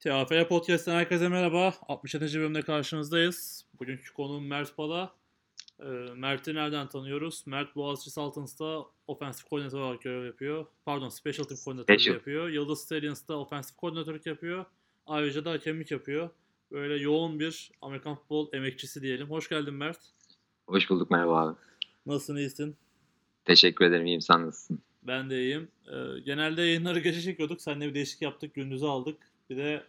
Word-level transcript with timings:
TAFL 0.00 0.48
Podcast'ten 0.48 0.94
herkese 0.94 1.28
merhaba. 1.28 1.74
67. 1.88 2.38
bölümde 2.38 2.62
karşınızdayız. 2.62 3.66
Bugünkü 3.80 4.12
konuğum 4.12 4.46
Mert 4.46 4.76
Pala. 4.76 5.14
Ee, 5.80 5.84
Mert'i 6.16 6.54
nereden 6.54 6.88
tanıyoruz? 6.88 7.42
Mert 7.46 7.76
Boğaziçi 7.76 8.10
Sultans'ta 8.10 8.84
offensive 9.06 9.48
koordinatör 9.48 9.80
olarak 9.80 10.02
görev 10.02 10.26
yapıyor. 10.26 10.66
Pardon, 10.84 11.08
special 11.08 11.44
team 11.44 11.58
koordinatörü 11.64 11.98
Special. 11.98 12.14
yapıyor. 12.14 12.48
Yıldız 12.48 12.80
Stallions'ta 12.80 13.34
offensive 13.34 13.76
koordinatörlük 13.76 14.26
yapıyor. 14.26 14.64
Ayrıca 15.06 15.44
da 15.44 15.50
hakemlik 15.50 15.90
yapıyor. 15.90 16.30
Böyle 16.70 17.02
yoğun 17.02 17.40
bir 17.40 17.70
Amerikan 17.82 18.14
futbol 18.14 18.48
emekçisi 18.52 19.02
diyelim. 19.02 19.30
Hoş 19.30 19.48
geldin 19.48 19.74
Mert. 19.74 19.98
Hoş 20.66 20.90
bulduk 20.90 21.10
merhaba 21.10 21.40
abi. 21.40 21.56
Nasılsın, 22.06 22.36
iyisin? 22.36 22.76
Teşekkür 23.44 23.84
ederim 23.84 24.06
iyiyim 24.06 24.20
sen 24.20 24.46
nasılsın? 24.46 24.82
Ben 25.02 25.30
de 25.30 25.42
iyiyim. 25.42 25.68
Ee, 25.92 26.20
genelde 26.20 26.62
yayınları 26.62 26.98
gece 26.98 27.20
çekiyorduk. 27.22 27.60
Seninle 27.60 27.88
bir 27.88 27.94
değişik 27.94 28.22
yaptık. 28.22 28.54
Gündüz'ü 28.54 28.86
aldık. 28.86 29.29
Bir 29.50 29.56
de 29.56 29.82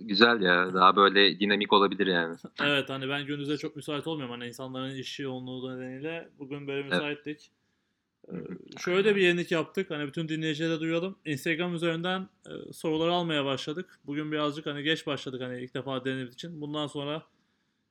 Güzel 0.00 0.40
ya 0.40 0.74
daha 0.74 0.96
böyle 0.96 1.40
dinamik 1.40 1.72
olabilir 1.72 2.06
yani. 2.06 2.36
Evet 2.62 2.88
hani 2.88 3.08
ben 3.08 3.26
gündüze 3.26 3.56
çok 3.56 3.76
müsait 3.76 4.06
olmuyorum 4.06 4.34
hani 4.34 4.48
insanların 4.48 4.94
iş 4.94 5.20
yoğunluğu 5.20 5.76
nedeniyle 5.76 6.28
bugün 6.38 6.66
böyle 6.66 6.82
müsaittik. 6.82 7.50
Ee, 8.28 8.34
şöyle 8.78 9.04
de 9.04 9.16
bir 9.16 9.20
yenilik 9.20 9.50
yaptık 9.50 9.90
hani 9.90 10.06
bütün 10.06 10.28
dinleyicilere 10.28 10.80
duyalım. 10.80 11.18
Instagram 11.24 11.74
üzerinden 11.74 12.28
e, 12.46 12.72
soruları 12.72 13.12
almaya 13.12 13.44
başladık. 13.44 14.00
Bugün 14.06 14.32
birazcık 14.32 14.66
hani 14.66 14.82
geç 14.82 15.06
başladık 15.06 15.42
hani 15.42 15.62
ilk 15.62 15.74
defa 15.74 16.04
denediğimiz 16.04 16.34
için. 16.34 16.60
Bundan 16.60 16.86
sonra 16.86 17.22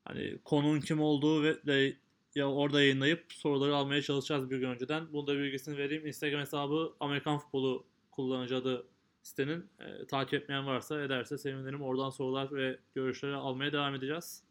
hani 0.06 0.38
konunun 0.44 0.80
kim 0.80 1.02
olduğu 1.02 1.44
ve 1.44 1.66
de 1.66 1.98
ya 2.36 2.52
orada 2.52 2.82
yayınlayıp 2.82 3.26
soruları 3.30 3.76
almaya 3.76 4.02
çalışacağız 4.02 4.50
bir 4.52 4.58
gün 4.58 4.70
önceden. 4.70 5.14
Bunu 5.14 5.28
da 5.28 5.38
bilgisini 5.38 5.78
vereyim. 5.78 6.08
Instagram 6.08 6.40
hesabı 6.40 6.94
Amerikan 7.00 7.38
Futbolu 7.38 7.86
kullanıcı 8.12 8.58
adı 8.58 8.86
sitenin. 9.24 9.70
E, 9.80 10.06
takip 10.06 10.34
etmeyen 10.34 10.68
varsa 10.68 11.02
ederse 11.02 11.38
sevinirim. 11.38 11.82
Oradan 11.82 12.10
sorular 12.10 12.52
ve 12.52 12.80
görüşleri 12.96 13.36
almaya 13.36 13.74
devam 13.74 13.96
edeceğiz. 13.96 14.44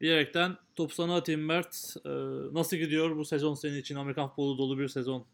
Diyerekten 0.00 0.56
top 0.74 0.92
sana 0.92 1.16
atayım 1.16 1.44
Mert. 1.44 1.96
E, 2.04 2.10
nasıl 2.52 2.76
gidiyor 2.76 3.16
bu 3.16 3.24
sezon 3.24 3.54
senin 3.54 3.80
için? 3.80 3.96
Amerikan 3.96 4.28
futbolu 4.28 4.58
dolu 4.58 4.78
bir 4.78 4.88
sezon. 4.88 5.24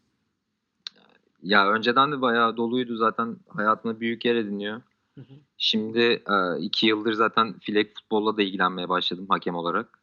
Ya 1.43 1.71
önceden 1.71 2.11
de 2.11 2.21
bayağı 2.21 2.57
doluydu 2.57 2.95
zaten 2.95 3.37
hayatına 3.47 3.99
büyük 3.99 4.25
yer 4.25 4.35
ediniyor. 4.35 4.81
Hı 5.15 5.21
hı. 5.21 5.33
Şimdi 5.57 5.99
e, 6.01 6.59
iki 6.59 6.87
yıldır 6.87 7.13
zaten 7.13 7.59
flag 7.59 7.87
futbolla 7.95 8.37
da 8.37 8.41
ilgilenmeye 8.41 8.89
başladım 8.89 9.25
hakem 9.29 9.55
olarak. 9.55 9.99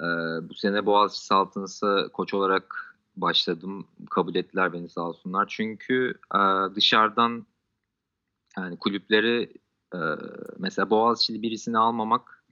E, 0.00 0.06
bu 0.48 0.54
sene 0.54 0.86
Boğaziçi 0.86 1.24
Saltanat'a 1.24 2.08
koç 2.08 2.34
olarak 2.34 2.89
başladım. 3.16 3.86
Kabul 4.10 4.34
ettiler 4.34 4.72
beni 4.72 4.88
sağ 4.88 5.00
olsunlar. 5.00 5.46
Çünkü 5.48 6.14
e, 6.34 6.38
dışarıdan 6.74 7.46
yani 8.58 8.76
kulüpleri 8.76 9.52
e, 9.94 9.98
mesela 10.58 10.90
Boğaziçi'li 10.90 11.42
birisini 11.42 11.78
almamak 11.78 12.44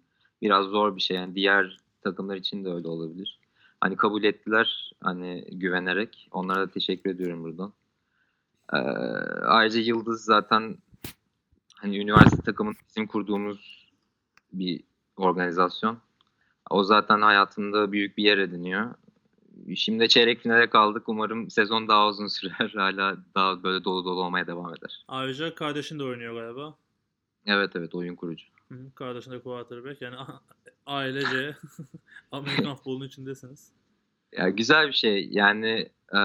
biraz 0.42 0.66
zor 0.66 0.96
bir 0.96 1.00
şey. 1.00 1.16
Yani 1.16 1.34
diğer 1.34 1.78
takımlar 2.02 2.36
için 2.36 2.64
de 2.64 2.72
öyle 2.72 2.88
olabilir. 2.88 3.40
Hani 3.80 3.96
kabul 3.96 4.24
ettiler 4.24 4.92
hani 5.02 5.44
güvenerek. 5.52 6.28
Onlara 6.30 6.60
da 6.60 6.70
teşekkür 6.70 7.10
ediyorum 7.10 7.44
buradan. 7.44 7.72
Ee, 8.72 8.76
ayrıca 9.46 9.80
Yıldız 9.80 10.24
zaten 10.24 10.78
hani 11.74 11.98
üniversite 11.98 12.42
takımın 12.42 12.76
bizim 12.88 13.06
kurduğumuz 13.06 13.88
bir 14.52 14.84
organizasyon. 15.16 15.98
O 16.70 16.84
zaten 16.84 17.20
hayatımda 17.20 17.92
büyük 17.92 18.18
bir 18.18 18.22
yer 18.22 18.38
ediniyor. 18.38 18.94
Şimdi 19.76 20.08
çeyrek 20.08 20.40
finale 20.40 20.70
kaldık. 20.70 21.08
Umarım 21.08 21.50
sezon 21.50 21.88
daha 21.88 22.08
uzun 22.08 22.26
sürer. 22.38 22.72
Hala 22.76 23.16
daha 23.34 23.62
böyle 23.62 23.84
dolu 23.84 24.04
dolu 24.04 24.22
olmaya 24.22 24.46
devam 24.46 24.74
eder. 24.74 25.04
Ayrıca 25.08 25.54
kardeşin 25.54 25.98
de 25.98 26.04
oynuyor 26.04 26.34
galiba. 26.34 26.74
Evet 27.46 27.70
evet 27.76 27.94
oyun 27.94 28.14
kurucu. 28.14 28.46
Hı. 28.68 28.74
Kardeşin 28.94 29.30
de 29.30 29.40
quarterback. 29.40 30.02
Yani 30.02 30.16
ailece 30.86 31.56
Amerikan 32.32 32.74
futbolunun 32.74 33.06
içindesiniz. 33.06 33.72
Ya 34.32 34.48
güzel 34.48 34.88
bir 34.88 34.92
şey. 34.92 35.28
Yani 35.30 35.88
e, 36.14 36.20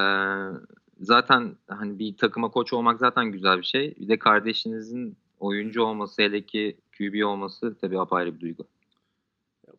zaten 0.99 1.55
hani 1.67 1.99
bir 1.99 2.17
takıma 2.17 2.49
koç 2.49 2.73
olmak 2.73 2.99
zaten 2.99 3.31
güzel 3.31 3.57
bir 3.57 3.65
şey. 3.65 3.95
Bir 3.99 4.07
de 4.07 4.19
kardeşinizin 4.19 5.17
oyuncu 5.39 5.83
olması 5.83 6.21
hele 6.21 6.45
ki 6.45 6.77
QB 6.97 7.25
olması 7.25 7.75
tabii 7.81 7.99
apayrı 7.99 8.35
bir 8.35 8.39
duygu. 8.39 8.67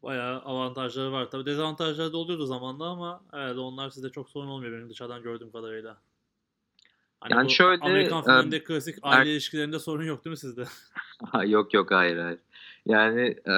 Bayağı 0.05 0.41
avantajları 0.41 1.13
var. 1.13 1.31
Tabii 1.31 1.47
dezavantajları 1.47 2.13
da 2.13 2.17
oluyordu 2.17 2.47
zamanla 2.47 2.85
ama 2.85 3.25
herhalde 3.31 3.61
onlar 3.61 3.91
sizde 3.91 4.11
çok 4.11 4.31
sorun 4.31 4.49
olmuyor 4.49 4.73
benim 4.73 4.91
dışarıdan 4.91 5.23
gördüğüm 5.23 5.53
kadarıyla. 5.53 5.97
Hani 7.21 7.33
Yani 7.33 7.51
şöyle, 7.51 7.85
Amerikan 7.85 8.21
e, 8.21 8.23
filmlerinde 8.23 8.65
klasik 8.65 8.99
aile 9.03 9.31
er- 9.31 9.33
ilişkilerinde 9.33 9.79
sorun 9.79 10.05
yok 10.05 10.25
değil 10.25 10.33
mi 10.33 10.39
sizde? 10.39 10.65
Yok 11.47 11.75
yok 11.75 11.91
hayır 11.91 12.19
hayır. 12.19 12.39
Yani 12.87 13.21
e, 13.47 13.55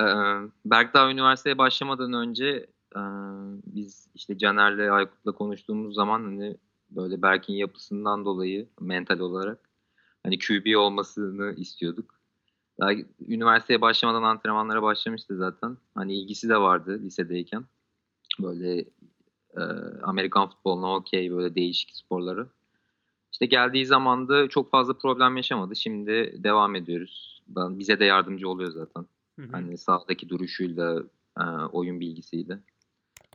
Berk 0.65 0.95
daha 0.95 1.11
üniversiteye 1.11 1.59
başlamadan 1.59 2.13
önce 2.13 2.67
e, 2.97 3.01
biz 3.67 4.09
işte 4.15 4.39
Caner'le 4.39 4.91
Aykut'la 4.91 5.33
konuştuğumuz 5.33 5.95
zaman 5.95 6.25
hani 6.25 6.57
böyle 6.91 7.23
Berk'in 7.23 7.55
yapısından 7.55 8.25
dolayı 8.25 8.69
mental 8.81 9.19
olarak 9.19 9.59
hani 10.23 10.39
QB 10.39 10.77
olmasını 10.79 11.55
istiyorduk. 11.57 12.16
Daha 12.81 12.91
üniversiteye 13.29 13.81
başlamadan 13.81 14.23
antrenmanlara 14.23 14.83
başlamıştı 14.83 15.37
zaten. 15.37 15.77
Hani 15.95 16.15
ilgisi 16.15 16.49
de 16.49 16.57
vardı 16.57 17.01
lisedeyken. 17.03 17.65
Böyle 18.41 18.85
e, 19.57 19.63
Amerikan 20.03 20.49
futboluna 20.49 20.97
okey 20.97 21.33
böyle 21.33 21.55
değişik 21.55 21.97
sporları. 21.97 22.49
İşte 23.33 23.47
geldiği 23.47 23.87
zaman 23.87 24.29
da 24.29 24.49
çok 24.49 24.71
fazla 24.71 24.99
problem 24.99 25.37
yaşamadı. 25.37 25.77
Şimdi 25.77 26.35
devam 26.45 26.75
ediyoruz. 26.75 27.43
Ben, 27.49 27.79
bize 27.79 28.01
de 28.01 28.05
yardımcı 28.05 28.49
oluyor 28.49 28.71
zaten. 28.71 29.07
Hı 29.39 29.43
hı. 29.43 29.53
Hani 29.53 29.79
sahadaki 29.79 30.29
duruşuyla, 30.29 31.03
e, 31.41 31.43
oyun 31.73 32.01
bilgisiyle. 32.01 32.59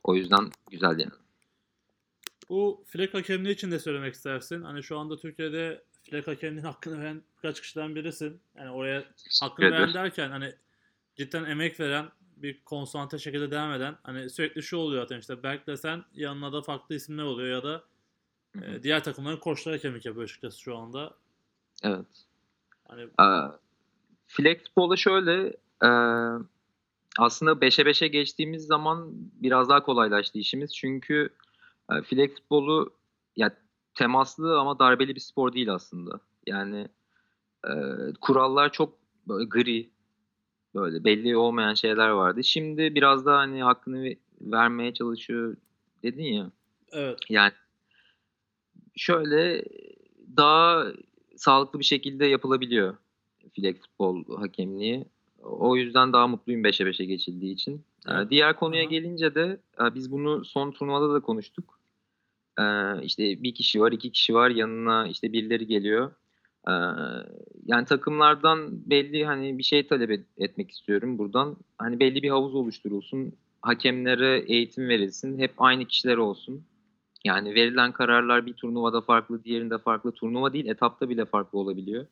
O 0.04 0.16
yüzden 0.16 0.50
güzel 0.72 1.00
yani. 1.00 1.12
Bu 2.50 2.84
flag 2.88 3.14
hakemliği 3.14 3.56
için 3.56 3.72
de 3.72 3.80
söylemek 3.80 4.14
istersin. 4.14 4.62
Hani 4.62 4.84
şu 4.84 4.98
anda 4.98 5.18
Türkiye'de 5.18 5.84
flag 6.04 6.28
hakemliğinin 6.28 6.68
hakkını 6.68 7.02
veren 7.02 7.22
birkaç 7.38 7.62
kişiden 7.62 7.96
birisin. 7.96 8.42
Yani 8.56 8.72
oraya 8.72 9.04
hakkını 9.42 9.72
veren 9.72 9.94
derken 9.94 10.30
hani 10.30 10.56
cidden 11.16 11.44
emek 11.44 11.80
veren 11.80 12.12
bir 12.38 12.64
konsantre 12.64 13.20
şekilde 13.20 13.52
devam 13.52 13.72
eden 13.74 13.98
hani 14.04 14.30
sürekli 14.30 14.64
şu 14.64 14.78
oluyor 14.78 15.04
zaten 15.04 15.20
işte 15.20 15.44
Berk 15.44 15.68
desen 15.68 16.04
yanına 16.14 16.54
da 16.54 16.62
farklı 16.62 16.96
isimler 16.96 17.24
oluyor 17.24 17.50
ya 17.50 17.64
da 17.64 17.84
e, 18.62 18.84
diğer 18.84 19.04
takımların 19.04 19.38
koçları 19.38 19.76
hakemlik 19.76 20.06
yapıyor 20.06 20.24
açıkçası 20.24 20.62
şu 20.62 20.78
anda. 20.78 21.14
Evet. 21.84 22.06
Hani 22.88 23.02
Ee, 24.42 24.58
futbolda 24.58 24.96
şöyle 24.96 25.48
e, 25.84 25.90
aslında 27.18 27.52
5'e 27.52 27.84
5'e 27.84 28.08
geçtiğimiz 28.08 28.66
zaman 28.66 29.12
biraz 29.14 29.70
daha 29.70 29.84
kolaylaştı 29.84 30.40
işimiz. 30.40 30.76
Çünkü 30.76 31.30
e, 31.92 32.02
flag 32.02 32.30
futbolu 32.30 32.94
ya 33.36 33.58
temaslı 33.96 34.60
ama 34.60 34.80
darbeli 34.80 35.16
bir 35.16 35.20
spor 35.20 35.54
değil 35.54 35.74
aslında. 35.74 36.20
Yani 36.48 36.88
e, 37.68 37.72
kurallar 38.22 38.72
çok 38.72 38.94
böyle 39.28 39.46
gri 39.46 39.90
böyle 40.76 41.04
belli 41.04 41.38
olmayan 41.38 41.74
şeyler 41.74 42.10
vardı. 42.10 42.44
Şimdi 42.44 42.96
biraz 42.96 43.26
daha 43.26 43.38
hani 43.38 43.64
hakkını 43.64 44.04
ve- 44.04 44.18
vermeye 44.42 44.94
çalışıyor 44.94 45.58
dedin 46.04 46.24
ya. 46.24 46.52
evet. 46.92 47.20
Yani 47.30 47.52
şöyle 48.96 49.64
daha 50.38 50.86
sağlıklı 51.36 51.80
bir 51.80 51.86
şekilde 51.86 52.26
yapılabiliyor 52.26 52.98
flag 53.56 53.76
futbol 53.78 54.38
hakemliği. 54.38 55.06
O 55.44 55.76
yüzden 55.76 56.14
daha 56.14 56.28
mutluyum 56.28 56.64
5'e 56.64 56.86
5'e 56.86 57.06
geçildiği 57.06 57.54
için. 57.54 57.76
Ee, 58.08 58.12
Evet. 58.12 58.30
Diğer 58.30 58.56
konuya 58.56 58.82
Aha. 58.82 58.90
gelince 58.90 59.36
de 59.36 59.60
e, 59.82 59.96
biz 59.96 60.12
bunu 60.12 60.46
son 60.46 60.72
turnuvada 60.72 61.14
da 61.14 61.20
konuştuk. 61.20 61.80
Ee, 62.60 62.64
İşte 63.04 63.44
bir 63.44 63.54
kişi 63.54 63.82
var, 63.82 63.92
iki 63.92 64.12
kişi 64.12 64.34
var, 64.34 64.50
yanına 64.50 65.08
işte 65.08 65.34
birileri 65.34 65.68
geliyor. 65.68 66.12
Yani 67.66 67.86
takımlardan 67.86 68.90
belli 68.90 69.26
hani 69.26 69.58
bir 69.58 69.64
şey 69.64 69.88
talep 69.88 70.12
et- 70.12 70.28
etmek 70.38 70.72
istiyorum 70.72 71.18
buradan. 71.18 71.58
Hani 71.78 72.00
belli 72.00 72.24
bir 72.24 72.30
havuz 72.30 72.56
oluşturulsun, 72.56 73.34
hakemlere 73.62 74.40
eğitim 74.48 74.90
verilsin, 74.90 75.40
hep 75.40 75.52
aynı 75.58 75.86
kişiler 75.86 76.18
olsun. 76.18 76.64
Yani 77.26 77.56
verilen 77.56 77.92
kararlar 77.92 78.46
bir 78.46 78.54
turnuvada 78.54 79.02
farklı, 79.02 79.44
diğerinde 79.44 79.78
farklı. 79.78 80.12
Turnuva 80.12 80.54
değil, 80.54 80.66
etapta 80.66 81.10
bile 81.10 81.26
farklı 81.26 81.60
olabiliyor. 81.60 82.06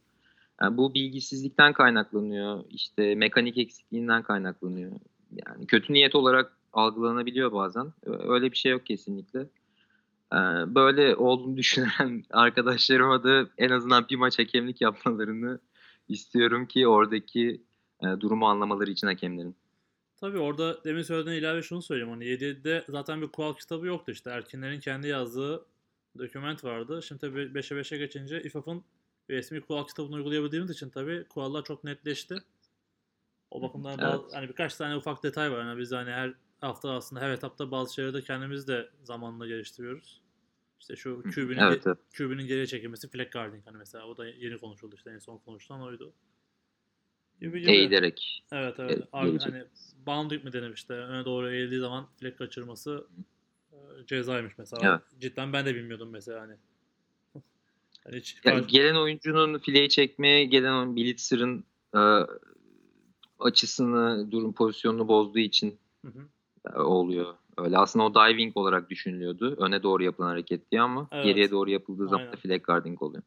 Yani 0.62 0.78
bu 0.78 0.94
bilgisizlikten 0.94 1.74
kaynaklanıyor. 1.74 2.64
işte 2.70 3.16
mekanik 3.16 3.58
eksikliğinden 3.58 4.24
kaynaklanıyor. 4.24 4.92
Yani 5.48 5.68
kötü 5.68 5.94
niyet 5.94 6.16
olarak 6.16 6.58
algılanabiliyor 6.74 7.52
bazen. 7.52 7.94
Öyle 8.06 8.52
bir 8.52 8.58
şey 8.58 8.72
yok 8.72 8.86
kesinlikle. 8.86 9.46
Ee, 10.34 10.38
Böyle 10.76 11.16
olduğunu 11.16 11.58
düşünen 11.58 12.24
arkadaşlarıma 12.32 13.24
da 13.24 13.50
en 13.58 13.70
azından 13.70 14.06
bir 14.10 14.16
maç 14.16 14.40
hakemlik 14.40 14.82
yapmalarını 14.82 15.60
istiyorum 16.08 16.66
ki 16.66 16.88
oradaki 16.88 17.62
e, 18.04 18.06
durumu 18.20 18.48
anlamaları 18.48 18.92
için 18.92 19.08
hakemlerin. 19.08 19.56
Tabii 20.18 20.40
orada 20.40 20.84
demin 20.84 21.02
söylediğin 21.02 21.38
ilave 21.38 21.62
şunu 21.62 21.82
söyleyeyim. 21.82 22.10
Hani 22.10 22.26
7'de 22.26 22.86
zaten 22.90 23.22
bir 23.22 23.28
kural 23.28 23.54
kitabı 23.54 23.88
yoktu 23.88 24.12
işte. 24.12 24.30
Erkinlerin 24.30 24.80
kendi 24.80 25.08
yazdığı 25.08 25.66
doküment 26.18 26.64
vardı. 26.64 27.02
Şimdi 27.04 27.22
tabii 27.22 27.40
5'e 27.40 27.78
5'e 27.78 27.98
geçince 27.98 28.42
İFAF'ın 28.44 28.84
resmi 29.30 29.62
kural 29.62 29.88
kitabını 29.88 30.16
uygulayabildiğimiz 30.16 30.72
için 30.72 30.90
tabii 30.90 31.26
kurallar 31.30 31.64
çok 31.64 31.84
netleşti. 31.84 32.36
O 33.52 33.62
bakımdan 33.62 34.00
Evet. 34.00 34.04
bazı, 34.04 34.36
hani 34.36 34.50
birkaç 34.50 34.76
tane 34.76 34.96
ufak 34.96 35.24
detay 35.24 35.52
var. 35.52 35.60
Yani 35.60 35.80
biz 35.80 35.92
hani 35.92 36.12
her 36.12 36.34
hafta 36.62 36.92
aslında 36.92 37.22
her 37.22 37.30
etapta 37.30 37.72
bazı 37.72 37.94
şeyleri 37.94 38.14
de 38.14 38.22
kendimiz 38.22 38.68
de 38.68 38.90
zamanla 39.04 39.48
geliştiriyoruz. 39.48 40.22
İşte 40.80 40.96
şu 40.96 41.24
QB'nin 41.24 41.58
Evet, 41.58 41.88
evet. 41.88 41.98
QB'nin 42.18 42.48
geriye 42.48 42.68
çekilmesi 42.68 43.10
flag 43.10 43.32
guarding 43.32 43.66
hani 43.66 43.78
mesela 43.78 44.06
o 44.06 44.18
da 44.18 44.28
yeni 44.28 44.58
konuşuldu 44.58 44.96
işte 44.96 45.12
en 45.12 45.20
son 45.20 45.38
konuşulan 45.38 45.82
oydu. 45.82 46.14
Gibi 47.42 47.62
gibi. 47.62 47.72
Eğilerek. 47.72 48.44
Evet 48.52 48.76
evet. 48.80 49.12
Gelecek. 49.14 49.54
hani 49.54 49.64
bounding 50.06 50.44
mi 50.44 50.54
denir 50.54 50.74
işte 50.74 50.94
öne 50.94 51.26
doğru 51.26 51.52
eğildiği 51.52 51.80
zaman 51.80 52.08
flag 52.20 52.38
kaçırması 52.38 53.08
e, 53.72 53.78
cezaymış 54.08 54.54
mesela. 54.58 55.02
Evet. 55.10 55.22
Cidden 55.22 55.54
ben 55.54 55.66
de 55.66 55.76
bilmiyordum 55.76 56.10
mesela 56.10 56.42
hani. 56.42 56.54
hani 58.04 58.18
hiç 58.18 58.38
Yani 58.46 58.68
gelen 58.68 58.96
oyuncunun 58.96 59.60
fileyi 59.60 59.90
çekmeye 59.90 60.46
gelen 60.46 60.74
oyun 60.74 60.96
Blitzer'ın 60.96 61.64
e, 61.96 62.02
açısını, 63.40 64.32
durum 64.32 64.54
pozisyonunu 64.54 65.08
bozduğu 65.08 65.40
için 65.40 65.80
Hı 66.06 66.08
hı. 66.08 66.28
E, 66.76 66.80
oluyor. 66.80 67.36
Öyle 67.58 67.78
aslında 67.78 68.06
o 68.06 68.14
diving 68.14 68.58
olarak 68.58 68.90
düşünülüyordu. 68.90 69.56
Öne 69.60 69.84
doğru 69.84 70.04
yapılan 70.04 70.28
hareket 70.28 70.72
diye 70.72 70.82
ama 70.82 71.08
Evet. 71.12 71.26
geriye 71.26 71.52
doğru 71.52 71.70
yapıldığı 71.70 72.08
zaman 72.08 72.20
Aynen. 72.20 72.34
da 72.34 72.38
flag 72.38 72.64
guarding 72.64 73.02
oluyor. 73.02 73.24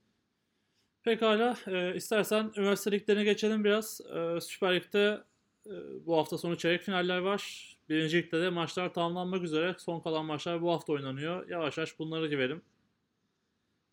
Pekala. 1.02 1.56
E, 1.66 1.94
istersen 1.96 2.52
üniversite 2.56 2.90
liglerine 2.92 3.24
geçelim 3.24 3.64
biraz. 3.64 4.00
E, 4.14 4.40
Süper 4.40 4.74
Lig'de 4.76 5.22
e, 5.66 5.72
bu 6.06 6.16
hafta 6.16 6.38
sonu 6.38 6.56
çeyrek 6.58 6.82
finaller 6.82 7.18
var. 7.18 7.72
Birinci 7.88 8.16
ligde 8.16 8.42
de 8.42 8.50
maçlar 8.50 8.94
tamamlanmak 8.94 9.42
üzere. 9.42 9.74
Son 9.78 10.00
kalan 10.00 10.24
maçlar 10.24 10.62
bu 10.62 10.70
hafta 10.72 10.92
oynanıyor. 10.92 11.48
Yavaş 11.48 11.78
yavaş 11.78 11.98
bunları 11.98 12.26
girelim. 12.28 12.62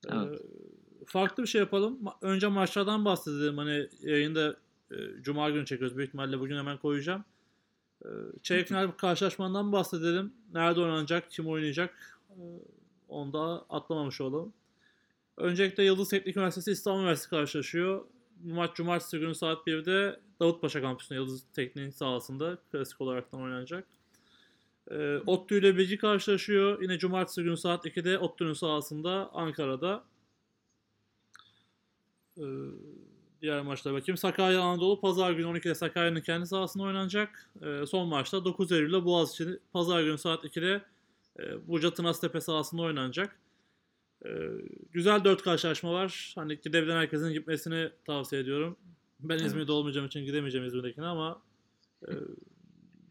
E, 0.07 0.13
Evet. 0.15 0.41
farklı 1.06 1.44
bir 1.44 1.47
şey 1.47 1.62
yapalım. 1.62 2.00
Ma- 2.03 2.15
Önce 2.21 2.47
maçlardan 2.47 3.06
bahsedelim. 3.06 3.57
Hani 3.57 3.88
yayında 4.01 4.56
e, 4.91 4.95
Cuma 5.21 5.50
günü 5.50 5.65
çekiyoruz. 5.65 5.97
Büyük 5.97 6.07
ihtimalle 6.07 6.39
bugün 6.39 6.57
hemen 6.57 6.77
koyacağım. 6.77 7.24
E, 8.06 8.10
çeyrek 8.44 8.68
final 8.68 8.92
karşılaşmadan 8.92 9.72
bahsedelim. 9.72 10.34
Nerede 10.54 10.80
oynanacak, 10.80 11.31
kim 11.31 11.48
oynayacak 11.48 12.19
e, 12.30 12.42
onu 13.10 13.34
da 13.34 13.66
atlamamış 13.69 14.22
olalım. 14.22 14.54
Öncelikle 15.38 15.84
Yıldız 15.84 16.10
Teknik 16.10 16.38
Üniversitesi 16.38 16.72
İstanbul 16.72 17.00
Üniversitesi 17.00 17.30
karşılaşıyor. 17.30 18.06
Maç 18.44 18.75
cumartesi 18.75 19.19
günü 19.19 19.36
saat 19.36 19.68
1'de 19.68 20.19
Davutpaşa 20.40 20.81
kampüsünde 20.81 21.19
Yıldız 21.19 21.44
Teknik'in 21.54 21.90
sahasında 21.90 22.57
klasik 22.72 23.01
olaraktan 23.01 23.42
oynanacak. 23.42 23.88
Ee, 24.92 25.18
ODTÜ 25.25 25.60
ile 25.60 25.78
Bilgi 25.78 25.98
karşılaşıyor. 25.98 26.81
Yine 26.81 27.00
cumartesi 27.00 27.44
günü 27.44 27.57
saat 27.57 27.86
2'de 27.86 28.19
ODTÜ'nün 28.19 28.54
sahasında 28.54 29.30
Ankara'da. 29.34 30.04
Ee, 32.38 32.44
diğer 33.41 33.62
maçlara 33.62 33.95
bakayım. 33.95 34.18
Sakarya 34.18 34.62
Anadolu 34.62 35.01
Pazar 35.01 35.31
günü 35.31 35.45
12'de 35.47 35.75
Sakarya'nın 35.75 36.21
kendi 36.21 36.45
sahasında 36.45 36.83
oynanacak. 36.83 37.50
Ee, 37.62 37.86
son 37.86 38.07
maçta 38.07 38.45
9 38.45 38.71
Eylül'de 38.71 39.06
Boğaziçi 39.06 39.59
Pazar 39.74 40.03
günü 40.03 40.18
saat 40.18 40.45
2'de 40.45 40.81
e, 41.39 41.68
Burca 41.68 41.94
Tınaztepe 41.94 42.41
sahasında 42.41 42.81
oynanacak. 42.81 43.39
Ee, 44.25 44.30
güzel 44.91 45.24
dört 45.24 45.44
karşılaşma 45.44 45.94
var. 45.94 46.33
Hani 46.36 46.59
gidebilen 46.62 46.95
herkesin 46.97 47.33
gitmesini 47.33 47.89
tavsiye 48.06 48.41
ediyorum. 48.41 48.77
Ben 49.19 49.36
Evet. 49.36 49.45
İzmir'de 49.45 49.71
olmayacağım 49.71 50.07
için 50.07 50.25
gidemeyeceğim 50.25 50.68
İzmir'dekine 50.68 51.06
ama 51.06 51.41
e, 52.07 52.12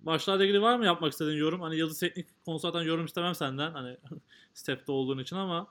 maçlarla 0.02 0.44
ilgili 0.44 0.62
var 0.62 0.76
mı 0.78 0.84
yapmak 0.84 1.12
istediğin 1.12 1.38
yorum? 1.38 1.60
Hani 1.60 1.76
Yıldız 1.76 2.00
Teknik 2.00 2.26
konusu 2.44 2.62
zaten 2.62 2.86
yorum 2.86 3.04
istemem 3.04 3.34
senden. 3.34 3.72
Hani 3.72 3.96
stepte 4.54 4.92
olduğun 4.92 5.18
için 5.18 5.36
ama 5.36 5.66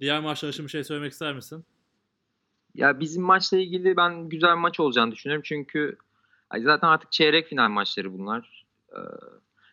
diğer 0.00 0.20
maçlar 0.20 0.48
için 0.48 0.64
bir 0.64 0.70
şey 0.70 0.84
söylemek 0.84 1.12
ister 1.12 1.34
misin? 1.34 1.64
Ya 2.74 3.00
bizim 3.00 3.22
maçla 3.22 3.58
ilgili 3.58 3.96
ben 3.96 4.28
güzel 4.28 4.50
bir 4.50 4.60
maç 4.60 4.80
olacağını 4.80 5.12
düşünüyorum. 5.12 5.42
Çünkü 5.46 5.96
zaten 6.58 6.88
artık 6.88 7.12
çeyrek 7.12 7.46
final 7.46 7.68
maçları 7.68 8.18
bunlar. 8.18 8.66
Ee, 8.92 8.98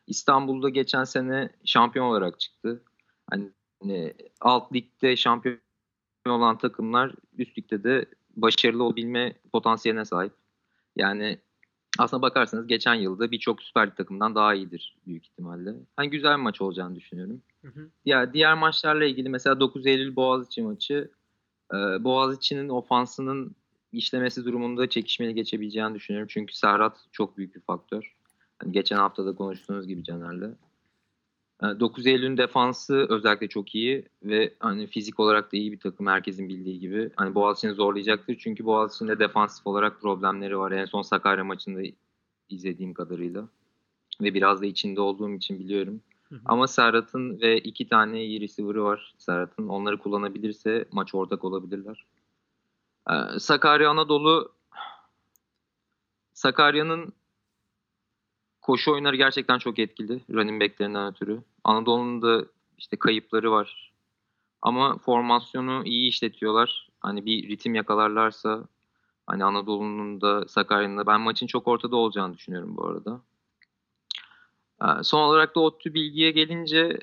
İstanbul'da 0.07 0.69
geçen 0.69 1.03
sene 1.03 1.49
şampiyon 1.65 2.05
olarak 2.05 2.39
çıktı. 2.39 2.83
Hani 3.31 3.49
hani 3.81 4.13
alt 4.41 4.73
ligde 4.73 5.15
şampiyon 5.15 5.59
olan 6.27 6.57
takımlar 6.57 7.11
üst 7.37 7.57
ligde 7.57 7.83
de 7.83 8.05
başarılı 8.35 8.83
olabilme 8.83 9.33
potansiyeline 9.53 10.05
sahip. 10.05 10.33
Yani 10.95 11.39
aslına 11.99 12.21
bakarsanız 12.21 12.67
geçen 12.67 12.93
yılda 12.93 13.31
birçok 13.31 13.63
Süper 13.63 13.87
Lig 13.87 13.95
takımdan 13.95 14.35
daha 14.35 14.53
iyidir 14.53 14.97
büyük 15.07 15.25
ihtimalle. 15.25 15.75
Hani 15.95 16.09
güzel 16.09 16.37
bir 16.37 16.41
maç 16.41 16.61
olacağını 16.61 16.95
düşünüyorum. 16.95 17.41
Hı 17.61 17.67
hı. 17.67 17.89
Ya 18.05 18.33
diğer 18.33 18.53
maçlarla 18.53 19.05
ilgili 19.05 19.29
mesela 19.29 19.59
9 19.59 19.85
Eylül 19.85 20.15
Boğaziçi 20.15 20.61
maçı 20.61 21.11
e, 21.73 22.03
Boğaziçi'nin 22.03 22.69
ofansının 22.69 23.55
işlemesi 23.91 24.45
durumunda 24.45 24.89
çekişmeli 24.89 25.35
geçebileceğini 25.35 25.95
düşünüyorum. 25.95 26.27
Çünkü 26.31 26.55
Serhat 26.55 26.97
çok 27.11 27.37
büyük 27.37 27.55
bir 27.55 27.61
faktör. 27.61 28.15
Hani 28.59 28.71
geçen 28.71 28.97
hafta 28.97 29.25
da 29.25 29.35
konuştuğunuz 29.35 29.87
gibi 29.87 30.03
Caner'le. 30.03 30.55
E, 31.63 31.79
9 31.79 32.07
Eylül'ün 32.07 32.37
defansı 32.37 33.05
özellikle 33.09 33.47
çok 33.47 33.75
iyi 33.75 34.05
ve 34.23 34.53
hani 34.59 34.87
fizik 34.87 35.19
olarak 35.19 35.53
da 35.53 35.57
iyi 35.57 35.71
bir 35.71 35.79
takım 35.79 36.07
herkesin 36.07 36.49
bildiği 36.49 36.79
gibi. 36.79 37.09
Hani 37.15 37.35
Boğaziçi'ni 37.35 37.73
zorlayacaktır 37.73 38.37
çünkü 38.39 38.65
Boğaziçi'nin 38.65 39.09
de 39.09 39.19
defansif 39.19 39.67
olarak 39.67 40.01
problemleri 40.01 40.57
var. 40.57 40.71
En 40.71 40.85
son 40.85 41.01
Sakarya 41.01 41.43
maçında 41.43 41.81
izlediğim 42.49 42.93
kadarıyla 42.93 43.49
ve 44.21 44.33
biraz 44.33 44.61
da 44.61 44.65
içinde 44.65 45.01
olduğum 45.01 45.33
için 45.33 45.59
biliyorum. 45.59 46.01
Ama 46.45 46.67
Serhat'ın 46.67 47.41
ve 47.41 47.57
iki 47.57 47.87
tane 47.87 48.25
iyi 48.25 48.41
receiver'ı 48.41 48.83
var 48.83 49.13
Serhat'ın. 49.17 49.67
Onları 49.67 49.97
kullanabilirse 49.97 50.85
maç 50.91 51.15
ortak 51.15 51.43
olabilirler. 51.43 52.05
Ee, 53.09 53.39
Sakarya 53.39 53.89
Anadolu 53.89 54.51
Sakarya'nın 56.33 57.13
koşu 58.61 58.91
oyunları 58.91 59.15
gerçekten 59.15 59.57
çok 59.57 59.79
etkili. 59.79 60.21
Running 60.33 60.61
back'lerinden 60.61 61.11
ötürü. 61.11 61.43
Anadolu'nun 61.63 62.21
da 62.21 62.45
işte 62.77 62.97
kayıpları 62.97 63.51
var. 63.51 63.93
Ama 64.61 64.97
formasyonu 64.97 65.81
iyi 65.85 66.09
işletiyorlar. 66.09 66.89
Hani 67.01 67.25
bir 67.25 67.49
ritim 67.49 67.75
yakalarlarsa 67.75 68.63
hani 69.27 69.43
Anadolu'nun 69.43 70.21
da 70.21 70.47
Sakarya'nın 70.47 70.97
da 70.97 71.07
ben 71.07 71.21
maçın 71.21 71.47
çok 71.47 71.67
ortada 71.67 71.95
olacağını 71.95 72.33
düşünüyorum 72.33 72.77
bu 72.77 72.87
arada. 72.87 73.21
Ee, 74.81 75.03
Son 75.03 75.21
olarak 75.21 75.55
da 75.55 75.59
ODTÜ 75.59 75.93
bilgiye 75.93 76.31
gelince 76.31 76.99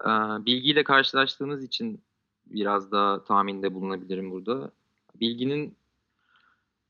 e, 0.00 0.10
bilgiyle 0.46 0.84
karşılaştığımız 0.84 1.64
için 1.64 2.02
biraz 2.46 2.92
daha 2.92 3.24
tahminde 3.24 3.74
bulunabilirim 3.74 4.30
burada. 4.30 4.70
Bilginin 5.20 5.76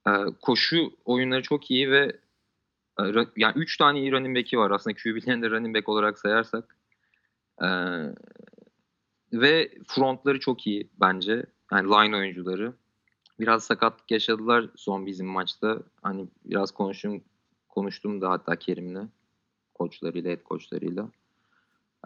e, 0.07 0.11
koşu 0.43 0.91
oyunları 1.05 1.43
çok 1.43 1.71
iyi 1.71 1.91
ve 1.91 2.19
e, 3.01 3.03
yani 3.37 3.53
3 3.57 3.77
tane 3.77 4.01
iyi 4.01 4.13
running 4.13 4.37
back'i 4.37 4.59
var 4.59 4.71
aslında 4.71 4.97
QB'lerini 4.97 5.43
de 5.43 5.51
running 5.51 5.77
back 5.77 5.89
olarak 5.89 6.19
sayarsak. 6.19 6.77
Ve 9.33 9.73
frontları 9.87 10.41
çok 10.41 10.67
iyi 10.67 10.89
bence. 11.01 11.47
Yani 11.73 11.89
line 11.89 12.17
oyuncuları. 12.17 12.73
Biraz 13.41 13.65
sakatlık 13.65 14.11
yaşadılar 14.11 14.67
son 14.77 15.07
bizim 15.07 15.27
maçta. 15.27 15.79
Hani 16.03 16.29
biraz 16.45 16.71
konuştum 16.71 17.23
konuştum 17.69 18.21
da 18.21 18.31
hatta 18.31 18.57
Kerim'le 18.57 19.09
koçlarıyla, 19.79 20.31
head 20.31 20.43
koçlarıyla. 20.43 21.09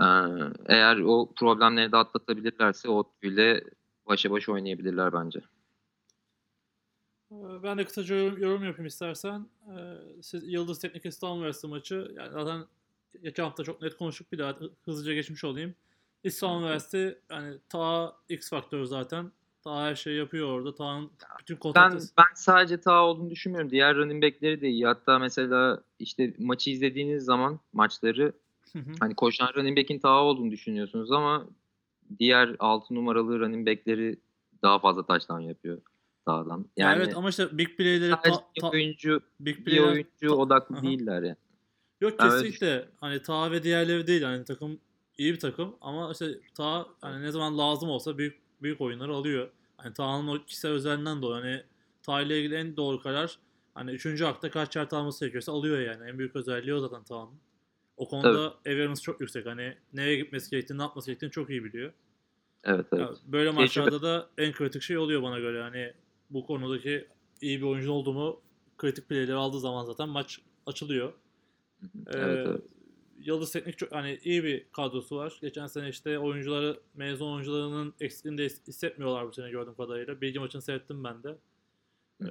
Ee, 0.00 0.05
eğer 0.67 0.97
o 0.99 1.33
problemleri 1.37 1.93
de 1.93 1.97
atlatabilirlerse 1.97 2.88
o 2.88 3.05
ile 3.23 3.64
başa 4.07 4.31
baş 4.31 4.49
oynayabilirler 4.49 5.12
bence. 5.12 5.41
Ee, 7.33 7.62
Ben 7.62 7.79
de 7.79 7.85
kısaca 7.85 8.17
yorum, 8.17 8.43
yorum 8.43 8.64
yapayım 8.64 8.87
istersen. 8.87 9.47
Ee, 9.69 10.23
Siz 10.23 10.49
Yıldız 10.52 10.79
Teknik 10.79 11.07
İstanbul 11.07 11.38
Üniversitesi 11.38 11.67
maçı. 11.71 12.12
Yani 12.17 12.33
zaten 12.33 12.64
geçen 13.23 13.45
hafta 13.45 13.64
çok 13.64 13.83
net 13.83 13.97
konuştuk 13.97 14.33
bir 14.33 14.38
daha 14.38 14.57
hızlıca 14.85 15.14
geçmiş 15.14 15.45
olayım. 15.45 15.75
İstanbul 16.25 16.62
Üniversitesi 16.62 17.19
yani 17.31 17.59
ta 17.69 18.17
X 18.29 18.50
faktörü 18.50 18.87
zaten. 18.87 19.33
Ta 19.64 19.83
her 19.83 19.95
şeyi 19.95 20.19
yapıyor 20.19 20.49
orada. 20.49 20.75
Ta'nın 20.75 21.11
bütün 21.40 21.54
Ben, 21.57 21.61
konsantrası. 21.61 22.12
ben 22.19 22.35
sadece 22.35 22.81
ta 22.81 23.04
olduğunu 23.04 23.31
düşünmüyorum. 23.31 23.71
Diğer 23.71 23.97
running 23.97 24.25
back'leri 24.25 24.61
de 24.61 24.69
iyi. 24.69 24.87
Hatta 24.87 25.19
mesela 25.19 25.83
işte 25.99 26.35
maçı 26.38 26.71
izlediğiniz 26.71 27.25
zaman 27.25 27.61
maçları 27.73 28.33
Hı 28.73 28.78
hı. 28.78 28.90
hani 29.00 29.14
koşan 29.14 29.49
running 29.57 29.78
back'in 29.78 29.99
ta 29.99 30.23
olduğunu 30.23 30.50
düşünüyorsunuz 30.50 31.12
ama 31.12 31.47
diğer 32.19 32.57
6 32.59 32.95
numaralı 32.95 33.40
running 33.40 33.69
back'leri 33.69 34.16
daha 34.62 34.78
fazla 34.78 35.07
taştan 35.07 35.40
yapıyor 35.40 35.78
sağdan. 36.25 36.66
Ya 36.76 36.90
Yani 36.90 37.02
evet 37.02 37.16
ama 37.16 37.28
işte 37.28 37.59
big 37.59 37.76
play'leri 37.76 38.11
sadece 38.11 38.31
ta, 38.37 38.45
bir 38.57 38.61
ta- 38.61 38.71
oyuncu 38.71 39.21
big 39.40 39.59
bir 39.59 39.64
play'ler 39.64 39.92
oyuncu 39.92 40.28
ta- 40.28 40.35
odaklı 40.37 40.76
Aha. 40.76 40.83
değiller 40.83 41.23
yani. 41.23 41.37
Yok 42.00 42.19
Ben 42.19 42.28
kesinlikle. 42.31 42.88
Hani 43.00 43.23
Ta 43.23 43.50
ve 43.50 43.62
diğerleri 43.62 44.07
değil. 44.07 44.23
Hani 44.23 44.45
takım 44.45 44.78
iyi 45.19 45.33
bir 45.33 45.40
takım 45.40 45.76
ama 45.81 46.12
işte 46.12 46.26
Ta 46.54 46.87
hani 47.00 47.23
ne 47.23 47.31
zaman 47.31 47.59
lazım 47.59 47.88
olsa 47.88 48.19
büyük 48.19 48.42
büyük 48.62 48.81
oyunları 48.81 49.14
alıyor. 49.14 49.49
Hani 49.76 49.95
Ta'nın 49.95 50.28
o 50.28 50.45
kişisel 50.45 50.71
özelliğinden 50.71 51.23
dolayı 51.23 51.42
hani 51.42 51.62
Ta 52.02 52.23
ile 52.23 52.38
ilgili 52.38 52.54
en 52.54 52.76
doğru 52.76 53.00
karar 53.02 53.38
hani 53.75 53.90
3. 53.90 54.21
hakta 54.21 54.50
kaç 54.50 54.76
yard 54.76 54.90
alması 54.90 55.21
gerekiyorsa 55.21 55.52
alıyor 55.52 55.81
yani. 55.81 56.11
En 56.11 56.19
büyük 56.19 56.37
özelliği 56.37 56.75
o 56.75 56.81
zaten 56.81 57.02
Ta'nın. 57.04 57.35
O 57.97 58.09
konuda 58.09 58.54
awareness 58.66 59.02
çok 59.02 59.21
yüksek. 59.21 59.47
Hani 59.47 59.76
nereye 59.92 60.16
gitmesi 60.16 60.50
gerektiğini, 60.50 60.78
ne 60.78 60.83
yapması 60.83 61.07
gerektiğini 61.07 61.31
çok 61.31 61.50
iyi 61.50 61.64
biliyor. 61.64 61.92
Evet 62.64 62.87
evet. 62.92 63.00
Ya 63.02 63.11
böyle 63.26 63.50
maçlarda 63.50 64.02
da 64.02 64.28
en 64.38 64.52
kritik 64.52 64.83
şey 64.83 64.99
oluyor 64.99 65.23
bana 65.23 65.38
göre. 65.38 65.59
Yani 65.59 65.92
bu 66.31 66.47
konudaki 66.47 67.09
iyi 67.40 67.61
bir 67.61 67.66
oyuncu 67.66 67.92
oldu 67.92 68.12
mu 68.12 68.40
kritik 68.78 69.09
playleri 69.09 69.35
aldığı 69.35 69.61
zaman 69.61 69.85
zaten 69.85 70.09
maç 70.09 70.40
açılıyor. 70.66 71.12
evet, 72.07 72.16
Ee, 72.16 72.19
evet. 72.19 72.62
Yıldız 73.25 73.52
Teknik 73.52 73.79
çok 73.79 73.93
hani 73.93 74.19
iyi 74.25 74.45
bir 74.45 74.67
kadrosu 74.73 75.17
var. 75.17 75.38
Geçen 75.41 75.67
sene 75.67 75.88
işte 75.88 76.19
oyuncuları 76.19 76.81
mezun 76.95 77.33
oyuncularının 77.33 77.95
eksikliğini 78.00 78.38
de 78.38 78.45
his- 78.45 78.67
hissetmiyorlar 78.67 79.29
bu 79.29 79.33
sene 79.33 79.50
gördüğüm 79.50 79.75
kadarıyla. 79.75 80.21
Bilgi 80.21 80.38
maçını 80.38 80.62
seyrettim 80.62 81.05
ben 81.05 81.23
de. 81.23 81.38
Ee, 82.23 82.26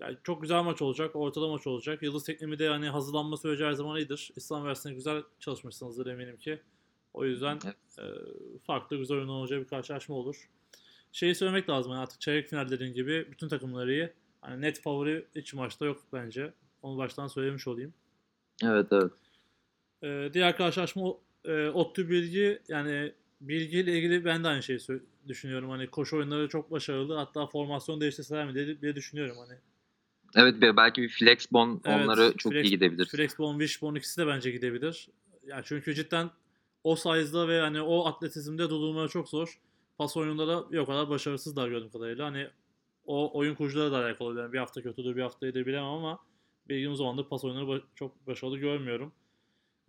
yani 0.00 0.16
çok 0.24 0.42
güzel 0.42 0.62
maç 0.62 0.82
olacak, 0.82 1.16
ortada 1.16 1.48
maç 1.48 1.66
olacak. 1.66 2.02
Yıldız 2.02 2.24
Tekniği 2.24 2.58
de 2.58 2.64
yani 2.64 2.88
hazırlanma 2.88 3.36
süreci 3.36 3.64
her 3.64 3.72
zaman 3.72 3.96
iyidir. 3.98 4.30
İslam 4.36 4.64
versiyonu 4.64 4.96
güzel 4.96 5.22
çalışmışsınızdır 5.40 6.06
eminim 6.06 6.36
ki. 6.36 6.60
O 7.14 7.24
yüzden 7.24 7.58
Evet. 7.64 7.76
e, 7.98 8.04
farklı 8.66 8.96
güzel 8.96 9.16
oyun 9.16 9.28
olacağı 9.28 9.60
bir 9.60 9.66
karşılaşma 9.68 10.14
olur. 10.14 10.48
Şeyi 11.12 11.34
söylemek 11.34 11.68
lazım 11.68 11.92
yani 11.92 12.00
artık 12.00 12.20
çeyrek 12.20 12.48
final 12.48 12.68
dediğin 12.70 12.92
gibi 12.92 13.28
bütün 13.30 13.48
takımları 13.48 13.92
iyi. 13.92 14.12
Hani 14.40 14.60
net 14.60 14.80
favori 14.80 15.26
hiç 15.36 15.54
maçta 15.54 15.86
yok 15.86 16.02
bence. 16.12 16.52
Onu 16.82 16.98
baştan 16.98 17.26
söylemiş 17.28 17.68
olayım. 17.68 17.94
Evet 18.64 18.86
evet. 18.92 19.12
Ee, 20.02 20.30
diğer 20.32 20.56
karşılaşma 20.56 21.02
o- 21.02 21.20
e, 21.44 21.68
Ottu 21.68 22.08
Bilgi 22.10 22.62
yani 22.68 23.12
Bilgi 23.40 23.78
ile 23.78 23.98
ilgili 23.98 24.24
ben 24.24 24.44
de 24.44 24.48
aynı 24.48 24.62
şeyi 24.62 24.78
düşünüyorum. 25.28 25.70
Hani 25.70 25.86
koşu 25.86 26.16
oyunları 26.16 26.48
çok 26.48 26.70
başarılı. 26.70 27.14
Hatta 27.14 27.46
formasyon 27.46 28.00
değiştirseler 28.00 28.46
mi 28.46 28.54
diye, 28.54 28.80
diye 28.80 28.96
düşünüyorum 28.96 29.36
hani. 29.38 29.58
Evet 30.34 30.62
be- 30.62 30.76
belki 30.76 31.02
bir 31.02 31.08
flexbon 31.08 31.80
Evet, 31.84 32.04
onları 32.04 32.32
çok 32.36 32.52
flex- 32.52 32.62
iyi 32.66 32.70
gidebilir. 32.70 33.06
Flexbone, 33.06 33.58
Wishbone 33.58 33.98
ikisi 33.98 34.20
de 34.20 34.26
bence 34.26 34.50
gidebilir. 34.50 35.08
Yani 35.46 35.62
çünkü 35.64 35.94
cidden 35.94 36.30
o 36.84 36.96
size'da 36.96 37.48
ve 37.48 37.60
hani 37.60 37.82
o 37.82 38.06
atletizmde 38.06 38.70
durdurmaları 38.70 39.08
çok 39.08 39.28
zor. 39.28 39.60
Pas 39.98 40.16
oyununda 40.16 40.48
da 40.48 40.80
o 40.80 40.86
kadar 40.86 41.08
başarısızlar 41.10 41.68
gördüğüm 41.68 41.90
kadarıyla. 41.90 42.26
Hani 42.26 42.48
o 43.06 43.38
oyun 43.38 43.54
kurucuları 43.54 43.92
da 43.92 43.96
alakalı. 43.98 44.40
Yani 44.40 44.52
bir 44.52 44.58
hafta 44.58 44.82
kötüdür, 44.82 45.16
bir 45.16 45.22
hafta 45.22 45.46
iyidir 45.46 45.66
bilemem 45.66 45.84
ama 45.88 46.18
bildiğim 46.68 46.96
zamandır 46.96 47.24
pas 47.28 47.44
oyunları 47.44 47.82
çok 47.94 48.26
başarılı 48.26 48.58
görmüyorum. 48.58 49.12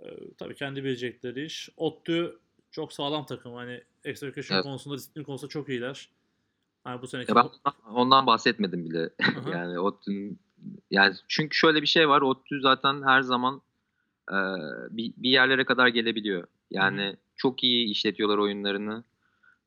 Ee, 0.03 0.33
tabii 0.37 0.55
kendi 0.55 0.83
bilecekleri 0.83 1.45
iş. 1.45 1.69
Ottu 1.77 2.39
çok 2.71 2.93
sağlam 2.93 3.25
takım. 3.25 3.53
Hani 3.53 3.83
execution 4.03 4.55
Evet. 4.55 4.63
konusunda, 4.63 4.97
disiplin 4.97 5.23
konusunda 5.23 5.49
çok 5.49 5.69
iyiler. 5.69 6.09
Hani 6.83 7.01
bu 7.01 7.07
seneki 7.07 7.31
Ya 7.31 7.35
ben 7.35 7.41
ondan, 7.43 7.95
ondan 7.95 8.27
bahsetmedim 8.27 8.85
bile. 8.85 9.09
Yani 9.51 9.79
ODTÜ'nün 9.79 10.39
yani 10.91 11.15
çünkü 11.27 11.57
şöyle 11.57 11.81
bir 11.81 11.87
şey 11.87 12.09
var. 12.09 12.21
ODTÜ 12.21 12.61
zaten 12.61 13.01
her 13.03 13.21
zaman 13.21 13.61
e, 14.31 14.37
bir, 14.89 15.13
bir 15.17 15.29
yerlere 15.29 15.65
kadar 15.65 15.87
gelebiliyor. 15.87 16.47
Yani 16.71 17.15
çok 17.35 17.63
iyi 17.63 17.89
işletiyorlar 17.89 18.37
oyunlarını. 18.37 19.03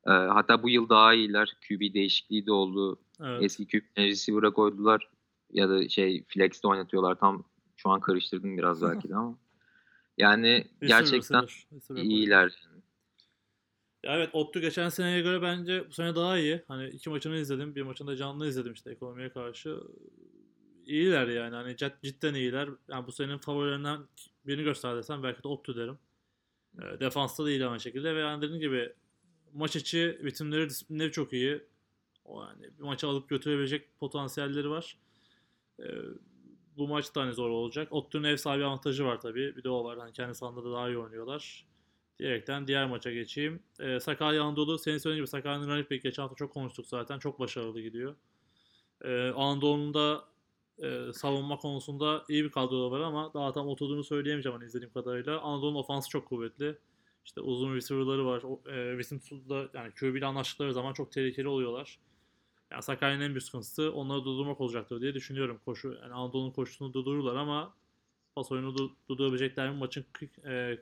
E, 0.06 0.10
hatta 0.10 0.62
bu 0.62 0.70
yıl 0.70 0.88
daha 0.88 1.14
iyiler. 1.14 1.56
QB 1.68 1.94
değişikliği 1.94 2.46
de 2.46 2.52
oldu. 2.52 2.98
evet. 3.20 3.42
Eski 3.42 3.66
QB'leri 3.66 4.08
receiver'a 4.08 4.52
koydular. 4.52 5.08
Ya 5.52 5.68
da 5.68 5.88
şey 5.88 6.24
flex'te 6.28 6.68
oynatıyorlar. 6.68 7.14
Tam 7.14 7.44
şu 7.76 7.90
an 7.90 8.00
karıştırdım 8.00 8.58
biraz 8.58 8.82
belki 8.88 9.08
de 9.08 9.16
ama. 9.16 9.38
Yani 10.22 10.48
Receiver, 10.82 10.88
gerçekten 10.88 11.42
receiver, 11.42 11.66
receiver 11.72 12.02
iyiler. 12.02 12.52
Ya 14.02 14.16
evet 14.16 14.30
Ottu 14.32 14.60
geçen 14.60 14.88
seneye 14.88 15.20
göre 15.20 15.42
bence 15.42 15.88
bu 15.88 15.92
sene 15.92 16.14
daha 16.14 16.38
iyi. 16.38 16.62
Hani 16.68 16.88
iki 16.88 17.10
maçını 17.10 17.36
izledim. 17.36 17.74
Bir 17.74 17.82
maçını 17.82 18.08
da 18.08 18.16
canlı 18.16 18.48
izledim 18.48 18.72
işte 18.72 18.90
ekonomiye 18.90 19.32
karşı. 19.32 19.78
İyiler 20.86 21.26
yani. 21.28 21.54
Hani 21.54 21.72
cid- 21.72 22.02
cidden 22.02 22.34
iyiler. 22.34 22.68
Yani 22.88 23.06
bu 23.06 23.12
senin 23.12 23.38
favorilerinden 23.38 24.00
birini 24.46 24.62
göster 24.64 24.96
desem 24.96 25.22
belki 25.22 25.42
de 25.42 25.48
Ottu 25.48 25.76
derim. 25.76 25.98
E, 26.78 27.00
defansta 27.00 27.44
da 27.44 27.50
iyi 27.50 27.66
aynı 27.66 27.80
şekilde 27.80 28.14
ve 28.14 28.20
yani 28.20 28.42
dediğim 28.42 28.60
gibi 28.60 28.92
maç 29.52 29.76
içi 29.76 30.20
bitimleri, 30.24 30.68
disiplinleri 30.68 31.12
çok 31.12 31.32
iyi. 31.32 31.62
O 32.24 32.42
yani 32.42 32.62
bir 32.78 32.84
maçı 32.84 33.06
alıp 33.06 33.28
götürebilecek 33.28 33.98
potansiyelleri 33.98 34.70
var. 34.70 34.98
E, 35.80 35.84
bu 36.76 36.88
maç 36.88 37.14
da 37.14 37.20
hani 37.20 37.32
zor 37.32 37.50
olacak. 37.50 37.88
Ottu'nun 37.90 38.24
ev 38.24 38.36
sahibi 38.36 38.64
avantajı 38.64 39.04
var 39.04 39.20
tabii. 39.20 39.56
Bir 39.56 39.64
de 39.64 39.70
o 39.70 39.84
var. 39.84 39.98
Hani 39.98 40.12
kendi 40.12 40.34
sahanda 40.34 40.64
da 40.64 40.72
daha 40.72 40.88
iyi 40.88 40.98
oynuyorlar. 40.98 41.66
Diyerekten 42.18 42.66
diğer 42.66 42.86
maça 42.86 43.12
geçeyim. 43.12 43.62
Ee, 43.80 44.00
Sakarya 44.00 44.42
Anadolu 44.42 44.78
senin 44.78 44.98
söylediğin 44.98 45.24
gibi 45.24 45.30
Sakarya'nın 45.30 45.68
running 45.68 45.90
back 45.90 46.02
geçen 46.02 46.22
hafta 46.22 46.36
çok 46.36 46.52
konuştuk 46.52 46.86
zaten. 46.86 47.18
Çok 47.18 47.40
başarılı 47.40 47.80
gidiyor. 47.80 48.14
Ee, 49.04 49.30
Anadolu'nun 49.36 49.94
da 49.94 50.24
e, 50.82 51.12
savunma 51.12 51.56
konusunda 51.56 52.24
iyi 52.28 52.44
bir 52.44 52.50
kadro 52.50 52.90
var 52.90 53.00
ama 53.00 53.34
daha 53.34 53.52
tam 53.52 53.68
oturduğunu 53.68 54.04
söyleyemeyeceğim 54.04 54.58
hani 54.58 54.66
izlediğim 54.66 54.92
kadarıyla. 54.92 55.40
Anadolu'nun 55.40 55.78
ofansı 55.78 56.08
çok 56.08 56.28
kuvvetli. 56.28 56.78
İşte 57.24 57.40
uzun 57.40 57.74
receiver'ları 57.74 58.26
var. 58.26 58.42
O, 58.42 58.70
e, 58.70 59.02
Wisconsin'da 59.02 59.68
yani 59.74 59.92
QB 59.94 60.16
ile 60.16 60.26
anlaştıkları 60.26 60.74
zaman 60.74 60.92
çok 60.92 61.12
tehlikeli 61.12 61.48
oluyorlar. 61.48 61.98
Yani 62.72 62.82
Sakarya'nın 62.82 63.22
en 63.24 63.30
büyük 63.30 63.42
sıkıntısı 63.42 63.92
onları 63.92 64.24
durdurmak 64.24 64.60
olacaktır 64.60 65.00
diye 65.00 65.14
düşünüyorum. 65.14 65.60
Koşu, 65.64 65.98
yani 66.02 66.14
Anadolu'nun 66.14 66.50
koşusunu 66.50 66.92
durdururlar 66.94 67.36
ama 67.36 67.74
pas 68.34 68.52
oyunu 68.52 68.68
du- 68.68 68.92
durdurabilecekler 69.08 69.70
mi? 69.70 69.76
Maçın 69.76 70.04
e, 70.46 70.78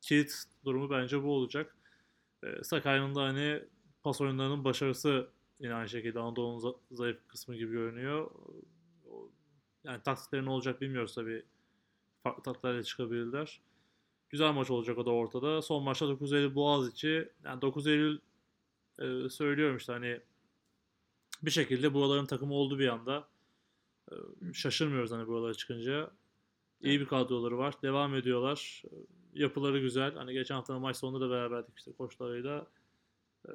kilit 0.00 0.44
durumu 0.64 0.90
bence 0.90 1.22
bu 1.22 1.32
olacak. 1.32 1.76
E, 2.44 2.64
Sakarya'nın 2.64 3.14
da 3.14 3.22
hani 3.22 3.62
pas 4.02 4.20
oyunlarının 4.20 4.64
başarısı 4.64 5.28
yine 5.60 5.74
aynı 5.74 5.88
şekilde 5.88 6.20
Anadolu'nun 6.20 6.60
za- 6.60 6.76
zayıf 6.90 7.28
kısmı 7.28 7.56
gibi 7.56 7.72
görünüyor. 7.72 8.30
Yani 9.84 10.02
taktikleri 10.02 10.44
ne 10.44 10.50
olacak 10.50 10.80
bilmiyoruz 10.80 11.14
tabii. 11.14 11.44
Farklı 12.22 12.42
taktiklerle 12.42 12.84
çıkabilirler. 12.84 13.60
Güzel 14.30 14.52
maç 14.52 14.70
olacak 14.70 14.98
o 14.98 15.06
da 15.06 15.10
ortada. 15.10 15.62
Son 15.62 15.82
maçta 15.82 16.08
9 16.08 16.32
Eylül 16.32 16.54
Boğaziçi. 16.54 17.28
Yani 17.44 17.62
9 17.62 17.86
Eylül 17.86 18.18
e, 18.98 19.28
söylüyorum 19.28 19.76
işte 19.76 19.92
hani 19.92 20.20
bir 21.42 21.50
şekilde 21.50 21.94
buraların 21.94 22.26
takımı 22.26 22.54
oldu 22.54 22.78
bir 22.78 22.88
anda. 22.88 23.28
E, 24.10 24.14
şaşırmıyoruz 24.52 25.10
hani 25.10 25.26
buralara 25.26 25.54
çıkınca. 25.54 26.10
İyi 26.82 27.00
bir 27.00 27.06
kadroları 27.06 27.58
var. 27.58 27.74
Devam 27.82 28.14
ediyorlar. 28.14 28.82
E, 28.84 28.94
Yapıları 29.34 29.78
güzel. 29.78 30.14
Hani 30.14 30.32
geçen 30.32 30.54
haftanın 30.54 30.80
maç 30.80 30.96
sonunda 30.96 31.26
da 31.26 31.30
beraberdik 31.30 31.78
işte 31.78 31.92
koçlarıyla. 31.92 32.66
E, 33.48 33.52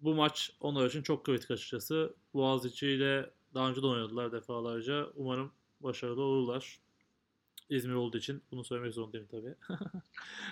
bu 0.00 0.14
maç 0.14 0.50
onlar 0.60 0.86
için 0.86 1.02
çok 1.02 1.24
kritik 1.24 1.50
açıkçası. 1.50 2.14
Boğaziçi 2.34 2.86
ile 2.88 3.30
daha 3.54 3.70
önce 3.70 3.82
de 3.82 3.86
oynadılar 3.86 4.32
defalarca. 4.32 5.06
Umarım 5.14 5.52
başarılı 5.80 6.22
olurlar. 6.22 6.78
İzmir 7.68 7.94
olduğu 7.94 8.18
için 8.18 8.42
bunu 8.50 8.64
söylemek 8.64 8.94
zorundayım 8.94 9.26
tabii. 9.30 9.54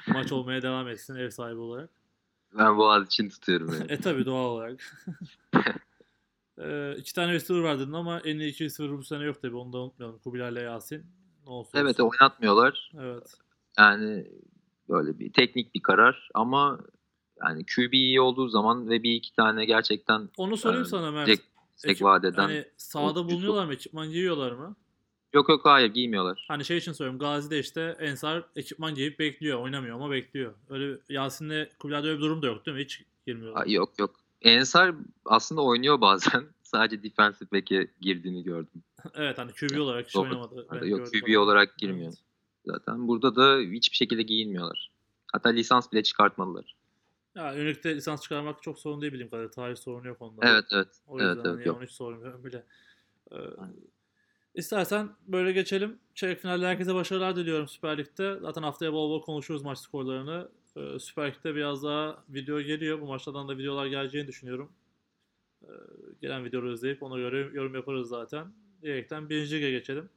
maç 0.09 0.33
olmaya 0.33 0.63
devam 0.63 0.89
etsin 0.89 1.17
ev 1.17 1.31
sahibi 1.31 1.59
olarak. 1.59 1.91
Ben 2.59 2.77
Boğaz 2.77 3.07
için 3.07 3.29
tutuyorum 3.29 3.75
yani. 3.75 3.93
E 3.93 4.01
tabi 4.01 4.25
doğal 4.25 4.51
olarak. 4.51 5.07
e, 6.59 6.95
iki 6.99 7.15
tane 7.15 7.33
receiver 7.33 7.61
var 7.63 7.79
dedin 7.79 7.93
ama 7.93 8.21
en 8.21 8.39
iyi 8.39 8.51
iki 8.51 8.65
receiver 8.65 8.99
bu 8.99 9.05
sene 9.05 9.25
yok 9.25 9.43
tabi 9.43 9.57
onu 9.57 9.73
da 9.73 9.79
unutmayalım. 9.79 10.19
Kubilay 10.19 10.53
ile 10.53 10.61
Yasin. 10.61 11.07
Ne 11.47 11.53
olsun 11.53 11.79
evet 11.79 12.01
olsun. 12.01 12.17
oynatmıyorlar. 12.21 12.93
Evet. 13.01 13.35
Yani 13.79 14.27
böyle 14.89 15.19
bir 15.19 15.33
teknik 15.33 15.75
bir 15.75 15.83
karar 15.83 16.29
ama 16.35 16.81
yani 17.45 17.65
QB 17.67 17.93
iyi 17.93 18.21
olduğu 18.21 18.49
zaman 18.49 18.89
ve 18.91 19.03
bir 19.03 19.13
iki 19.13 19.33
tane 19.33 19.65
gerçekten 19.65 20.29
Onu 20.37 20.57
sorayım 20.57 20.83
Ee, 20.85 20.89
sana 20.89 21.11
Mert. 21.11 21.27
direkt 21.27 21.43
istek 21.77 21.91
Ekip- 21.91 22.05
vaat 22.05 22.25
eden 22.25 22.43
Hani 22.43 22.65
sahada 22.77 23.25
bulunuyorlar 23.29 23.67
mı? 23.67 23.73
Ekipman 23.75 24.11
giyiyorlar 24.11 24.53
mı? 24.53 24.77
yok 25.35 25.49
yok 25.49 25.61
hayır 25.65 25.89
giymiyorlar. 25.95 26.45
Hani 26.49 26.65
şey 26.65 26.77
için 26.77 26.93
söylüyorum. 26.93 27.19
Gazi'de 27.19 27.59
işte 27.59 27.97
Ensar 28.01 28.45
ekipman 28.57 28.95
giyip 28.95 29.19
bekliyor. 29.19 29.61
Oynamıyor 29.61 29.97
ama 29.97 30.11
bekliyor. 30.11 30.55
Öyle 30.69 30.99
Yasin'le 31.09 31.69
Kubilay'da 31.79 32.07
öyle 32.09 32.17
bir 32.19 32.23
durum 32.23 32.43
da 32.43 32.47
yok 32.47 32.67
değil 32.67 32.77
mi? 32.77 32.85
Hiç 32.85 33.03
girmiyorlar. 33.27 33.63
Ha, 33.67 33.71
yok 33.73 33.99
yok. 33.99 34.15
Ensar 34.43 34.95
aslında 35.25 35.63
oynuyor 35.63 36.01
bazen. 36.01 36.45
Sadece 36.63 37.03
defensive 37.03 37.49
back'e 37.53 37.91
girdiğini 38.01 38.43
gördüm. 38.43 38.83
Evet 39.15 39.39
hani 39.39 39.53
QB 39.53 39.81
olarak 39.81 40.09
hiç 40.09 40.17
oynamadı. 40.17 40.67
Ben 40.73 40.87
yok 40.87 41.07
QB 41.07 41.27
falan. 41.27 41.43
olarak 41.43 41.79
girmiyor. 41.79 42.09
Evet. 42.09 42.19
Zaten 42.67 43.09
burada 43.09 43.37
da 43.37 43.59
hiçbir 43.59 43.97
şekilde 43.97 44.23
giyinmiyorlar. 44.23 44.91
Hatta 45.33 45.49
lisans 45.49 45.93
bile 45.93 46.03
çıkartmalılar. 46.03 46.77
Ya 47.35 47.57
Ünlük'te 47.57 47.97
lisans 47.97 48.23
çıkarmak 48.23 48.63
çok 48.63 48.79
sorun 48.79 49.01
değil 49.01 49.13
bildiğim 49.13 49.31
kadarıyla. 49.31 49.51
Tarih 49.51 49.77
sorunu 49.77 50.09
yok 50.09 50.23
onda. 50.23 50.49
Evet 50.49 50.65
evet. 50.73 50.89
O 51.07 51.19
yüzden 51.19 51.35
evet, 51.35 51.47
evet, 51.47 51.57
hani 51.57 51.69
yok. 51.69 51.83
hiç 51.83 51.91
sormuyorum 51.91 52.45
bile. 52.45 52.65
Ee, 53.33 53.37
istersen 54.55 55.09
böyle 55.27 55.53
geçelim. 55.53 55.99
Çeyrek 56.15 56.41
finalde 56.41 56.67
herkese 56.67 56.95
başarılar 56.95 57.37
diliyorum 57.37 57.69
Süper 57.69 57.99
Lig'de. 57.99 58.39
Zaten 58.41 58.63
haftaya 58.63 58.93
bol 58.93 59.11
bol 59.11 59.23
konuşuruz 59.23 59.63
maç 59.63 59.79
skorlarını. 59.79 60.49
Ee, 60.77 60.99
Süper 60.99 61.31
Lig'de 61.31 61.55
biraz 61.55 61.83
daha 61.83 62.25
video 62.29 62.61
geliyor. 62.61 63.01
Bu 63.01 63.07
maçlardan 63.07 63.49
da 63.49 63.59
videolar 63.59 63.87
geleceğini 63.87 64.29
düşünüyorum. 64.29 64.73
Ee, 65.63 65.67
gelen 66.23 66.45
videoları 66.45 66.73
izleyip 66.73 67.03
ona 67.03 67.19
göre 67.19 67.51
yorum 67.53 67.75
yaparız 67.75 68.09
zaten. 68.09 68.53
Diyerekten 68.83 69.31
birinci 69.31 69.57
lige 69.57 69.71
geçelim. 69.71 70.11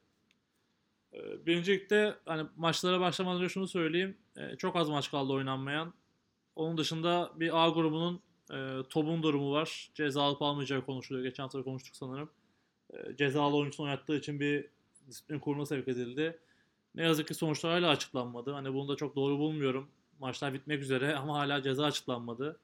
Ee, 1.14 1.46
ligde 1.48 2.16
hani 2.26 2.48
maçlara 2.56 3.00
başlamadan 3.00 3.42
önce 3.42 3.50
şunu 3.50 3.68
söyleyeyim. 3.68 4.18
Ee, 4.38 4.56
çok 4.58 4.76
az 4.76 4.90
maç 4.90 5.12
kaldı 5.12 5.34
oynanmayan. 5.34 5.94
Onun 6.56 6.78
dışında 6.78 7.32
bir 7.36 7.66
A 7.66 7.70
grubunun 7.70 8.22
e, 8.52 8.84
Top'un 8.90 9.24
durumu 9.24 9.52
var. 9.52 9.90
Ceza 9.94 10.22
alıp 10.22 10.42
almayacağı 10.42 10.86
konuşuluyor. 10.86 11.26
Geçen 11.26 11.44
hafta 11.44 11.64
konuştuk 11.64 11.96
sanırım. 11.96 12.30
E, 12.94 13.16
cezalı 13.18 13.56
oyuncusunu 13.56 13.86
oynattığı 13.86 14.16
için 14.16 14.40
bir 14.40 14.68
disiplin 15.08 15.40
kuruluna 15.40 15.66
sevk 15.66 15.88
edildi. 15.88 16.40
Ne 16.96 17.04
yazık 17.04 17.28
ki 17.28 17.34
sonuçlar 17.34 17.72
hala 17.72 17.90
açıklanmadı. 17.90 18.52
Hani 18.52 18.74
bunu 18.74 18.88
da 18.88 18.96
çok 18.96 19.16
doğru 19.16 19.40
bulmuyorum. 19.40 19.90
Maçlar 20.20 20.54
bitmek 20.54 20.82
üzere 20.82 21.16
ama 21.16 21.40
hala 21.40 21.62
ceza 21.62 21.86
açıklanmadı. 21.86 22.60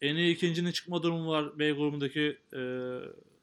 en 0.00 0.16
iyi 0.16 0.34
ikincinin 0.34 0.72
çıkma 0.72 1.02
durumu 1.02 1.30
var 1.30 1.58
B 1.58 1.72
grubundaki 1.72 2.38
e, 2.52 2.60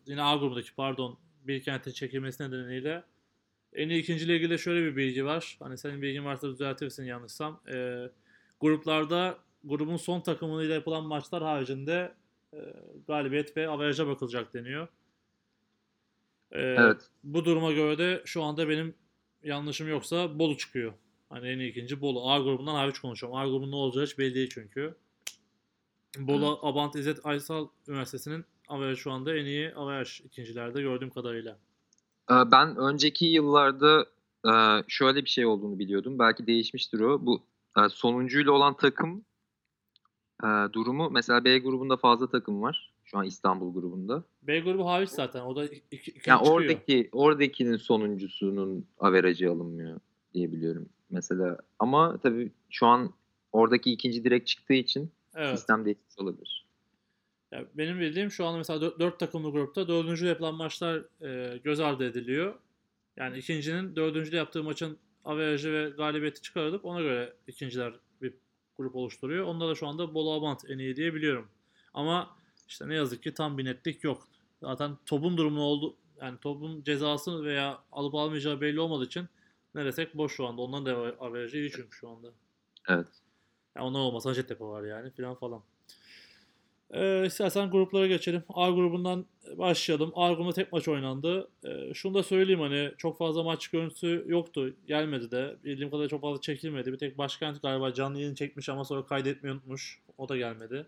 yine 0.06 0.22
A 0.22 0.36
grubundaki 0.36 0.76
pardon 0.76 1.20
Bilkent'in 1.44 1.92
çekilmesi 1.92 2.44
nedeniyle. 2.44 3.04
En 3.74 3.90
iyi 3.90 4.02
ikinciyle 4.02 4.36
ilgili 4.36 4.60
şöyle 4.60 4.86
bir 4.86 4.96
bilgi 4.96 5.26
var. 5.26 5.58
Hani 5.60 5.78
senin 5.78 6.02
bilgin 6.02 6.26
varsa 6.26 6.50
düzeltirsin 6.50 7.06
yanlışsam. 7.06 7.62
E, 7.74 8.10
gruplarda 8.60 9.38
grubun 9.64 9.98
son 9.98 10.22
takımıyla 10.22 10.76
yapılan 10.76 11.04
maçlar 11.06 11.44
haricinde 11.44 12.14
e, 12.54 12.58
galibiyet 13.08 13.58
ve 13.58 13.70
averaja 13.70 14.08
bakılacak 14.08 14.54
deniyor. 14.54 14.88
E, 16.52 16.62
Evet. 16.62 17.02
Bu 17.24 17.46
duruma 17.46 17.72
göre 17.72 17.98
de 17.98 18.22
şu 18.26 18.44
anda 18.44 18.70
benim 18.70 18.96
yanlışım 19.44 19.90
yoksa 19.90 20.40
Bolu 20.40 20.58
çıkıyor. 20.58 20.94
Hani 21.30 21.48
en 21.48 21.60
ikinci 21.60 22.02
Bolu. 22.02 22.30
A 22.30 22.40
grubundan 22.40 22.76
hariç 22.76 23.00
konuşuyorum. 23.00 23.38
A 23.40 23.46
grubunun 23.48 23.72
ne 23.72 23.76
olacağı 23.76 24.06
hiç 24.06 24.18
belli 24.18 24.36
değil 24.36 24.50
çünkü. 24.54 24.96
Bolu 26.20 26.60
Abant 26.62 26.96
İzzet 26.96 27.26
Aysal 27.26 27.68
Üniversitesi'nin 27.88 28.46
averaj 28.68 29.00
şu 29.00 29.12
anda 29.12 29.36
en 29.38 29.46
iyi 29.46 29.74
averaj 29.74 30.22
ikincilerde 30.22 30.82
gördüğüm 30.82 31.10
kadarıyla. 31.10 31.58
Ee, 32.32 32.34
Ben 32.52 32.76
önceki 32.76 33.26
yıllarda 33.26 34.06
e, 34.46 34.52
şöyle 34.88 35.26
bir 35.26 35.30
şey 35.30 35.46
olduğunu 35.46 35.80
biliyordum. 35.80 36.20
Belki 36.20 36.48
değişmiştir 36.48 37.00
o. 37.00 37.26
Bu 37.26 37.44
e, 37.78 37.90
sonuncuyla 37.90 38.52
olan 38.52 38.78
takım 38.78 39.26
e, 40.44 40.48
durumu 40.74 41.10
mesela 41.10 41.44
B 41.46 41.60
grubunda 41.60 41.98
fazla 41.98 42.30
takım 42.30 42.62
var. 42.62 42.94
Şu 43.04 43.18
an 43.18 43.26
İstanbul 43.26 43.74
grubunda. 43.74 44.24
B 44.44 44.60
grubu 44.60 44.88
hariç 44.90 45.10
zaten. 45.10 45.42
O 45.42 45.56
da 45.56 45.66
iki, 45.66 45.76
iki 46.12 46.30
Yani 46.30 46.38
çıkıyor. 46.40 46.56
oradaki 46.62 47.10
oradakinin 47.12 47.78
sonuncusunun 47.78 48.86
averajı 49.00 49.52
alınmıyor 49.52 50.00
diye 50.34 50.52
biliyorum 50.52 50.90
mesela. 51.10 51.58
Ama 51.80 52.18
tabii 52.18 52.52
şu 52.70 52.86
an 52.88 53.14
oradaki 53.52 53.92
ikinci 53.92 54.24
direkt 54.24 54.48
çıktığı 54.48 54.74
için 54.74 55.12
Evet. 55.36 55.58
sistem 55.58 55.86
değişmiş 55.86 56.20
olabilir. 56.20 56.68
Ya 57.52 57.66
benim 57.74 58.00
bildiğim 58.00 58.32
şu 58.32 58.46
anda 58.46 58.58
mesela 58.58 59.00
4, 59.00 59.20
takımlı 59.20 59.52
grupta 59.52 59.88
dördüncü 59.88 60.26
yapılan 60.26 60.56
maçlar 60.56 61.06
e, 61.22 61.58
göz 61.58 61.80
ardı 61.80 62.06
ediliyor. 62.10 62.56
Yani 63.18 63.38
ikincinin 63.38 63.96
dördüncüde 63.96 64.36
yaptığı 64.36 64.64
maçın 64.64 64.98
averajı 65.26 65.74
ve 65.74 65.90
galibiyeti 65.90 66.42
çıkarılıp 66.42 66.86
ona 66.86 67.02
göre 67.02 67.34
ikinciler 67.48 67.94
bir 68.22 68.34
grup 68.76 68.96
oluşturuyor. 68.96 69.46
Onda 69.46 69.70
da 69.70 69.76
şu 69.76 69.88
anda 69.88 70.14
Bolu 70.14 70.32
Abant 70.32 70.70
en 70.70 70.78
iyi 70.78 70.96
diye 70.96 71.14
biliyorum. 71.14 71.48
Ama 71.94 72.36
işte 72.68 72.90
ne 72.90 72.96
yazık 72.96 73.24
ki 73.24 73.34
tam 73.34 73.58
bir 73.58 73.66
netlik 73.66 74.04
yok. 74.04 74.28
Zaten 74.62 74.98
topun 75.06 75.38
durumu 75.38 75.62
oldu 75.62 75.96
yani 76.22 76.38
topun 76.40 76.84
cezası 76.84 77.44
veya 77.44 77.80
alıp 77.92 78.16
almayacağı 78.16 78.62
belli 78.62 78.80
olmadığı 78.80 79.06
için 79.06 79.28
ne 79.78 79.86
desek 79.86 80.18
boş 80.18 80.36
şu 80.36 80.48
anda. 80.48 80.62
Ondan 80.62 80.86
da 80.86 81.16
averajı 81.20 81.58
iyi 81.58 81.72
çünkü 81.72 81.98
şu 81.98 82.10
anda. 82.10 82.28
Evet. 82.88 83.08
Yani 83.76 83.86
onlar 83.86 84.00
olmasa 84.00 84.30
Hacettepe 84.30 84.66
var 84.66 84.84
yani 84.84 85.12
filan 85.12 85.36
falan. 85.36 85.62
Ee, 86.92 87.26
istersen 87.26 87.72
gruplara 87.72 88.08
geçelim. 88.08 88.44
A 88.50 88.70
grubundan 88.70 89.26
başlayalım. 89.58 90.12
A 90.16 90.34
grubunda 90.34 90.54
tek 90.54 90.72
maç 90.74 90.88
oynandı. 90.88 91.48
Ee, 91.66 91.94
şunu 91.94 92.14
da 92.14 92.24
söyleyeyim 92.24 92.62
hani 92.62 92.92
çok 92.98 93.18
fazla 93.18 93.44
maç 93.44 93.68
görüntüsü 93.68 94.26
yoktu. 94.28 94.74
Gelmedi 94.88 95.32
de. 95.32 95.56
Bildiğim 95.64 95.90
kadarıyla 95.90 96.10
çok 96.10 96.22
fazla 96.22 96.42
çekilmedi. 96.42 96.94
Bir 96.94 96.98
tek 96.98 97.18
Başkent 97.18 97.62
galiba 97.62 97.94
canlı 97.94 98.20
yayın 98.20 98.36
çekmiş 98.36 98.70
ama 98.70 98.86
sonra 98.86 99.06
kaydetmeyi 99.06 99.54
unutmuş. 99.54 100.02
O 100.18 100.30
da 100.30 100.38
gelmedi. 100.38 100.88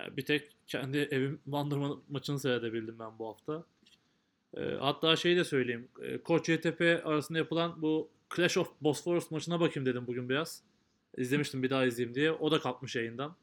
Ee, 0.00 0.16
bir 0.16 0.24
tek 0.24 0.56
kendi 0.66 0.98
evim 0.98 1.40
Bandırma 1.46 1.96
maçını 2.08 2.40
seyredebildim 2.40 2.98
ben 2.98 3.18
bu 3.18 3.28
hafta. 3.28 3.64
Ee, 4.56 4.76
hatta 4.80 5.16
şeyi 5.16 5.36
de 5.36 5.44
söyleyeyim. 5.44 5.88
Ee, 6.02 6.18
Koç 6.18 6.48
YTP 6.48 6.80
arasında 7.04 7.38
yapılan 7.38 7.82
bu 7.82 8.08
Clash 8.36 8.58
of 8.58 8.68
Bosphorus 8.80 9.30
maçına 9.30 9.60
bakayım 9.60 9.86
dedim 9.86 10.06
bugün 10.06 10.28
biraz. 10.28 10.62
İzlemiştim 11.16 11.62
bir 11.62 11.70
daha 11.70 11.86
izleyeyim 11.86 12.14
diye. 12.14 12.32
O 12.32 12.50
da 12.50 12.60
kalkmış 12.60 12.96
yayından. 12.96 13.36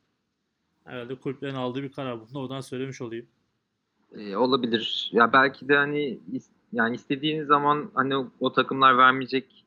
Herhalde 0.84 1.16
kulüplerin 1.16 1.56
aldığı 1.56 1.84
bir 1.84 1.92
karar. 1.92 2.20
Bunu 2.22 2.34
da 2.34 2.40
oradan 2.40 2.62
söylemiş 2.62 3.02
olayım. 3.02 3.28
Ee, 4.12 4.36
olabilir. 4.36 5.10
Ya 5.14 5.34
belki 5.34 5.68
de 5.68 5.76
hani 5.76 6.20
yani 6.74 6.96
istediğiniz 6.96 7.48
zaman 7.48 7.92
hani 7.94 8.16
o, 8.40 8.54
takımlar 8.54 8.98
vermeyecek 8.98 9.66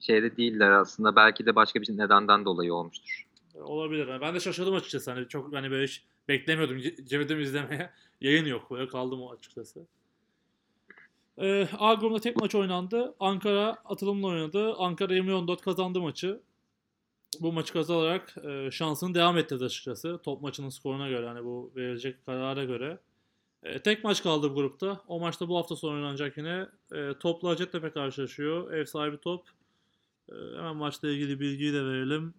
şeyde 0.00 0.36
değiller 0.36 0.70
aslında. 0.70 1.16
Belki 1.16 1.46
de 1.46 1.54
başka 1.54 1.82
bir 1.82 1.98
nedenden 1.98 2.44
dolayı 2.44 2.74
olmuştur. 2.74 3.26
Olabilir. 3.54 4.20
Ben 4.20 4.34
de 4.34 4.40
şaşırdım 4.40 4.74
açıkçası. 4.74 5.10
Hani 5.10 5.28
çok 5.28 5.54
hani 5.54 5.70
böyle 5.70 5.84
hiç 5.84 6.04
beklemiyordum 6.28 6.78
ce- 6.78 7.04
Cevdet'imi 7.04 7.42
izlemeye. 7.42 7.90
Yayın 8.20 8.46
yok. 8.46 8.70
Böyle 8.70 8.88
kaldım 8.88 9.28
açıkçası. 9.28 9.86
Ee, 11.40 11.68
A 11.78 11.94
grubunda 11.94 12.20
tek 12.20 12.36
maç 12.36 12.54
oynandı. 12.54 13.14
Ankara 13.20 13.76
atılımla 13.84 14.26
oynadı. 14.26 14.74
Ankara 14.74 15.14
20-14 15.14 15.60
kazandı 15.60 16.00
maçı. 16.00 16.40
Bu 17.40 17.52
maçı 17.52 17.72
kazanarak 17.72 18.36
e, 18.44 18.70
şansını 18.70 19.14
devam 19.14 19.38
ettirdi 19.38 19.64
açıkçası. 19.64 20.20
Top 20.22 20.42
maçının 20.42 20.68
skoruna 20.68 21.08
göre 21.08 21.26
hani 21.26 21.44
bu 21.44 21.72
verilecek 21.76 22.26
karara 22.26 22.64
göre. 22.64 22.98
E, 23.62 23.82
tek 23.82 24.04
maç 24.04 24.22
kaldı 24.22 24.50
bu 24.50 24.54
grupta. 24.54 25.00
O 25.08 25.20
maçta 25.20 25.48
bu 25.48 25.56
hafta 25.58 25.76
sonu 25.76 25.94
oynanacak 25.94 26.36
yine. 26.36 26.66
E, 26.92 27.14
topla 27.18 27.48
Hacettepe 27.48 27.90
karşılaşıyor. 27.90 28.72
Ev 28.72 28.84
sahibi 28.84 29.18
top. 29.18 29.48
E, 30.28 30.34
hemen 30.56 30.76
maçla 30.76 31.08
ilgili 31.08 31.40
bilgiyi 31.40 31.72
de 31.72 31.84
verelim. 31.84 32.34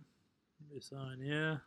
Bir 0.60 0.82
saniye. 0.82 1.58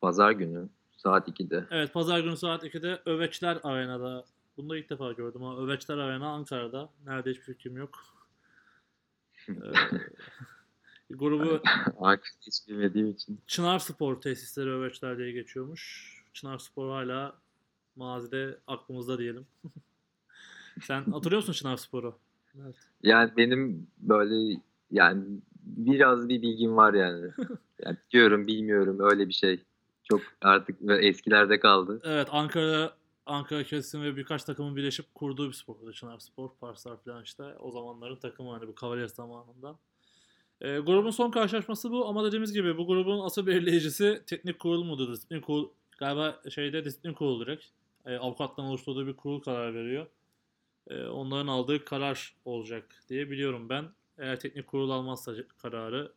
Pazar 0.00 0.32
günü 0.32 0.68
saat 0.96 1.28
2'de. 1.28 1.66
Evet 1.70 1.92
pazar 1.92 2.20
günü 2.20 2.36
saat 2.36 2.64
2'de 2.64 3.02
Öveçler 3.06 3.58
Arena'da. 3.62 4.24
Bunu 4.58 4.70
da 4.70 4.78
ilk 4.78 4.90
defa 4.90 5.12
gördüm 5.12 5.42
ama 5.42 5.64
Öveçler 5.64 5.98
Arena 5.98 6.28
Ankara'da. 6.28 6.90
Nerede 7.06 7.30
hiçbir 7.30 7.42
fikrim 7.42 7.76
yok. 7.76 7.98
Ee, 9.48 9.52
grubu 11.10 11.60
Artık 12.00 12.34
hiç 12.40 12.68
bilmediğim 12.68 13.10
için. 13.10 13.40
Çınar 13.46 13.78
Spor 13.78 14.20
tesisleri 14.20 14.70
Öveçler 14.70 15.18
diye 15.18 15.32
geçiyormuş. 15.32 16.14
Çınar 16.32 16.58
Spor 16.58 16.90
hala 16.90 17.38
mazide 17.96 18.58
aklımızda 18.66 19.18
diyelim. 19.18 19.46
Sen 20.82 21.02
hatırlıyor 21.02 21.42
musun 21.42 21.52
Çınar 21.52 21.76
Spor'u? 21.76 22.18
Evet. 22.62 22.76
Yani 23.02 23.30
benim 23.36 23.86
böyle 23.98 24.60
yani 24.90 25.24
biraz 25.62 26.28
bir 26.28 26.42
bilgim 26.42 26.76
var 26.76 26.94
yani. 26.94 27.30
yani 27.84 27.96
biliyorum 28.08 28.46
bilmiyorum 28.46 28.96
öyle 29.00 29.28
bir 29.28 29.32
şey. 29.32 29.62
Çok 30.04 30.20
artık 30.40 30.76
eskilerde 30.88 31.60
kaldı. 31.60 32.00
Evet 32.04 32.28
Ankara 32.30 32.98
Ankara 33.28 33.64
kesim 33.64 34.02
ve 34.02 34.16
birkaç 34.16 34.44
takımın 34.44 34.76
birleşip 34.76 35.14
kurduğu 35.14 35.48
bir 35.48 35.52
spor. 35.52 35.92
Çınar 35.92 36.18
Spor, 36.18 36.50
Parslar 36.60 36.96
falan 37.04 37.22
işte. 37.22 37.42
O 37.42 37.70
zamanların 37.70 38.16
takımı 38.16 38.50
hani 38.50 38.68
bu 38.68 38.74
Cavaliers 38.80 39.14
zamanından. 39.14 39.78
E, 40.60 40.78
grubun 40.78 41.10
son 41.10 41.30
karşılaşması 41.30 41.90
bu 41.90 42.08
ama 42.08 42.24
dediğimiz 42.24 42.52
gibi 42.52 42.78
bu 42.78 42.86
grubun 42.86 43.20
asıl 43.24 43.46
belirleyicisi 43.46 44.22
teknik 44.26 44.58
kurul 44.58 44.84
mudur? 44.84 45.12
Disiplin 45.12 45.40
kurul, 45.40 45.68
galiba 45.98 46.40
şeyde 46.50 46.84
disiplin 46.84 47.12
kurulu 47.12 47.46
direkt. 47.46 47.64
E, 48.06 48.16
avukattan 48.16 48.64
oluşturduğu 48.64 49.06
bir 49.06 49.16
kurul 49.16 49.40
karar 49.40 49.74
veriyor. 49.74 50.06
E, 50.86 51.06
onların 51.06 51.46
aldığı 51.46 51.84
karar 51.84 52.36
olacak 52.44 53.04
diye 53.08 53.30
biliyorum 53.30 53.68
ben. 53.68 53.88
Eğer 54.18 54.40
teknik 54.40 54.66
kurul 54.66 54.90
almazsa 54.90 55.34
kararı. 55.58 56.12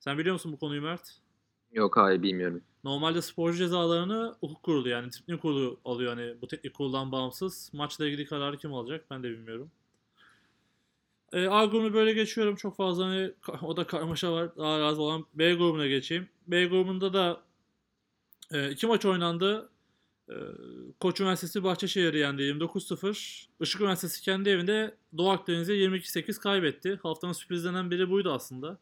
Sen 0.00 0.18
biliyor 0.18 0.32
musun 0.32 0.52
bu 0.52 0.58
konuyu 0.58 0.82
Mert? 0.82 1.18
Yok 1.72 1.96
hayır 1.96 2.22
bilmiyorum. 2.22 2.62
Normalde 2.84 3.22
sporcu 3.22 3.58
cezalarını 3.58 4.36
hukuk 4.40 4.62
kurulu 4.62 4.88
yani 4.88 5.08
disiplin 5.10 5.36
kurulu 5.36 5.80
alıyor 5.84 6.16
hani 6.16 6.40
bu 6.42 6.48
teknik 6.48 6.74
kuruldan 6.74 7.12
bağımsız. 7.12 7.70
Maçla 7.72 8.06
ilgili 8.06 8.26
kararı 8.26 8.56
kim 8.56 8.74
alacak 8.74 9.10
ben 9.10 9.22
de 9.22 9.30
bilmiyorum. 9.30 9.70
E, 11.32 11.48
A 11.48 11.64
grubunu 11.64 11.94
böyle 11.94 12.12
geçiyorum. 12.12 12.56
Çok 12.56 12.76
fazla 12.76 13.04
hani 13.06 13.32
o 13.62 13.76
da 13.76 13.86
karmaşa 13.86 14.32
var. 14.32 14.56
Daha 14.56 14.84
az 14.86 14.98
olan 14.98 15.26
B 15.34 15.54
grubuna 15.54 15.86
geçeyim. 15.86 16.28
B 16.46 16.64
grubunda 16.66 17.12
da 17.12 17.40
e, 18.52 18.70
iki 18.70 18.86
maç 18.86 19.04
oynandı. 19.04 19.70
E, 20.30 20.34
Koç 21.00 21.20
Üniversitesi 21.20 21.64
Bahçeşehir'i 21.64 22.18
yendi 22.18 22.42
29-0. 22.42 23.46
Işık 23.60 23.80
Üniversitesi 23.80 24.22
kendi 24.22 24.48
evinde 24.48 24.94
Doğu 25.18 25.30
Akdeniz'e 25.30 25.72
22-8 25.74 26.40
kaybetti. 26.40 26.98
Haftanın 27.02 27.32
sürprizlerinden 27.32 27.90
biri 27.90 28.10
buydu 28.10 28.32
aslında. 28.32 28.78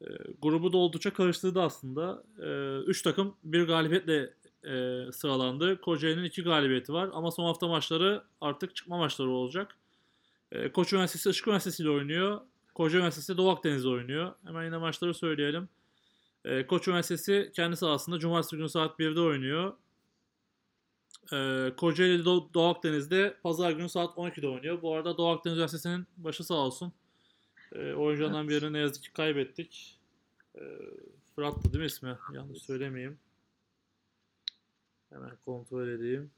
E, 0.00 0.06
grubu 0.42 0.72
da 0.72 0.76
oldukça 0.76 1.12
karıştırdı 1.12 1.62
aslında. 1.62 2.24
3 2.86 3.02
takım 3.02 3.36
bir 3.44 3.66
galibiyetle 3.66 4.34
e, 4.64 5.04
sıralandı. 5.12 5.80
Kocaeli'nin 5.80 6.24
2 6.24 6.42
galibiyeti 6.42 6.92
var 6.92 7.10
ama 7.12 7.30
son 7.30 7.44
hafta 7.44 7.68
maçları 7.68 8.24
artık 8.40 8.76
çıkma 8.76 8.98
maçları 8.98 9.30
olacak. 9.30 9.76
E, 10.52 10.72
Koç 10.72 10.92
Üniversitesi 10.92 11.30
Işık 11.30 11.46
Üniversitesi 11.46 11.82
ile 11.82 11.90
oynuyor. 11.90 12.40
Koca 12.74 12.98
Üniversitesi 12.98 13.36
Doğu 13.36 13.50
Akdeniz'de 13.50 13.88
oynuyor. 13.88 14.32
Hemen 14.46 14.64
yine 14.64 14.76
maçları 14.76 15.14
söyleyelim. 15.14 15.68
E, 16.44 16.66
Koç 16.66 16.88
Üniversitesi 16.88 17.52
kendi 17.54 17.76
sahasında 17.76 18.18
Cumartesi 18.18 18.56
günü 18.56 18.68
saat 18.68 18.98
1'de 19.00 19.20
oynuyor. 19.20 19.72
E, 21.32 21.70
Kocaeli 21.76 22.24
Doğu 22.24 22.68
Akdeniz'de 22.68 23.36
Pazar 23.42 23.70
günü 23.70 23.88
saat 23.88 24.16
12'de 24.16 24.48
oynuyor. 24.48 24.82
Bu 24.82 24.94
arada 24.94 25.16
Doğu 25.16 25.28
Akdeniz 25.28 25.56
Üniversitesi'nin 25.56 26.06
başı 26.16 26.44
sağ 26.44 26.54
olsun. 26.54 26.92
E, 27.74 27.94
oyuncularından 27.94 28.48
birini 28.48 28.72
ne 28.72 28.78
yazık 28.78 29.02
ki 29.02 29.12
kaybettik. 29.12 30.00
E, 30.54 30.60
Fırat'tı 31.34 31.72
değil 31.72 31.82
mi 31.82 31.86
ismi? 31.86 32.18
Yanlış 32.32 32.62
söylemeyeyim. 32.62 33.18
Hemen 35.10 35.36
kontrol 35.44 35.88
edeyim. 35.88 36.30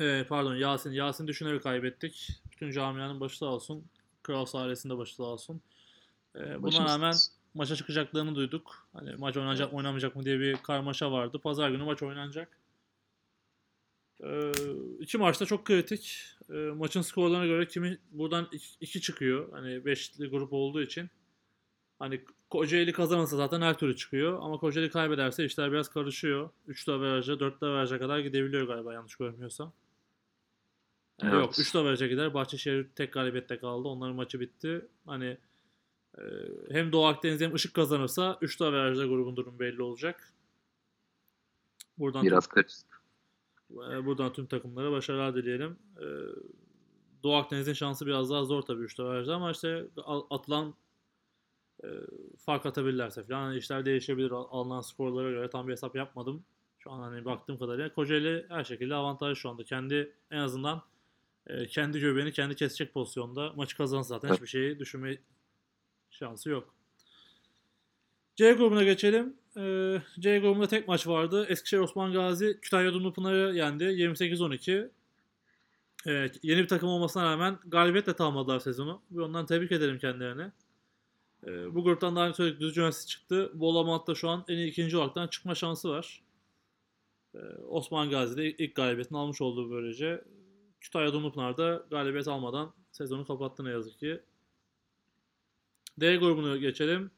E, 0.00 0.26
pardon 0.28 0.54
Yasin. 0.54 0.92
Yasin 0.92 1.26
Düşüner'i 1.26 1.60
kaybettik. 1.60 2.30
Bütün 2.52 2.70
camianın 2.70 3.20
başı 3.20 3.38
sağ 3.38 3.46
olsun. 3.46 3.84
Kral 4.22 4.46
ailesinde 4.54 4.98
başı 4.98 5.14
sağ 5.14 5.22
olsun. 5.22 5.60
E, 6.36 6.62
buna 6.62 6.84
rağmen 6.84 7.14
maça 7.54 7.76
çıkacaklarını 7.76 8.34
duyduk. 8.34 8.88
Hani 8.92 9.16
maç 9.16 9.36
oynanacak 9.36 9.72
mı 9.72 9.78
oynamayacak 9.78 10.16
mı 10.16 10.24
diye 10.24 10.40
bir 10.40 10.56
karmaşa 10.56 11.12
vardı. 11.12 11.38
Pazar 11.38 11.70
günü 11.70 11.84
maç 11.84 12.02
oynanacak. 12.02 12.58
Ee, 14.24 14.52
iki 15.00 15.18
maçta 15.18 15.46
çok 15.46 15.64
kritik. 15.64 16.35
Ee, 16.50 16.54
maçın 16.54 17.02
skorlarına 17.02 17.46
göre 17.46 17.68
kimi 17.68 17.98
buradan 18.10 18.48
iki, 18.52 18.66
iki 18.80 19.00
çıkıyor. 19.00 19.52
Hani 19.52 19.84
beşli 19.84 20.28
grup 20.28 20.52
olduğu 20.52 20.82
için. 20.82 21.10
Hani 21.98 22.24
Kocaeli 22.50 22.92
kazanırsa 22.92 23.36
zaten 23.36 23.60
her 23.60 23.78
türlü 23.78 23.96
çıkıyor. 23.96 24.38
Ama 24.42 24.58
Kocaeli 24.58 24.90
kaybederse 24.90 25.44
işler 25.44 25.72
biraz 25.72 25.88
karışıyor. 25.88 26.50
3 26.66 26.88
averaja, 26.88 27.40
4 27.40 27.62
averaja 27.62 27.98
kadar 27.98 28.18
gidebiliyor 28.18 28.66
galiba 28.66 28.92
yanlış 28.92 29.16
görmüyorsam. 29.16 29.72
Yani 31.22 31.32
Evet. 31.32 31.44
Yok 31.44 31.58
3 31.58 31.74
averaja 31.74 32.06
gider. 32.06 32.34
Bahçeşehir 32.34 32.88
tek 32.94 33.12
galibiyette 33.12 33.58
kaldı. 33.58 33.88
Onların 33.88 34.16
maçı 34.16 34.40
bitti. 34.40 34.86
Hani 35.06 35.38
e, 36.18 36.22
hem 36.70 36.92
Doğu 36.92 37.06
Akdeniz 37.06 37.40
hem 37.40 37.54
Işık 37.54 37.74
kazanırsa 37.74 38.38
3 38.40 38.60
averajda 38.60 39.06
grubun 39.06 39.36
durumu 39.36 39.58
belli 39.58 39.82
olacak. 39.82 40.32
Buradan 41.98 42.24
Biraz 42.24 42.46
karışık. 42.46 42.95
E, 43.70 44.06
Buradan 44.06 44.32
tüm 44.32 44.46
takımlara 44.46 44.92
başarılar 44.92 45.34
dileyelim. 45.34 45.78
E, 45.96 46.06
Doğu 47.22 47.34
Akdeniz'in 47.34 47.72
şansı 47.72 48.06
biraz 48.06 48.30
daha 48.30 48.44
zor 48.44 48.62
tabii 48.62 48.82
3 48.82 49.00
averajda 49.00 49.34
ama 49.34 49.50
işte 49.50 49.86
atılan 50.30 50.74
e, 51.84 51.88
fark 52.38 52.66
atabilirlerse 52.66 53.24
falan 53.24 53.56
işler 53.56 53.84
değişebilir. 53.84 54.30
Al- 54.30 54.46
Alınan 54.50 54.80
skorlara 54.80 55.30
göre 55.30 55.50
tam 55.50 55.66
bir 55.68 55.72
hesap 55.72 55.96
yapmadım. 55.96 56.44
Şu 56.78 56.90
an 56.90 57.00
hani 57.00 57.24
baktığım 57.24 57.58
kadarıyla 57.58 57.94
Kocaeli 57.94 58.46
her 58.48 58.64
şekilde 58.64 58.94
avantajlı 58.94 59.36
şu 59.36 59.48
anda. 59.50 59.64
Kendi 59.64 60.12
en 60.30 60.38
azından 60.38 60.82
kendi 61.68 62.00
göbeğini 62.00 62.32
kendi 62.32 62.54
kesecek 62.54 62.94
pozisyonda. 62.94 63.52
Maçı 63.56 63.76
kazanırsa 63.76 64.08
zaten 64.08 64.34
hiçbir 64.34 64.46
şeyi 64.46 64.78
düşünme 64.78 65.18
şansı 66.10 66.50
yok. 66.50 66.74
C 68.36 68.52
grubuna 68.52 68.84
geçelim. 68.84 69.36
Ee, 69.56 70.02
C 70.20 70.38
grubunda 70.38 70.66
tek 70.66 70.88
maç 70.88 71.06
vardı. 71.06 71.46
Eskişehir 71.48 71.82
Osman 71.82 72.12
Gazi 72.12 72.60
Kütahya 72.60 72.92
Dumlupınar'ı 72.92 73.56
yendi. 73.56 73.84
28-12. 73.84 74.90
Evet, 76.06 76.38
yeni 76.42 76.62
bir 76.62 76.68
takım 76.68 76.88
olmasına 76.88 77.24
rağmen 77.24 77.58
galibiyetle 77.66 78.12
tamamladılar 78.12 78.60
sezonu. 78.60 79.02
Ve 79.10 79.22
ondan 79.22 79.46
tebrik 79.46 79.72
ederim 79.72 79.98
kendilerini. 79.98 80.52
Ee, 81.46 81.74
bu 81.74 81.84
gruptan 81.84 82.16
daha 82.16 82.26
önce 82.26 82.36
söyledik 82.36 82.60
Düzce 82.60 82.80
Üniversitesi 82.80 83.08
çıktı. 83.08 83.50
Bolamat'ta 83.54 84.14
şu 84.14 84.28
an 84.28 84.44
en 84.48 84.56
iyi 84.56 84.70
ikinci 84.70 84.96
olaraktan 84.96 85.28
çıkma 85.28 85.54
şansı 85.54 85.90
var. 85.90 86.22
Ee, 87.34 87.38
Osman 87.68 88.10
Gazi'de 88.10 88.50
ilk 88.50 88.74
galibiyetini 88.74 89.18
almış 89.18 89.40
olduğu 89.40 89.70
böylece. 89.70 90.24
Kütahya 90.80 91.12
Dumlupınar 91.12 91.56
da 91.56 91.86
galibiyet 91.90 92.28
almadan 92.28 92.74
sezonu 92.92 93.26
kapattı 93.26 93.64
ne 93.64 93.70
yazık 93.70 93.98
ki. 93.98 94.20
D 96.00 96.16
grubunu 96.16 96.58
geçelim. 96.60 97.10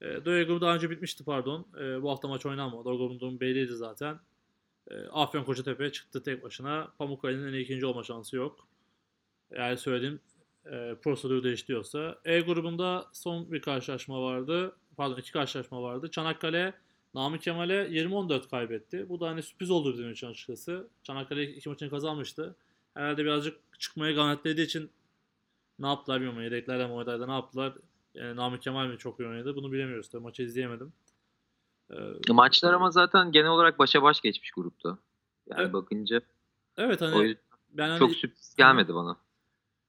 E, 0.00 0.24
D 0.24 0.44
grubu 0.44 0.60
daha 0.60 0.74
önce 0.74 0.90
bitmişti 0.90 1.24
pardon. 1.24 1.66
E, 1.80 2.02
bu 2.02 2.10
hafta 2.10 2.28
maç 2.28 2.46
oynanmadı. 2.46 2.88
O 2.88 2.98
grubun 2.98 3.40
belliydi 3.40 3.74
zaten. 3.74 4.20
E, 4.90 4.94
Afyon 5.12 5.44
Kocatepe 5.44 5.92
çıktı 5.92 6.22
tek 6.22 6.42
başına. 6.42 6.92
Pamukkale'nin 6.98 7.52
en 7.52 7.58
ikinci 7.58 7.86
olma 7.86 8.02
şansı 8.02 8.36
yok. 8.36 8.68
Yani 9.50 9.76
söylediğim 9.76 10.20
e, 10.66 10.94
prosedür 11.02 11.44
değiştiriyorsa. 11.44 12.18
E 12.24 12.40
grubunda 12.40 13.06
son 13.12 13.52
bir 13.52 13.60
karşılaşma 13.62 14.22
vardı. 14.22 14.76
Pardon 14.96 15.16
iki 15.16 15.32
karşılaşma 15.32 15.82
vardı. 15.82 16.10
Çanakkale 16.10 16.74
Nami 17.14 17.40
Kemal'e 17.40 17.88
20-14 17.88 18.48
kaybetti. 18.48 19.08
Bu 19.08 19.20
da 19.20 19.28
hani 19.28 19.42
sürpriz 19.42 19.70
oldu 19.70 19.92
bizim 19.92 20.10
için 20.10 20.26
açıkçası. 20.26 20.88
Çanakkale 21.02 21.44
iki 21.44 21.68
maçını 21.68 21.90
kazanmıştı. 21.90 22.56
Herhalde 22.94 23.24
birazcık 23.24 23.58
çıkmaya 23.78 24.12
ganetlediği 24.12 24.66
için 24.66 24.90
ne 25.78 25.86
yaptılar 25.86 26.20
bilmiyorum. 26.20 26.42
Yedeklerle 26.42 26.86
mi 26.86 26.92
oynadı 26.92 27.28
ne 27.28 27.32
yaptılar. 27.32 27.72
Yani 28.14 28.36
Nami 28.36 28.60
Kemal 28.60 28.86
mi 28.86 28.98
çok 28.98 29.20
iyi 29.20 29.28
oynadı 29.28 29.56
bunu 29.56 29.72
bilemiyoruz. 29.72 30.08
Tabii 30.08 30.22
maçı 30.22 30.42
izleyemedim. 30.42 30.92
Ee, 31.90 32.32
Maçlar 32.32 32.72
ama 32.72 32.90
zaten 32.90 33.32
genel 33.32 33.50
olarak 33.50 33.78
başa 33.78 34.02
baş 34.02 34.20
geçmiş 34.20 34.50
grupta. 34.50 34.98
Yani 35.50 35.62
Evet. 35.62 35.72
bakınca 35.72 36.20
evet 36.76 37.00
hani 37.00 37.36
ben 37.70 37.88
hani, 37.88 37.98
çok 37.98 38.10
sürpriz 38.10 38.54
gelmedi 38.56 38.94
bana. 38.94 39.16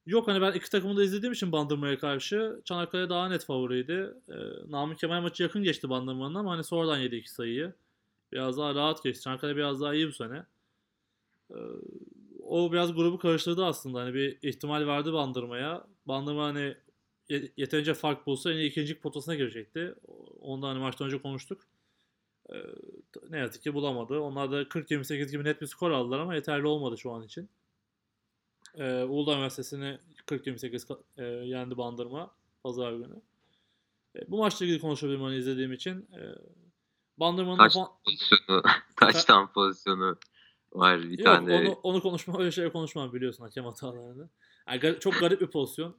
yok 0.05 0.27
hani 0.27 0.41
ben 0.41 0.51
iki 0.51 0.69
takımı 0.69 0.97
da 0.97 1.03
izlediğim 1.03 1.33
için 1.33 1.51
Bandırma'ya 1.51 1.99
karşı 1.99 2.61
Çanakkale 2.65 3.09
daha 3.09 3.27
net 3.29 3.45
favoriydi. 3.45 4.13
Ee, 4.29 4.33
Nami 4.71 4.95
Kemal 4.95 5.21
maçı 5.21 5.43
yakın 5.43 5.63
geçti 5.63 5.89
Bandırma'nın 5.89 6.35
ama 6.35 6.51
hani 6.51 6.63
sonradan 6.63 6.97
yedi 6.97 7.15
iki 7.15 7.31
sayıyı. 7.31 7.73
Biraz 8.31 8.57
daha 8.57 8.75
rahat 8.75 9.03
geçti. 9.03 9.23
Çanakkale 9.23 9.55
biraz 9.55 9.81
daha 9.81 9.93
iyi 9.93 10.07
bu 10.07 10.11
sene. 10.11 10.45
Ee, 11.51 11.55
o 12.43 12.71
biraz 12.71 12.95
grubu 12.95 13.19
karıştırdı 13.19 13.65
aslında. 13.65 13.99
Hani 13.99 14.13
bir 14.13 14.37
ihtimal 14.41 14.87
vardı 14.87 15.13
Bandırma'ya. 15.13 15.87
Bandırma 16.05 16.45
hani 16.45 16.77
yeterince 17.29 17.93
fark 17.93 18.25
bulsa 18.25 18.51
iyi 18.53 18.69
ikinci 18.69 18.99
potasına 18.99 19.35
girecekti. 19.35 19.95
Ondan 20.41 20.67
hani 20.67 20.79
maçtan 20.79 21.07
önce 21.07 21.21
konuştuk. 21.21 21.61
Ee, 22.49 22.55
ne 23.29 23.37
yazık 23.37 23.63
ki 23.63 23.73
bulamadı. 23.73 24.19
Onlar 24.19 24.51
da 24.51 24.61
40-28 24.61 25.31
gibi 25.31 25.43
net 25.43 25.61
bir 25.61 25.67
skor 25.67 25.91
aldılar 25.91 26.19
ama 26.19 26.35
yeterli 26.35 26.67
olmadı 26.67 26.97
şu 26.97 27.11
an 27.11 27.23
için. 27.23 27.49
Ee, 28.75 29.03
Uludağ 29.03 29.33
Üniversitesi'ni 29.33 29.99
40-28 30.25 30.85
ka- 30.87 31.01
e, 31.17 31.23
yendi 31.47 31.77
Bandırma 31.77 32.31
pazar 32.63 32.93
günü. 32.93 33.21
E, 34.15 34.31
bu 34.31 34.37
maçla 34.37 34.65
ilgili 34.65 34.79
konuşabilirim 34.79 35.21
hani 35.21 35.35
izlediğim 35.35 35.73
için. 35.73 36.01
E, 36.01 36.21
Bandırma'nın 37.17 37.57
Kaç 37.57 37.75
ofa- 37.75 37.91
pozisyonu, 38.05 38.63
kaç 38.95 39.25
tam 39.25 39.53
pozisyonu 39.53 40.17
var 40.73 41.01
bir 41.01 41.17
Yok 41.17 41.25
tane. 41.25 41.55
onu, 41.55 41.71
onu 41.71 42.01
konuşma 42.01 42.39
öyle 42.39 42.51
şey 42.51 42.69
konuşmam 42.69 43.13
biliyorsun 43.13 43.43
hakem 43.43 43.65
hatalarını. 43.65 44.29
Yani 44.67 44.99
çok 44.99 45.19
garip 45.19 45.41
bir 45.41 45.47
pozisyon. 45.47 45.95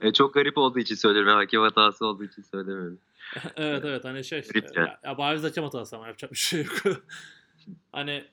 E, 0.00 0.12
çok 0.12 0.34
garip 0.34 0.58
olduğu 0.58 0.78
için 0.78 0.94
söylüyorum. 0.94 1.32
Hakem 1.32 1.62
hatası 1.62 2.06
olduğu 2.06 2.24
için 2.24 2.42
söylemiyorum. 2.42 2.98
evet 3.56 3.84
evet 3.84 4.04
hani 4.04 4.24
şey 4.24 4.40
Garip 4.40 4.76
ya, 4.76 4.82
ya. 4.82 5.00
ya, 5.04 5.18
bariz 5.18 5.44
hakem 5.44 5.64
hatası 5.64 5.96
ama 5.96 6.06
yapacak 6.06 6.32
bir 6.32 6.36
şey 6.36 6.64
yok. 6.64 6.96
hani 7.92 8.24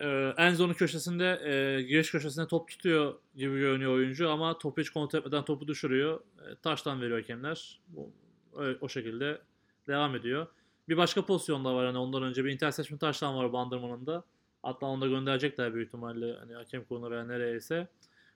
e, 0.00 0.34
en 0.36 0.54
zonu 0.54 0.74
köşesinde 0.74 1.40
e, 1.44 1.82
giriş 1.82 2.10
köşesinde 2.10 2.46
top 2.46 2.68
tutuyor 2.68 3.14
gibi 3.36 3.58
görünüyor 3.58 3.92
oyuncu 3.94 4.30
ama 4.30 4.58
topu 4.58 4.80
hiç 4.80 4.90
kontrol 4.90 5.18
etmeden 5.18 5.44
topu 5.44 5.68
düşürüyor. 5.68 6.20
E, 6.50 6.54
taştan 6.62 7.00
veriyor 7.00 7.18
hakemler. 7.18 7.80
Bu, 7.88 8.10
öyle- 8.56 8.78
o 8.80 8.88
şekilde 8.88 9.40
devam 9.86 10.14
ediyor. 10.16 10.46
Bir 10.88 10.96
başka 10.96 11.24
pozisyon 11.26 11.64
da 11.64 11.74
var 11.74 11.86
hani 11.86 11.98
ondan 11.98 12.22
önce 12.22 12.44
bir 12.44 12.52
interception 12.52 12.98
taştan 12.98 13.36
var 13.36 13.52
Bandırma'nın 13.52 14.06
da. 14.06 14.24
Hatta 14.62 14.86
onu 14.86 15.00
da 15.00 15.06
gönderecekler 15.06 15.74
büyük 15.74 15.86
ihtimalle 15.88 16.36
hani 16.38 16.54
hakem 16.54 16.84
kuruluna 16.84 17.10
veya 17.10 17.24
nereyse. 17.24 17.88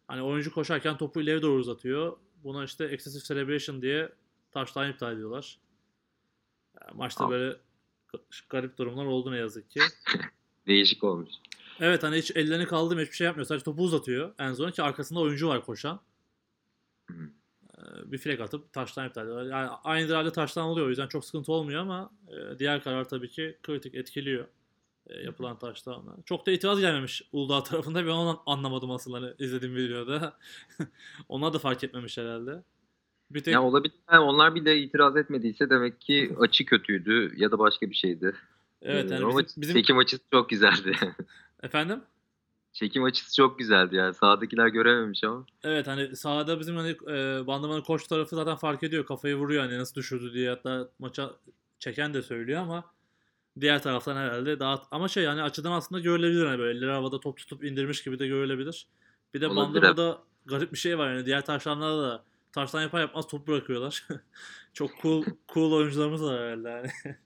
Hani 0.09 0.23
oyuncu 0.23 0.55
koşarken 0.55 0.97
topu 0.97 1.21
ileri 1.21 1.43
doğru 1.43 1.61
uzatıyor. 1.61 2.17
Buna 2.45 2.65
işte 2.65 2.85
excessive 2.85 3.23
celebration 3.23 3.83
diye 3.83 4.13
taştan 4.51 4.91
iptal 4.91 5.13
ediyorlar. 5.13 5.59
Yani 6.81 6.97
maçta 6.99 7.25
Al. 7.25 7.31
böyle 7.31 7.57
garip 8.49 8.79
durumlar 8.79 9.05
oldu 9.05 9.33
ne 9.33 9.37
yazık 9.37 9.71
ki. 9.71 9.81
Değişik 10.67 11.05
olmuş. 11.05 11.31
Evet 11.81 12.03
hani 12.03 12.17
hiç 12.17 12.31
ellerini 12.37 12.67
kaldırmıyor 12.67 13.07
hiçbir 13.07 13.17
şey 13.17 13.25
yapmıyor. 13.25 13.47
Sadece 13.47 13.65
topu 13.65 13.83
uzatıyor 13.83 14.35
en 14.39 14.53
son 14.53 14.71
ki 14.71 14.83
arkasında 14.83 15.21
oyuncu 15.21 15.49
var 15.49 15.65
koşan. 15.65 16.01
Ee, 17.11 17.15
Bir 18.05 18.19
flag 18.19 18.41
atıp 18.41 18.73
taştan 18.73 19.09
iptal 19.09 19.23
ediyorlar. 19.23 19.45
Yani 19.45 19.69
aynı 19.85 20.15
halde 20.15 20.33
taştan 20.33 20.65
oluyor 20.65 20.87
o 20.87 20.91
yüzden 20.91 21.09
çok 21.09 21.25
sıkıntı 21.25 21.53
olmuyor 21.53 21.81
ama 21.81 22.11
e, 22.29 22.59
diğer 22.59 22.83
karar 22.83 23.09
tabii 23.09 23.31
ki 23.31 23.59
kritik 23.63 23.95
etkiliyor 23.95 24.47
e, 25.09 25.25
yapılan 25.25 25.59
taştanla. 25.59 26.17
Çok 26.25 26.47
da 26.47 26.51
itiraz 26.51 26.81
gelmemiş 26.81 27.23
Uludağ 27.33 27.63
tarafında 27.63 28.07
ben 28.07 28.11
onu 28.11 28.43
anlamadım 28.47 28.91
asıl 28.91 29.13
hani 29.13 29.33
izlediğim 29.39 29.77
videoda. 29.77 30.39
Onlar 31.29 31.53
da 31.53 31.59
fark 31.59 31.85
etmemiş 31.85 32.19
herhalde. 32.19 32.63
Bir 33.31 33.41
tek 33.41 33.55
Ya 33.55 33.63
olabilir. 33.63 33.95
Yani 34.13 34.21
onlar 34.21 34.55
bile 34.55 34.79
itiraz 34.79 35.17
etmediyse 35.17 35.71
demek 35.71 36.01
ki 36.01 36.37
açı 36.41 36.65
kötüydü 36.65 37.33
ya 37.37 37.51
da 37.51 37.59
başka 37.59 37.91
bir 37.91 37.95
şeydi. 37.95 38.35
evet 38.83 39.11
yani 39.11 39.25
Ama 39.25 39.39
bizim, 39.39 39.63
bizim... 39.63 39.77
çekim 39.77 39.99
açısı 39.99 40.23
çok 40.33 40.49
güzeldi. 40.49 40.93
efendim 41.63 42.03
çekim 42.73 43.05
açısı 43.05 43.37
çok 43.37 43.59
güzeldi 43.59 43.97
yani. 43.97 44.15
Sağdakiler 44.15 44.67
görememiş 44.69 45.25
ama. 45.25 45.47
Evet 45.63 45.87
hani 45.87 46.17
sahada 46.17 46.61
bizim 46.61 46.77
hani 46.77 46.91
e, 46.91 47.47
Bandırma'nın 47.47 47.83
koç 47.83 48.07
tarafı 48.07 48.37
zaten 48.37 48.57
fark 48.57 48.83
ediyor. 48.83 49.07
Kafayı 49.07 49.37
vuruyor 49.37 49.63
hani 49.63 49.79
nasıl 49.79 49.95
düşürdü 49.95 50.33
diye 50.33 50.51
hatta 50.51 50.89
maça 50.99 51.31
çeken 51.79 52.15
de 52.15 52.23
söylüyor 52.23 52.61
ama 52.61 52.85
diğer 53.61 53.83
taraftan 53.83 54.17
herhalde 54.17 54.61
daha 54.61 54.83
ama 54.91 55.09
şey 55.09 55.25
yani 55.25 55.43
açıdan 55.43 55.73
aslında 55.73 56.01
görülebilir 56.01 56.47
hani 56.47 56.59
böyle 56.59 56.79
elleri 56.79 56.93
havada 56.93 57.21
top 57.21 57.37
tutup 57.37 57.65
indirmiş 57.65 58.05
gibi 58.05 58.19
de 58.19 58.27
görülebilir. 58.27 58.87
Bir 59.35 59.41
de 59.41 59.57
Bandırma'da 59.57 60.19
garip 60.47 60.73
bir 60.73 60.79
şey 60.79 60.99
var 60.99 61.13
yani 61.13 61.27
diğer 61.27 61.45
taşlanlarda 61.45 62.03
da 62.03 62.25
taştan 62.53 62.83
yapar 62.83 63.01
yapmaz 63.01 63.27
top 63.27 63.49
bırakıyorlar. 63.49 64.09
Çok 64.73 64.91
cool 65.03 65.25
cool 65.55 65.73
oyuncularımız 65.73 66.23
var 66.23 66.41
herhalde 66.41 66.69
yani. 66.69 66.91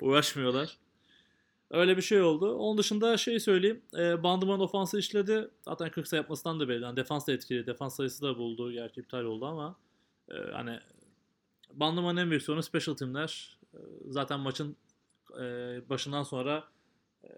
Uğraşmıyorlar. 0.00 0.76
Öyle 1.70 1.96
bir 1.96 2.02
şey 2.02 2.22
oldu. 2.22 2.54
Onun 2.54 2.78
dışında 2.78 3.16
şey 3.16 3.40
söyleyeyim. 3.40 3.82
E, 3.98 4.22
Bandırma'nın 4.22 4.60
ofansı 4.60 4.98
işledi. 4.98 5.50
Zaten 5.62 5.90
40 5.90 6.08
sayı 6.08 6.22
yapmasından 6.22 6.60
da 6.60 6.68
belli. 6.68 6.82
Yani 6.82 6.96
defans 6.96 7.26
da 7.26 7.32
etkili. 7.32 7.66
Defans 7.66 7.96
sayısı 7.96 8.22
da 8.22 8.38
buldu. 8.38 8.72
Gerçi 8.72 9.00
iptal 9.00 9.24
oldu 9.24 9.46
ama 9.46 9.76
e, 10.28 10.34
hani 10.52 10.80
Bandırma'nın 11.72 12.20
en 12.20 12.30
büyük 12.30 12.42
sorunu 12.42 12.62
special 12.62 12.96
teamler. 12.96 13.58
E, 13.74 13.78
zaten 14.08 14.40
maçın 14.40 14.76
e, 15.40 15.88
başından 15.88 16.22
sonra 16.22 16.64
e, 17.24 17.28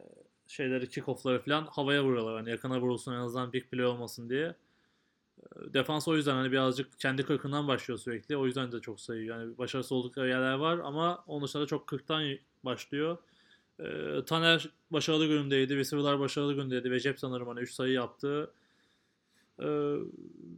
şeyleri 0.47 0.85
kick-off'ları 0.85 1.45
falan 1.45 1.67
havaya 1.67 2.05
vuruyorlar. 2.05 2.37
Hani 2.37 2.51
yakına 2.51 2.81
vurulsun 2.81 3.13
en 3.13 3.19
azından 3.19 3.53
big 3.53 3.65
play 3.71 3.87
olmasın 3.87 4.31
diye. 4.31 4.55
Defans 5.57 6.09
o 6.09 6.17
yüzden 6.17 6.35
hani 6.35 6.53
birazcık 6.53 6.99
kendi 7.01 7.23
kırkından 7.23 7.69
başlıyor 7.69 7.99
sürekli. 7.99 8.37
O 8.37 8.47
yüzden 8.47 8.73
de 8.73 8.81
çok 8.81 9.01
sayıyor. 9.01 9.39
Yani 9.39 9.59
başarısız 9.59 9.93
oldukları 9.93 10.29
yerler 10.29 10.55
var 10.55 10.79
ama 10.79 11.25
onun 11.27 11.45
dışında 11.45 11.67
çok 11.67 11.87
kırktan 11.87 12.39
başlıyor. 12.65 13.19
E, 13.81 13.85
Taner 14.27 14.69
başarılı 14.91 15.27
günündeydi. 15.27 15.77
Vesivler 15.77 16.19
başarılı 16.19 16.55
günündeydi. 16.55 16.91
Ve 16.91 17.01
Cep 17.01 17.19
sanırım 17.19 17.49
hani 17.49 17.61
3 17.61 17.73
sayı 17.73 17.93
yaptı. 17.93 18.51
E, 19.63 19.67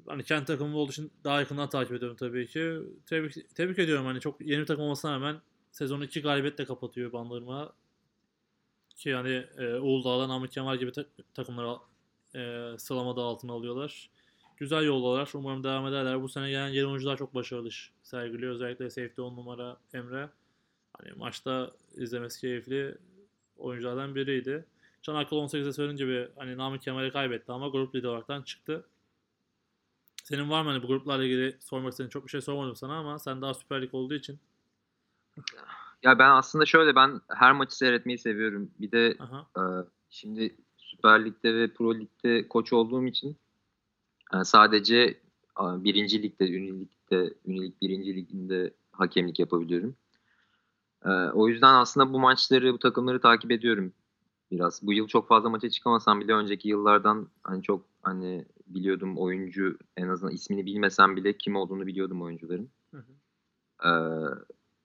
hani 0.06 0.24
kendi 0.24 0.44
takımım 0.44 0.74
olduğu 0.74 0.92
için 0.92 1.12
daha 1.24 1.40
yakından 1.40 1.68
takip 1.68 1.92
ediyorum 1.92 2.16
tabii 2.16 2.46
ki. 2.46 2.78
Tebrik, 3.06 3.54
tebrik 3.54 3.78
ediyorum 3.78 4.06
hani 4.06 4.20
çok 4.20 4.40
yeni 4.40 4.60
bir 4.60 4.66
takım 4.66 4.84
olmasına 4.84 5.12
rağmen 5.12 5.36
sezonu 5.74 6.04
2 6.04 6.22
galibiyetle 6.22 6.64
kapatıyor 6.64 7.12
Bandırma. 7.12 7.72
Ki 8.96 9.08
yani 9.08 9.46
e, 9.58 9.74
Uludağ'dan 9.74 10.28
Namık 10.28 10.52
Kemal 10.52 10.78
gibi 10.78 10.92
ta- 10.92 11.06
takımları 11.34 11.78
e, 12.34 12.78
sıralamada 12.78 13.22
altına 13.22 13.52
alıyorlar. 13.52 14.10
Güzel 14.56 14.84
yoldalar. 14.84 15.30
Umarım 15.34 15.64
devam 15.64 15.86
ederler. 15.86 16.22
Bu 16.22 16.28
sene 16.28 16.50
gelen 16.50 16.68
yeni 16.68 16.86
oyuncular 16.86 17.16
çok 17.16 17.34
başarılı 17.34 17.68
iş 17.68 17.92
sergiliyor. 18.02 18.52
Özellikle 18.52 18.90
safety 18.90 19.20
10 19.20 19.36
numara 19.36 19.76
Emre. 19.94 20.30
Hani 20.98 21.12
maçta 21.16 21.70
izlemesi 21.94 22.40
keyifli 22.40 22.98
oyunculardan 23.56 24.14
biriydi. 24.14 24.64
Çanakkale 25.02 25.40
18'e 25.40 25.72
söyleyince 25.72 26.08
bir 26.08 26.28
hani 26.36 26.56
Namık 26.56 26.82
Kemal'i 26.82 27.12
kaybetti 27.12 27.52
ama 27.52 27.68
grup 27.68 27.94
lideri 27.94 28.08
olaraktan 28.08 28.42
çıktı. 28.42 28.84
Senin 30.24 30.50
var 30.50 30.62
mı 30.62 30.70
hani 30.70 30.82
bu 30.82 30.86
gruplarla 30.86 31.24
ilgili 31.24 31.56
sormak 31.60 31.92
istediğin 31.92 32.10
çok 32.10 32.24
bir 32.24 32.30
şey 32.30 32.40
sormadım 32.40 32.76
sana 32.76 32.98
ama 32.98 33.18
sen 33.18 33.42
daha 33.42 33.54
Süper 33.54 33.82
Lig 33.82 33.94
olduğu 33.94 34.14
için. 34.14 34.38
Ya 36.02 36.18
ben 36.18 36.30
aslında 36.30 36.66
şöyle 36.66 36.94
ben 36.94 37.20
her 37.28 37.52
maçı 37.52 37.76
seyretmeyi 37.76 38.18
seviyorum. 38.18 38.70
Bir 38.80 38.90
de 38.92 39.06
e, 39.56 39.62
şimdi 40.10 40.56
Süper 40.76 41.24
Lig'de 41.24 41.54
ve 41.54 41.68
Pro 41.68 41.94
Lig'de 41.94 42.48
koç 42.48 42.72
olduğum 42.72 43.06
için 43.06 43.36
e, 44.34 44.44
sadece 44.44 44.96
e, 45.60 45.64
birinci 45.84 46.22
ligde, 46.22 46.50
Ünilik'te, 46.50 47.34
Ünilik 47.46 47.82
birinci 47.82 48.16
liginde 48.16 48.74
hakemlik 48.92 49.38
yapabiliyorum. 49.38 49.96
E, 51.04 51.10
o 51.10 51.48
yüzden 51.48 51.74
aslında 51.74 52.12
bu 52.12 52.20
maçları, 52.20 52.72
bu 52.72 52.78
takımları 52.78 53.20
takip 53.20 53.50
ediyorum 53.50 53.92
biraz. 54.50 54.82
Bu 54.82 54.92
yıl 54.92 55.06
çok 55.06 55.28
fazla 55.28 55.50
maça 55.50 55.70
çıkamasam 55.70 56.20
bile 56.20 56.32
önceki 56.32 56.68
yıllardan 56.68 57.28
hani 57.42 57.62
çok 57.62 57.84
hani 58.02 58.44
biliyordum 58.66 59.18
oyuncu 59.18 59.78
en 59.96 60.08
azından 60.08 60.34
ismini 60.34 60.66
bilmesem 60.66 61.16
bile 61.16 61.36
kim 61.36 61.56
olduğunu 61.56 61.86
biliyordum 61.86 62.22
oyuncuların. 62.22 62.70
Hı 62.90 62.96
hı. 62.96 63.12
Ee, 63.88 63.90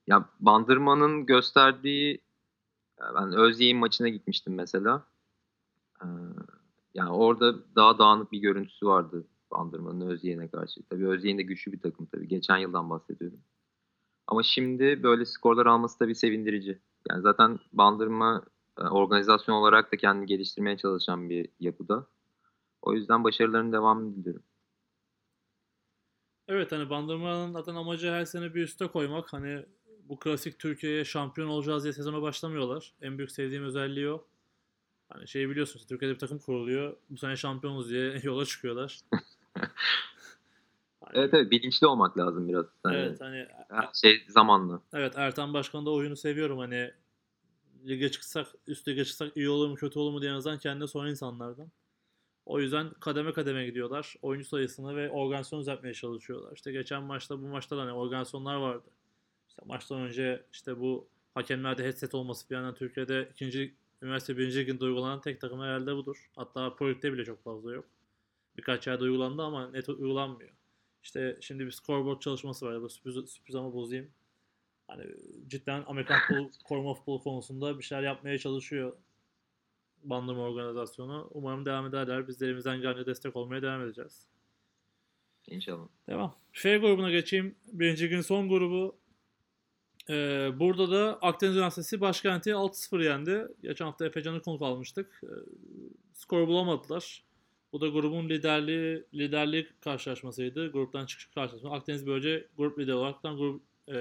ya 0.10 0.26
Bandırma'nın 0.40 1.26
gösterdiği 1.26 2.22
ben 3.16 3.34
Özyeğin 3.34 3.78
maçına 3.78 4.10
gitmiştim 4.10 4.56
mesela. 4.56 5.04
Ee, 6.02 6.08
yani 6.94 7.10
orada 7.10 7.76
daha 7.76 7.98
dağınık 7.98 8.32
bir 8.32 8.40
görüntüsü 8.40 8.86
vardı 8.86 9.28
Bandırma'nın 9.52 10.10
Özyeğin'e 10.10 10.48
karşı. 10.48 10.84
Tabii 10.90 11.08
Özyeğin 11.08 11.38
de 11.38 11.44
güçlü 11.44 11.72
bir 11.72 11.80
takım 11.80 12.06
tabii. 12.06 12.28
Geçen 12.28 12.58
yıldan 12.58 12.90
bahsediyorum. 12.90 13.40
Ama 14.28 14.44
şimdi 14.44 15.04
böyle 15.04 15.26
skorlar 15.26 15.66
alması 15.66 16.00
tabii 16.00 16.16
sevindirici. 16.16 16.80
Yani 17.10 17.22
zaten 17.22 17.60
Bandırma 17.74 18.44
e, 18.78 18.82
organizasyon 18.82 19.56
olarak 19.56 19.94
da 19.94 19.98
kendini 19.98 20.26
geliştirmeye 20.26 20.78
çalışan 20.78 21.30
bir 21.30 21.50
yapıda. 21.60 22.08
O 22.82 22.94
yüzden 22.94 23.24
başarılarının 23.24 23.74
devamını 23.74 24.16
diliyorum. 24.16 24.44
Evet 26.48 26.72
hani 26.72 26.90
Bandırma'nın 26.90 27.52
zaten 27.52 27.76
amacı 27.76 28.12
her 28.12 28.26
sene 28.26 28.56
bir 28.56 28.62
üste 28.62 28.88
koymak. 28.88 29.34
Hani 29.34 29.66
bu 30.10 30.20
klasik 30.20 30.60
Türkiye'ye 30.60 31.06
şampiyon 31.06 31.48
olacağız 31.48 31.84
diye 31.84 31.94
sezona 31.94 32.22
başlamıyorlar. 32.22 32.94
En 33.02 33.18
büyük 33.18 33.32
sevdiğim 33.32 33.64
özelliği 33.64 34.10
o. 34.10 34.26
Hani 35.10 35.28
şey 35.28 35.50
biliyorsunuz 35.50 35.88
Türkiye'de 35.88 36.14
bir 36.14 36.20
takım 36.20 36.40
kuruluyor. 36.40 36.96
Bu 37.10 37.18
sene 37.18 37.36
şampiyonuz 37.36 37.90
diye 37.90 38.20
yola 38.24 38.46
çıkıyorlar. 38.46 39.00
Hani, 39.12 39.22
Evet 41.14 41.34
evet 41.34 41.52
bilinçli 41.52 41.88
olmak 41.88 42.18
lazım 42.18 42.48
biraz. 42.48 42.66
Yani 42.86 42.96
evet 42.96 43.22
hani 43.22 43.48
her 43.70 43.90
şey 43.94 44.24
zamanla. 44.28 44.82
evet 44.94 45.14
Ertan 45.18 45.54
Başkan 45.54 45.86
da 45.86 45.92
oyunu 45.92 46.16
seviyorum 46.16 46.58
hani 46.60 46.92
lige 47.88 48.12
çıksak 48.12 48.48
üst 48.68 48.88
lige 48.88 49.06
çıksak 49.06 49.38
iyi 49.38 49.50
olur 49.50 49.70
mu 49.70 49.76
kötü 49.76 50.00
olur 50.00 50.12
mu 50.12 50.22
diye 50.22 50.32
en 50.32 50.36
azından 50.36 50.58
kendine 50.58 50.88
soran 50.88 51.10
insanlardan. 51.10 51.72
O 52.46 52.60
yüzden 52.60 52.90
kademe 52.90 53.34
kademe 53.34 53.66
gidiyorlar. 53.66 54.16
Oyuncu 54.22 54.48
sayısını 54.48 54.96
ve 54.96 55.10
organizasyon 55.10 55.62
düzeltmeye 55.62 55.94
çalışıyorlar. 55.94 56.52
İşte 56.56 56.72
geçen 56.72 57.04
maçta 57.04 57.42
bu 57.42 57.48
maçta 57.48 57.78
da 57.78 57.82
hani 57.82 57.92
organizasyonlar 57.92 58.56
vardı. 58.56 58.90
İşte 59.60 59.68
maçtan 59.68 60.02
önce 60.02 60.46
işte 60.52 60.80
bu 60.80 61.08
hakemlerde 61.34 61.84
headset 61.84 62.16
olması 62.16 62.50
bir 62.50 62.56
yandan 62.56 62.76
Türkiye'de 62.76 63.30
ikinci 63.32 63.76
üniversite 64.02 64.38
birinci 64.38 64.60
liginde 64.60 64.86
uygulanan 64.86 65.22
tek 65.22 65.42
takım 65.42 65.62
herhalde 65.62 65.96
budur. 65.96 66.30
Hatta 66.36 66.76
Pro 66.76 66.88
bile 66.88 67.26
çok 67.26 67.44
fazla 67.44 67.74
yok. 67.74 67.86
Birkaç 68.58 68.88
yerde 68.88 69.04
uygulandı 69.04 69.42
ama 69.42 69.72
net 69.72 69.90
uygulanmıyor. 69.90 70.52
İşte 71.04 71.38
şimdi 71.42 71.66
bir 71.66 71.72
scoreboard 71.72 72.20
çalışması 72.20 72.66
var. 72.66 72.82
Bu 72.82 72.90
sürpriz, 72.90 73.30
sürpriz 73.30 73.56
ama 73.56 73.74
bozayım. 73.74 74.12
Hani 74.88 75.06
cidden 75.48 75.84
Amerikan 75.88 76.20
futbol, 76.20 76.52
koruma 76.64 76.94
futbolu 76.94 77.24
konusunda 77.24 77.78
bir 77.78 77.84
şeyler 77.84 78.04
yapmaya 78.04 78.38
çalışıyor 78.38 78.94
bandırma 80.04 80.42
organizasyonu. 80.42 81.30
Umarım 81.32 81.66
devam 81.66 81.86
ederler. 81.86 82.28
Biz 82.28 82.42
de 82.42 82.46
elimizden 82.46 82.82
gelince 82.82 83.06
destek 83.06 83.36
olmaya 83.36 83.62
devam 83.62 83.82
edeceğiz. 83.82 84.28
İnşallah. 85.48 85.88
Devam. 86.08 86.36
F 86.52 86.78
grubuna 86.78 87.12
geçeyim. 87.12 87.56
Birinci 87.72 88.10
gün 88.10 88.22
son 88.22 88.50
grubu. 88.50 88.99
Ee, 90.10 90.50
burada 90.60 90.92
da 90.92 91.20
Akdeniz 91.22 91.56
Üniversitesi 91.56 92.02
başkenti 92.02 92.50
6-0 92.50 93.04
yendi. 93.04 93.48
Geçen 93.62 93.86
hafta 93.86 94.06
Efecan'ı 94.06 94.42
konuk 94.42 94.62
almıştık. 94.62 95.22
Ee, 95.24 95.28
skor 96.14 96.48
bulamadılar. 96.48 97.24
Bu 97.74 97.82
da 97.82 97.88
grubun 97.88 98.30
liderliği 98.30 99.04
liderlik 99.14 99.82
karşılaşmasıydı. 99.82 100.72
Gruptan 100.72 101.06
çıkış 101.06 101.26
karşılaşması. 101.26 101.76
Akdeniz 101.76 102.08
böylece 102.08 102.48
grup 102.58 102.80
lideri 102.80 102.96
olaraktan 102.96 103.38
grup 103.38 103.62
e, 103.90 103.96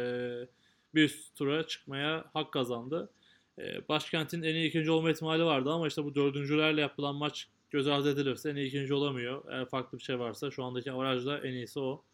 bir 0.94 1.05
üst 1.05 1.37
tura 1.37 1.66
çıkmaya 1.66 2.25
hak 2.33 2.53
kazandı. 2.53 3.11
E, 3.59 3.88
başkentin 3.88 4.42
en 4.42 4.55
iyi 4.55 4.68
ikinci 4.68 4.90
olma 4.90 5.11
ihtimali 5.11 5.44
vardı 5.44 5.71
ama 5.71 5.87
işte 5.88 6.05
bu 6.05 6.14
dördüncülerle 6.14 6.81
yapılan 6.81 7.14
maç 7.14 7.49
göz 7.71 7.88
ardı 7.88 8.11
edilirse 8.12 8.51
en 8.51 8.57
iyi 8.57 8.68
ikinci 8.68 8.94
olamıyor. 8.94 9.44
Eğer 9.51 9.68
farklı 9.68 9.99
bir 9.99 10.03
şey 10.03 10.18
varsa 10.18 10.51
şu 10.51 10.64
andaki 10.64 10.92
avarajda 10.92 11.38
en 11.38 11.53
iyisi 11.53 11.81
o. 11.81 12.05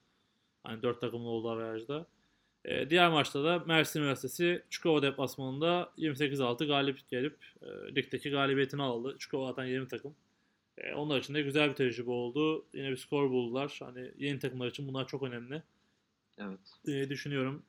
Hani 0.64 0.82
dört 0.82 1.00
takımlı 1.00 1.28
olduğu 1.28 1.50
avarajda. 1.50 2.06
E, 2.64 2.90
diğer 2.90 3.10
maçta 3.10 3.44
da 3.44 3.58
Mersin 3.66 4.00
Üniversitesi 4.00 4.62
Çukurova 4.70 5.02
deplasmanında 5.02 5.92
28-6 5.98 6.66
galip 6.66 7.08
gelip 7.08 7.36
e, 7.62 7.94
ligdeki 7.94 8.30
galibiyetini 8.30 8.82
aldı. 8.82 9.16
Çukurova 9.18 9.46
zaten 9.48 9.64
yeni 9.64 9.88
takım. 9.88 10.14
E, 10.78 10.94
onlar 10.94 11.18
için 11.20 11.34
de 11.34 11.42
güzel 11.42 11.70
bir 11.70 11.74
tecrübe 11.74 12.10
oldu. 12.10 12.64
Yine 12.74 12.90
bir 12.90 12.96
skor 12.96 13.30
buldular. 13.30 13.80
Hani 13.84 14.10
yeni 14.18 14.38
takımlar 14.38 14.66
için 14.68 14.88
bunlar 14.88 15.06
çok 15.06 15.22
önemli. 15.22 15.62
Evet. 16.38 16.60
diye 16.86 17.08
düşünüyorum. 17.08 17.62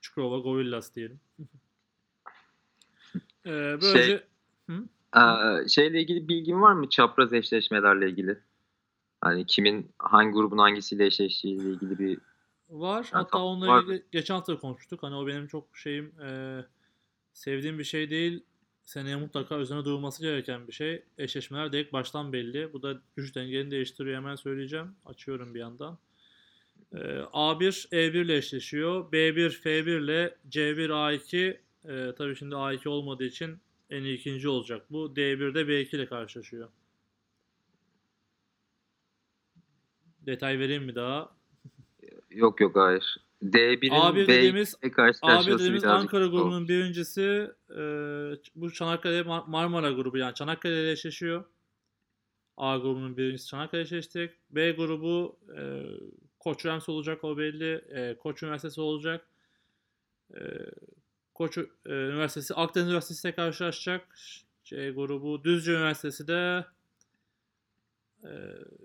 Çukurova 0.00 0.38
Gorillas 0.38 0.94
diyelim. 0.94 1.20
ee, 3.46 3.50
böylece 3.82 4.04
Şey- 4.04 4.20
Hı? 4.66 4.84
Ee, 5.16 5.68
şeyle 5.68 6.00
ilgili 6.00 6.28
bilgin 6.28 6.60
var 6.60 6.72
mı? 6.72 6.88
Çapraz 6.88 7.32
eşleşmelerle 7.32 8.10
ilgili. 8.10 8.38
Hani 9.20 9.46
kimin 9.46 9.90
hangi 9.98 10.32
grubun 10.32 10.58
hangisiyle 10.58 11.06
eşleştiğiyle 11.06 11.70
ilgili 11.70 11.98
bir 11.98 12.18
var. 12.68 13.06
Ha, 13.12 13.18
Hatta 13.18 13.38
onunla 13.38 13.66
var. 13.66 13.82
ilgili 13.82 14.04
geçen 14.12 14.34
hafta 14.34 14.58
konuştuk. 14.58 15.02
Hani 15.02 15.14
o 15.14 15.26
benim 15.26 15.46
çok 15.46 15.76
şeyim 15.76 16.20
e, 16.20 16.60
sevdiğim 17.32 17.78
bir 17.78 17.84
şey 17.84 18.10
değil. 18.10 18.44
Seneye 18.84 19.16
mutlaka 19.16 19.58
üzerine 19.58 19.84
durulması 19.84 20.22
gereken 20.22 20.66
bir 20.68 20.72
şey. 20.72 21.02
Eşleşmeler 21.18 21.72
direkt 21.72 21.92
baştan 21.92 22.32
belli. 22.32 22.72
Bu 22.72 22.82
da 22.82 23.00
güç 23.16 23.34
dengeni 23.34 23.70
değiştiriyor. 23.70 24.16
Hemen 24.16 24.36
söyleyeceğim. 24.36 24.94
Açıyorum 25.06 25.54
bir 25.54 25.60
yandan. 25.60 25.98
Ee, 26.92 26.96
A1 27.32 27.88
E1 27.92 28.24
ile 28.24 28.36
eşleşiyor. 28.36 29.12
B1 29.12 29.50
F1 29.50 30.04
ile 30.04 30.36
C1 30.50 30.88
A2 30.88 31.58
e, 31.84 32.14
tabii 32.14 32.36
şimdi 32.36 32.54
A2 32.54 32.88
olmadığı 32.88 33.24
için 33.24 33.58
en 33.90 34.02
iyi 34.02 34.16
ikinci 34.18 34.48
olacak 34.48 34.86
bu. 34.90 35.12
D1'de 35.16 35.60
B2 35.62 35.96
ile 35.96 36.06
karşılaşıyor. 36.06 36.68
Detay 40.26 40.58
vereyim 40.58 40.84
mi 40.84 40.94
daha? 40.94 41.37
Yok 42.30 42.60
yok 42.60 42.76
hayır. 42.76 43.16
D1'in 43.42 43.90
A1 43.90 44.14
B 44.14 44.28
dediğimiz 44.28 44.74
ile 44.82 44.88
A1 44.88 44.90
karşılaşması 44.90 45.58
dediğimiz 45.58 45.82
birazcık 45.82 46.00
Ankara 46.00 46.26
grubunun 46.26 46.68
birincisi 46.68 47.50
e, 47.70 47.80
bu 48.54 48.72
Çanakkale 48.72 49.20
Mar- 49.20 49.50
Marmara 49.50 49.90
grubu 49.90 50.18
yani 50.18 50.34
Çanakkale 50.34 50.82
ile 50.82 50.90
eşleşiyor. 50.92 51.44
A 52.56 52.76
grubunun 52.76 53.16
birincisi 53.16 53.46
Çanakkale 53.46 53.82
eşleşecek. 53.82 54.34
B 54.50 54.70
grubu 54.70 55.38
e, 55.56 55.84
Koç 56.38 56.66
Rams 56.66 56.88
olacak 56.88 57.24
o 57.24 57.38
belli. 57.38 57.72
E, 57.74 58.16
Koç 58.18 58.42
Üniversitesi 58.42 58.80
olacak. 58.80 59.26
E, 60.34 60.40
Koç 61.34 61.58
e, 61.58 61.64
Üniversitesi 61.86 62.54
Akdeniz 62.54 62.86
Üniversitesi 62.88 63.28
ile 63.28 63.34
karşılaşacak. 63.34 64.18
C 64.64 64.90
grubu 64.90 65.44
Düzce 65.44 65.72
Üniversitesi 65.72 66.28
de 66.28 66.64
e, 68.24 68.30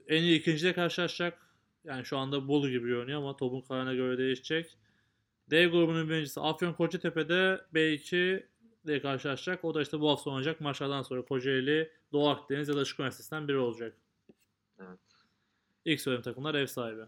en 0.08 0.24
iyi 0.24 0.40
ikinciyle 0.40 0.74
karşılaşacak. 0.74 1.53
Yani 1.84 2.06
şu 2.06 2.18
anda 2.18 2.48
Bolu 2.48 2.70
gibi 2.70 2.88
görünüyor 2.88 3.20
ama 3.20 3.36
topun 3.36 3.62
kararına 3.62 3.94
göre 3.94 4.18
değişecek. 4.18 4.78
D 5.50 5.66
grubunun 5.66 6.10
birincisi 6.10 6.42
Afyon 6.42 6.74
Kocatepe'de 6.74 7.62
B2 7.74 8.44
ile 8.86 9.02
karşılaşacak. 9.02 9.66
O 9.66 9.74
da 9.74 9.82
işte 9.82 10.00
bu 10.00 10.10
hafta 10.10 10.30
oynayacak 10.30 10.62
maçlardan 10.62 11.02
sonra 11.02 11.22
Kocaeli, 11.22 11.92
Doğu 12.12 12.30
Akdeniz 12.30 12.68
ya 12.70 12.76
da 12.76 12.82
Işık 12.82 13.00
Üniversitesi'nden 13.00 13.48
biri 13.48 13.58
olacak. 13.58 13.98
Evet. 14.80 15.00
İlk 15.86 16.02
söylediğim 16.02 16.24
takımlar 16.24 16.56
ev 16.56 16.68
sahibi. 16.68 17.02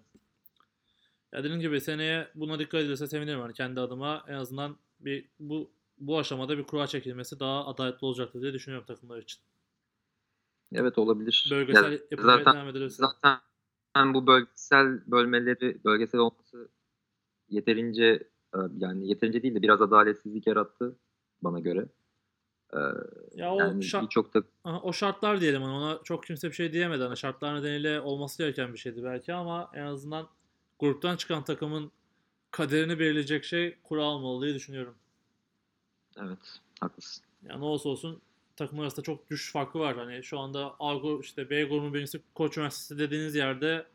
Ya 1.34 1.44
dediğim 1.44 1.62
gibi 1.62 1.82
seneye 1.82 2.28
buna 2.36 2.60
dikkat 2.60 2.82
edilirse 2.82 3.08
sevinirim. 3.08 3.40
Yani 3.40 3.54
kendi 3.54 3.80
adıma 3.80 4.26
en 4.28 4.34
azından 4.34 4.78
bir 5.00 5.26
bu 5.40 5.72
bu 5.98 6.20
aşamada 6.20 6.58
bir 6.58 6.64
kura 6.64 6.88
çekilmesi 6.88 7.40
daha 7.40 7.68
adaletli 7.68 8.06
olacaktır 8.06 8.42
diye 8.42 8.54
düşünüyorum 8.54 8.86
takımlar 8.88 9.18
için. 9.18 9.40
Evet 10.74 10.98
olabilir. 10.98 11.48
Bölgesel 11.52 11.92
Ya 11.92 12.00
zaten- 12.18 12.54
devam 12.56 12.68
edilirse. 12.68 12.96
Zaten 12.96 13.40
bu 13.96 14.28
bölgesel 14.28 15.12
bölmeleri, 15.12 15.84
bölgesel 15.86 16.22
olması 16.22 16.70
yeterince 17.50 18.30
e, 18.56 18.58
yani 18.78 19.08
yeterince 19.08 19.44
değil 19.44 19.56
de 19.56 19.62
biraz 19.62 19.82
adaletsizlik 19.82 20.48
yarattı 20.48 20.96
bana 21.42 21.60
göre. 21.60 21.86
Ee, 22.74 22.78
Ya 23.36 23.54
o 23.54 23.60
yani 23.60 23.84
şart, 23.84 24.04
birçok 24.04 24.34
da 24.34 24.44
Aha, 24.64 24.82
o 24.82 24.94
şartlar 24.94 25.42
diyelim 25.42 25.62
hani 25.62 25.74
ona 25.74 26.00
çok 26.04 26.24
kimse 26.24 26.48
bir 26.48 26.54
şey 26.54 26.74
diyemedi. 26.74 27.04
Hani 27.04 27.18
şartlar 27.18 27.56
nedeniyle 27.56 28.02
olması 28.02 28.38
gereken 28.38 28.74
bir 28.74 28.78
şeydi 28.78 29.04
belki 29.04 29.34
ama 29.34 29.72
en 29.74 29.86
azından 29.86 30.28
gruptan 30.80 31.16
çıkan 31.16 31.44
takımın 31.44 31.92
kaderini 32.52 33.00
belirleyecek 33.00 33.44
şey 33.44 33.78
kura 33.84 34.04
almalı 34.04 34.46
diye 34.46 34.56
düşünüyorum. 34.56 34.96
evet 36.18 36.60
haklısın. 36.80 37.26
Yani 37.44 37.62
ne 37.62 37.66
olursa 37.66 37.90
olsun 37.90 38.22
takımlar 38.56 38.84
arasında 38.84 39.02
çok 39.02 39.30
düşüş 39.30 39.52
farkı 39.52 39.80
var. 39.80 39.98
Hani 39.98 40.24
şu 40.24 40.40
anda 40.40 40.76
A 40.80 40.96
grubu 40.96 41.22
işte 41.22 41.50
B 41.50 41.64
grubunun 41.64 41.94
birincisi 41.94 42.22
Koç 42.36 42.58
Üniversitesi 42.58 43.00
dediğiniz 43.00 43.36
yerde 43.36 43.86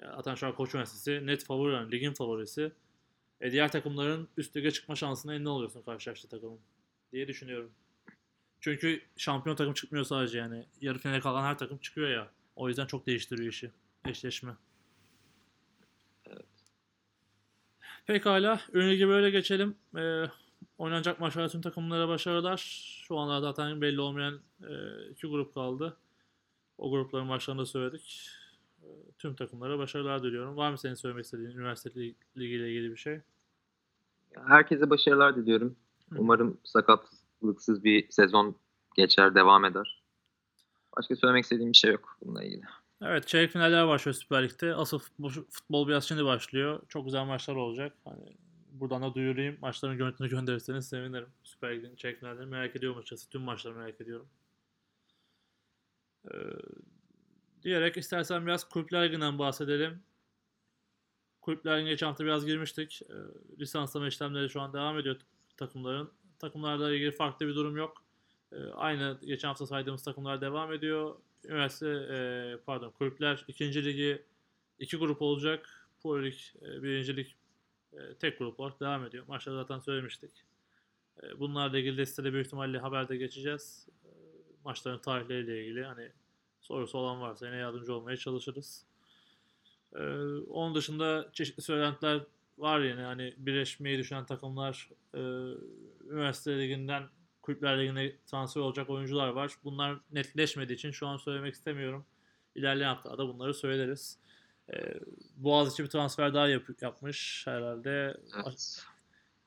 zaten 0.00 0.34
şu 0.34 0.46
an 0.46 0.54
Koç 0.54 0.74
Üniversitesi 0.74 1.26
net 1.26 1.44
favori 1.44 1.74
yani 1.74 1.92
ligin 1.92 2.12
favorisi. 2.12 2.72
E 3.40 3.52
diğer 3.52 3.72
takımların 3.72 4.28
üst 4.36 4.56
lige 4.56 4.70
çıkma 4.70 4.96
şansına 4.96 5.34
eline 5.34 5.48
oluyorsun 5.48 5.82
karşılaştığı 5.82 6.28
takımın 6.28 6.58
diye 7.12 7.28
düşünüyorum. 7.28 7.70
Çünkü 8.60 9.02
şampiyon 9.16 9.56
takım 9.56 9.74
çıkmıyor 9.74 10.04
sadece 10.04 10.38
yani. 10.38 10.64
Yarı 10.80 10.98
finale 10.98 11.20
kalan 11.20 11.42
her 11.44 11.58
takım 11.58 11.78
çıkıyor 11.78 12.08
ya. 12.10 12.30
O 12.56 12.68
yüzden 12.68 12.86
çok 12.86 13.06
değiştiriyor 13.06 13.48
işi. 13.48 13.70
Eşleşme. 14.04 14.52
Pekala. 18.06 18.60
Ön 18.72 18.90
ligi 18.90 19.08
böyle 19.08 19.30
geçelim. 19.30 19.76
Ee, 19.96 20.24
oynanacak 20.78 21.20
maçlarda 21.20 21.48
tüm 21.48 21.60
takımlara 21.60 22.08
başarılar. 22.08 22.56
Şu 23.06 23.18
anlar 23.18 23.40
zaten 23.40 23.80
belli 23.80 24.00
olmayan 24.00 24.40
e, 24.62 24.72
iki 25.10 25.26
grup 25.26 25.54
kaldı. 25.54 25.96
O 26.78 26.90
grupların 26.90 27.26
maçlarını 27.26 27.60
da 27.60 27.66
söyledik. 27.66 28.30
E, 28.82 28.86
tüm 29.18 29.34
takımlara 29.34 29.78
başarılar 29.78 30.22
diliyorum. 30.22 30.56
Var 30.56 30.70
mı 30.70 30.78
senin 30.78 30.94
söylemek 30.94 31.24
istediğin 31.24 31.50
üniversite 31.50 31.90
lig- 31.90 32.14
ligiyle 32.36 32.70
ilgili 32.70 32.90
bir 32.90 32.96
şey? 32.96 33.20
Herkese 34.46 34.90
başarılar 34.90 35.36
diliyorum. 35.36 35.76
Hı. 36.12 36.16
Umarım 36.18 36.60
sakatlıksız 36.64 37.84
bir 37.84 38.10
sezon 38.10 38.56
geçer, 38.96 39.34
devam 39.34 39.64
eder. 39.64 40.02
Başka 40.96 41.16
söylemek 41.16 41.44
istediğim 41.44 41.72
bir 41.72 41.76
şey 41.76 41.92
yok 41.92 42.16
bununla 42.22 42.44
ilgili. 42.44 42.62
Evet 43.02 43.28
çeyrek 43.28 43.50
finaller 43.50 43.88
başlıyor 43.88 44.14
Süper 44.14 44.44
Lig'de. 44.44 44.74
Asıl 44.74 44.98
futbol, 44.98 45.28
futbol 45.28 45.88
biraz 45.88 46.04
şimdi 46.04 46.24
başlıyor. 46.24 46.82
Çok 46.88 47.04
güzel 47.04 47.24
maçlar 47.24 47.54
olacak. 47.54 47.92
Hani 48.04 48.36
buradan 48.72 49.02
da 49.02 49.14
duyurayım. 49.14 49.58
Maçların 49.60 49.98
görüntüsünü 49.98 50.28
gönderirseniz 50.28 50.88
sevinirim. 50.88 51.28
Süper 51.44 51.76
Lig'in 51.76 51.96
çeyrek 51.96 52.20
finallerini 52.20 52.50
merak 52.50 52.76
ediyorum 52.76 52.98
açıkçası. 52.98 53.28
Tüm 53.28 53.42
maçları 53.42 53.74
merak 53.74 54.00
ediyorum. 54.00 54.28
Ee, 56.26 56.36
diyerek 57.62 57.96
istersen 57.96 58.46
biraz 58.46 58.68
Kulüpler 58.68 59.04
Ligi'nden 59.08 59.38
bahsedelim. 59.38 60.02
Kulüpler 61.40 61.76
Ligi'ne 61.76 61.90
geçen 61.90 62.06
hafta 62.06 62.24
biraz 62.24 62.46
girmiştik. 62.46 63.02
Ee, 63.02 63.14
lisanslama 63.60 64.08
işlemleri 64.08 64.50
şu 64.50 64.60
an 64.60 64.72
devam 64.72 64.98
ediyor 64.98 65.16
takımların. 65.56 66.10
Takımlarla 66.38 66.94
ilgili 66.94 67.12
farklı 67.12 67.46
bir 67.46 67.54
durum 67.54 67.76
yok. 67.76 68.04
Ee, 68.52 68.56
aynı 68.56 69.18
geçen 69.24 69.48
hafta 69.48 69.66
saydığımız 69.66 70.02
takımlar 70.02 70.40
devam 70.40 70.72
ediyor. 70.72 71.14
Üniversite 71.44 71.88
e, 71.88 72.18
pardon 72.66 72.90
kulüpler 72.90 73.44
ikinci 73.48 73.84
ligi 73.84 74.22
iki 74.78 74.96
grup 74.96 75.22
olacak. 75.22 75.88
Pro 76.02 76.22
Lig 76.22 76.34
e, 76.62 76.82
birinci 76.82 77.16
lig 77.16 77.26
e, 77.92 78.14
tek 78.14 78.38
grup 78.38 78.60
olarak 78.60 78.80
devam 78.80 79.04
ediyor. 79.04 79.24
Maçta 79.28 79.52
zaten 79.52 79.78
söylemiştik. 79.78 80.30
E, 81.22 81.40
bunlarla 81.40 81.78
ilgili 81.78 81.98
de 81.98 82.06
sitede 82.06 82.32
büyük 82.32 82.46
ihtimalle 82.46 82.78
haberde 82.78 83.16
geçeceğiz. 83.16 83.88
E, 84.04 84.10
maçların 84.64 84.98
tarihleriyle 84.98 85.64
ilgili 85.64 85.84
hani 85.84 86.12
sorusu 86.60 86.98
olan 86.98 87.20
varsa 87.20 87.46
yine 87.46 87.56
yardımcı 87.56 87.94
olmaya 87.94 88.16
çalışırız. 88.16 88.84
Onun 90.48 90.74
dışında 90.74 91.30
çeşitli 91.32 91.62
söylentiler 91.62 92.20
var 92.58 92.80
yine 92.80 93.02
hani 93.02 93.34
birleşmeyi 93.38 93.98
düşünen 93.98 94.26
takımlar 94.26 94.88
üniversite 96.10 96.58
liginden 96.58 97.08
kulüpler 97.42 97.80
ligine 97.80 98.16
transfer 98.26 98.60
olacak 98.60 98.90
oyuncular 98.90 99.28
var. 99.28 99.52
Bunlar 99.64 99.96
netleşmediği 100.12 100.76
için 100.76 100.90
şu 100.90 101.06
an 101.06 101.16
söylemek 101.16 101.54
istemiyorum. 101.54 102.06
İlerleyen 102.54 102.88
haftalarda 102.88 103.28
bunları 103.28 103.54
söyleriz. 103.54 104.18
Ee, 104.74 105.00
Boğaziçi 105.36 105.82
bir 105.84 105.88
transfer 105.88 106.34
daha 106.34 106.48
yap- 106.48 106.82
yapmış 106.82 107.42
herhalde. 107.46 108.16
Evet. 108.46 108.84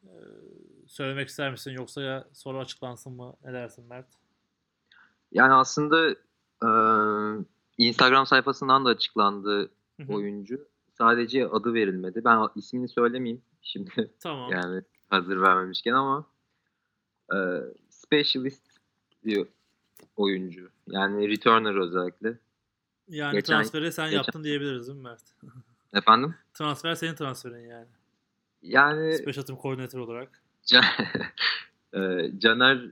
Ee, 0.04 0.10
söylemek 0.88 1.28
ister 1.30 1.52
misin 1.52 1.72
yoksa 1.72 2.28
soru 2.34 2.60
açıklansın 2.60 3.14
mı? 3.14 3.34
Ne 3.44 3.54
dersin 3.54 3.86
Mert? 3.86 4.08
Yani 5.32 5.54
aslında 5.54 6.10
e, 6.64 6.70
Instagram 7.78 8.26
sayfasından 8.26 8.86
da 8.86 8.90
açıklandı 8.90 9.72
oyuncu. 10.10 10.68
Sadece 10.98 11.48
adı 11.48 11.74
verilmedi. 11.74 12.22
Ben 12.26 12.48
ismini 12.56 12.88
söylemeyeyim 12.90 13.42
şimdi 13.62 14.12
Tamam. 14.20 14.52
yani 14.52 14.84
hazır 15.10 15.42
vermemişken 15.42 15.94
ama 15.94 16.26
e, 17.34 17.38
specialist 17.90 18.68
diyor 19.24 19.48
oyuncu. 20.16 20.70
Yani 20.88 21.30
returner 21.30 21.76
özellikle. 21.76 22.40
Yani 23.08 23.34
geçen- 23.36 23.54
transferi 23.56 23.92
sen 23.92 24.06
geçen- 24.06 24.18
yaptın 24.18 24.44
diyebiliriz 24.44 24.88
değil 24.88 24.98
mi 24.98 25.04
Mert? 25.04 25.24
Efendim? 25.94 26.36
Transfer 26.54 26.96
senin 26.96 27.16
transferin 27.16 27.70
yani. 27.70 27.88
Yani 28.62 29.18
Special 29.18 29.44
Team 29.46 29.60
koordinatör 29.60 30.00
olarak. 30.00 30.42
Can, 30.66 30.84
e, 31.94 32.32
Caner 32.40 32.92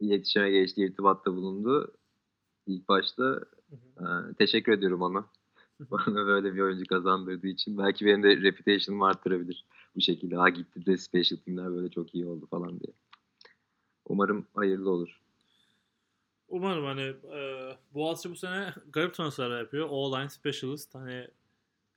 iletişime 0.00 0.50
geçti, 0.50 0.80
irtibatta 0.84 1.32
bulundu. 1.32 1.94
İlk 2.66 2.88
başta 2.88 3.22
Hı 3.24 3.44
hı. 3.96 4.30
e, 4.30 4.34
teşekkür 4.34 4.72
ediyorum 4.72 5.02
ona. 5.02 5.26
Bana 5.80 6.26
böyle 6.26 6.54
bir 6.54 6.60
oyuncu 6.60 6.84
kazandırdığı 6.86 7.46
için. 7.46 7.78
Belki 7.78 8.06
benim 8.06 8.22
de 8.22 8.36
reputation'ımı 8.36 9.06
arttırabilir 9.06 9.64
bu 9.96 10.00
şekilde. 10.00 10.36
Ha 10.36 10.48
gitti 10.48 10.86
de 10.86 10.96
special 10.96 11.38
teamler 11.38 11.70
böyle 11.70 11.90
çok 11.90 12.14
iyi 12.14 12.26
oldu 12.26 12.46
falan 12.46 12.80
diye. 12.80 12.92
Umarım 14.08 14.46
hayırlı 14.54 14.90
olur. 14.90 15.20
Umarım 16.50 16.84
hani 16.84 17.14
e, 17.34 17.70
Boğaziçi 17.94 18.30
bu 18.30 18.36
sene 18.36 18.74
garip 18.92 19.14
transferler 19.14 19.58
yapıyor. 19.58 19.88
O-line 19.90 20.28
specialist 20.28 20.94
hani 20.94 21.28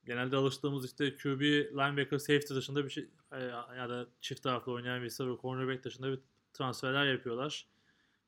genelde 0.06 0.38
alıştığımız 0.38 0.86
işte 0.86 1.16
QB, 1.16 1.42
linebacker, 1.72 2.18
safety 2.18 2.54
dışında 2.54 2.86
bir 2.86 2.90
şey 2.90 3.10
e, 3.32 3.44
ya 3.78 3.90
da 3.90 4.08
çift 4.22 4.44
taraflı 4.44 4.72
oynayan 4.72 5.04
bir 5.04 5.10
ve 5.10 5.38
cornerback 5.42 5.84
dışında 5.84 6.12
bir 6.12 6.20
transferler 6.54 7.06
yapıyorlar. 7.06 7.68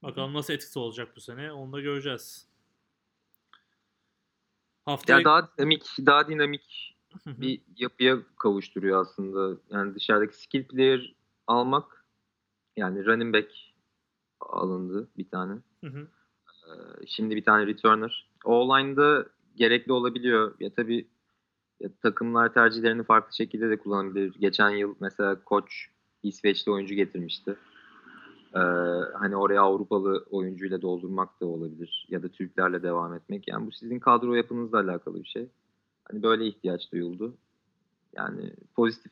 Bakalım 0.03 0.33
nasıl 0.33 0.53
etkisi 0.53 0.79
olacak 0.79 1.15
bu 1.15 1.21
sene 1.21 1.51
onu 1.51 1.73
da 1.73 1.81
göreceğiz. 1.81 2.47
Haftaya 4.85 5.19
Ya 5.19 5.25
daha 5.25 5.49
dinamik, 5.57 5.83
daha 6.05 6.27
dinamik 6.27 6.95
bir 7.25 7.61
yapıya 7.75 8.17
kavuşturuyor 8.39 9.01
aslında. 9.01 9.61
Yani 9.69 9.95
dışarıdaki 9.95 10.37
skill 10.37 10.67
player 10.67 11.15
almak 11.47 12.05
yani 12.77 13.05
running 13.05 13.35
back 13.35 13.51
alındı 14.39 15.07
bir 15.17 15.29
tane. 15.29 15.53
Hı 15.81 15.87
hı. 15.87 16.07
Ee, 16.67 17.05
Şimdi 17.07 17.35
bir 17.35 17.43
tane 17.43 17.67
returner. 17.67 18.29
O-line'da 18.45 19.25
gerekli 19.55 19.91
olabiliyor. 19.91 20.55
Ya 20.59 20.69
tabii 20.73 21.07
ya 21.79 21.89
takımlar 22.01 22.53
tercihlerini 22.53 23.03
farklı 23.03 23.35
şekilde 23.35 23.69
de 23.69 23.77
kullanabilir. 23.77 24.33
Geçen 24.39 24.69
yıl 24.69 24.95
mesela 24.99 25.43
koç 25.43 25.87
İsveçli 26.23 26.71
oyuncu 26.71 26.95
getirmişti. 26.95 27.55
Ee, 28.55 28.59
hani 29.19 29.35
oraya 29.35 29.61
Avrupalı 29.61 30.25
oyuncuyla 30.29 30.81
doldurmak 30.81 31.41
da 31.41 31.45
olabilir. 31.45 32.07
Ya 32.09 32.23
da 32.23 32.29
Türklerle 32.29 32.83
devam 32.83 33.13
etmek. 33.13 33.47
Yani 33.47 33.67
bu 33.67 33.71
sizin 33.71 33.99
kadro 33.99 34.33
yapınızla 34.33 34.79
alakalı 34.79 35.23
bir 35.23 35.27
şey. 35.27 35.49
Hani 36.11 36.23
böyle 36.23 36.47
ihtiyaç 36.47 36.91
duyuldu. 36.91 37.33
Yani 38.15 38.53
pozitif 38.75 39.11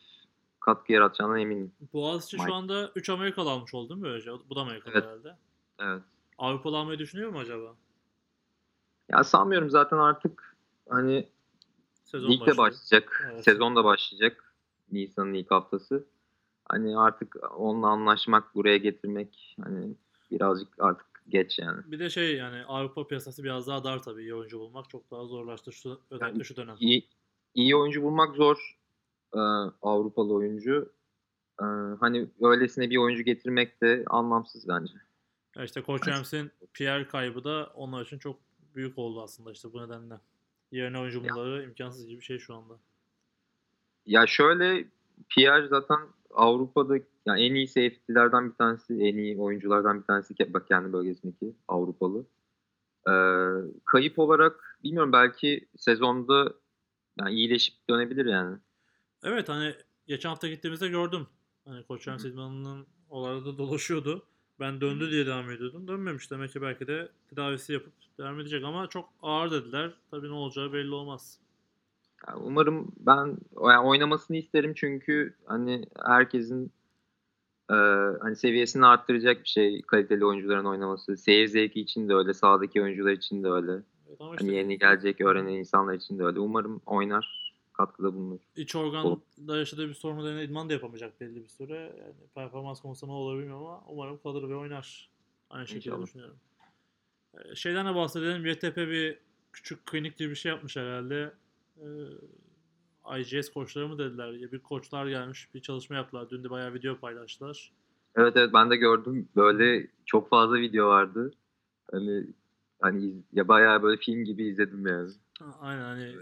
katkı 0.64 0.94
yaratacağına 0.94 1.40
eminim. 1.40 1.72
Boğaziçi 1.94 2.36
Mike. 2.38 2.48
şu 2.48 2.54
anda 2.56 2.92
3 2.96 3.10
Amerikalı 3.10 3.50
almış 3.50 3.74
oldu 3.74 3.90
değil 3.90 4.02
mi 4.02 4.06
böylece? 4.06 4.32
Bu 4.50 4.56
da 4.56 4.62
Amerikalı 4.62 4.94
Evet. 4.94 5.04
herhalde. 5.04 5.38
Evet. 5.80 6.02
Avrupalı 6.38 6.78
almayı 6.78 7.00
düşünüyor 7.00 7.30
mu 7.30 7.40
acaba? 7.40 7.76
Ya 9.10 9.24
sanmıyorum 9.24 9.70
zaten 9.70 9.98
artık 9.98 10.58
hani 10.90 11.30
Sezon 12.04 12.30
Lig 12.30 12.48
de 12.48 12.58
başlayacak. 12.58 13.30
Evet. 13.34 13.44
Sezon 13.44 13.76
da 13.76 13.84
başlayacak. 13.84 14.54
Nisan'ın 14.92 15.34
ilk 15.34 15.52
haftası. 15.52 16.06
Hani 16.70 16.98
artık 16.98 17.36
onunla 17.58 17.88
anlaşmak, 17.88 18.56
buraya 18.56 18.78
getirmek 18.78 19.56
hani 19.64 19.96
birazcık 20.32 20.68
artık 20.80 21.24
geç 21.30 21.60
yani. 21.60 21.82
Bir 21.86 22.00
de 22.00 22.10
şey 22.10 22.36
yani 22.36 22.64
Avrupa 22.66 23.08
piyasası 23.08 23.44
biraz 23.44 23.68
daha 23.68 23.84
dar 23.84 24.04
tabii. 24.04 24.22
İyi 24.22 24.36
oyuncu 24.36 24.60
bulmak 24.60 24.90
çok 24.90 25.12
daha 25.12 25.26
zorlaştı 25.26 25.72
şu, 25.74 26.00
özellikle 26.10 26.38
Yani 26.38 26.46
şu 26.46 26.56
dönem. 26.56 26.76
İyi, 26.80 27.08
iyi 27.54 27.76
oyuncu 27.76 28.04
bulmak 28.04 28.36
zor. 28.36 28.78
Ee, 29.36 29.40
Avrupalı 29.82 30.34
oyuncu. 30.34 30.94
Ee, 31.62 31.66
hani 32.00 32.28
öylesine 32.42 32.90
bir 32.90 32.98
oyuncu 32.98 33.24
getirmek 33.24 33.82
de 33.82 34.04
anlamsız 34.08 34.68
bence. 34.68 34.94
Ya 35.56 35.64
işte 35.64 35.84
Evet. 35.88 36.08
Rams'in 36.08 36.52
Pierre 36.74 37.08
kaybı 37.08 37.44
da 37.44 37.72
onlar 37.76 38.06
için 38.06 38.18
çok 38.18 38.40
büyük 38.76 38.98
oldu 38.98 39.22
aslında 39.22 39.52
işte 39.52 39.74
bu 39.74 39.82
nedenle. 39.82 40.20
Yerine 40.72 41.00
oyuncu 41.00 41.24
bulmaları 41.24 41.64
imkansız 41.64 42.08
gibi 42.08 42.20
bir 42.20 42.26
şey 42.26 42.40
şu 42.40 42.56
anda. 42.56 42.74
Ya 44.06 44.28
şöyle 44.28 44.86
Pierre 45.30 45.68
zaten 45.68 46.00
Avrupa'da 46.34 46.98
yani 47.26 47.42
en 47.42 47.56
iyi 47.56 47.68
safety'lerden 47.68 48.50
bir 48.50 48.56
tanesi, 48.56 48.94
en 48.94 49.18
iyi 49.18 49.38
oyunculardan 49.38 50.00
bir 50.02 50.06
tanesi 50.06 50.54
bak 50.54 50.68
kendi 50.68 50.94
bölgesindeki 50.94 51.56
Avrupalı. 51.68 52.26
Ee, 53.10 53.14
kayıp 53.86 54.20
olarak 54.20 54.78
bilmiyorum 54.84 55.12
belki 55.12 55.68
sezonda 55.78 56.54
yani 57.20 57.34
iyileşip 57.34 57.76
dönebilir 57.90 58.26
yani. 58.26 58.58
Evet 59.24 59.50
hani 59.50 59.74
geçen 60.08 60.30
hafta 60.30 60.48
gittiğimizde 60.48 60.88
gördüm. 60.88 61.28
Hani 61.66 61.84
Koç 61.84 62.04
James 62.04 62.26
İdman'ın 62.26 62.88
oralarda 63.10 63.58
dolaşıyordu. 63.58 64.26
Ben 64.60 64.82
döndü 64.82 65.12
diye 65.12 65.26
devam 65.26 65.52
ediyordum. 65.52 65.88
Dönmemiş 65.88 66.32
demek 66.32 66.54
ki 66.54 66.62
belki 66.62 66.88
de 66.88 67.10
tedavisi 67.30 67.74
yapıp 67.74 67.94
devam 68.18 68.40
edecek 68.40 68.64
ama 68.64 68.88
çok 68.88 69.10
ağır 69.22 69.52
dediler. 69.52 69.94
Tabii 70.12 70.28
ne 70.28 70.34
olacağı 70.34 70.74
belli 70.74 70.94
olmaz. 70.94 71.40
Yani 72.28 72.40
umarım 72.44 72.92
ben 73.00 73.38
yani 73.64 73.88
oynamasını 73.88 74.38
isterim 74.38 74.74
çünkü 74.76 75.36
hani 75.46 75.86
herkesin 76.06 76.72
e, 77.70 77.76
hani 78.22 78.36
seviyesini 78.36 78.86
arttıracak 78.86 79.44
bir 79.44 79.50
şey 79.50 79.82
kaliteli 79.82 80.26
oyuncuların 80.26 80.66
oynaması. 80.66 81.18
Seyir 81.18 81.48
zevki 81.48 81.82
için 81.82 82.10
de 82.10 82.14
öyle, 82.14 82.34
sahadaki 82.34 82.82
oyuncular 82.82 83.12
için 83.12 83.44
de 83.44 83.48
öyle. 83.48 83.72
Evet, 83.72 84.20
hani 84.20 84.32
işte, 84.32 84.46
hani 84.46 84.56
yeni 84.56 84.78
gelecek 84.78 85.22
öğrenen 85.22 85.54
insanlar 85.54 85.94
için 85.94 86.20
de 86.20 86.24
öyle. 86.24 86.40
Umarım 86.40 86.82
oynar 86.86 87.43
katkıda 87.86 88.14
bulunur. 88.14 88.40
İç 88.56 88.76
organda 88.76 89.58
yaşadığı 89.58 89.90
bir 89.90 89.94
sorun 89.94 90.18
nedeniyle 90.20 90.44
idman 90.44 90.70
da 90.70 90.74
yapamayacak 90.74 91.22
belli 91.22 91.44
bir 91.44 91.48
süre. 91.48 91.76
Yani 92.00 92.14
performans 92.36 92.82
konusunda 92.82 93.12
ne 93.12 93.18
olur 93.18 93.38
bilmiyorum 93.40 93.66
ama 93.66 93.84
umarım 93.88 94.20
kalır 94.24 94.50
ve 94.50 94.56
oynar. 94.56 95.10
Aynı 95.50 95.68
şekilde 95.68 95.90
İnşallah. 95.90 96.06
düşünüyorum. 96.06 96.36
Ee, 97.34 97.56
şeyden 97.56 97.86
de 97.86 97.96
bahsedelim. 97.96 98.46
YTP 98.46 98.78
bir 98.78 99.18
küçük 99.54 99.86
klinik 99.86 100.18
gibi 100.18 100.30
bir 100.30 100.36
şey 100.36 100.52
yapmış 100.52 100.78
herhalde. 100.78 101.34
Ee, 101.78 103.20
IGS 103.20 103.50
koçları 103.50 103.88
mı 103.88 103.98
dediler? 103.98 104.32
Ya 104.32 104.52
bir 104.52 104.60
koçlar 104.60 105.08
gelmiş, 105.08 105.54
bir 105.54 105.62
çalışma 105.62 105.96
yaptılar. 105.96 106.30
Dün 106.30 106.44
de 106.44 106.50
bayağı 106.50 106.74
video 106.74 107.00
paylaştılar. 107.00 107.72
Evet 108.16 108.34
evet 108.38 108.54
ben 108.54 108.70
de 108.70 108.76
gördüm. 108.76 109.30
Böyle 109.36 109.88
çok 110.06 110.30
fazla 110.30 110.56
video 110.60 110.88
vardı. 110.88 111.32
Hani 111.92 112.28
hani 112.82 113.14
ya 113.34 113.48
bayağı 113.48 113.84
böyle 113.84 113.98
film 113.98 114.24
gibi 114.24 114.44
izledim 114.44 114.88
yani. 114.88 115.10
Aynen 115.62 115.82
hani 115.82 116.16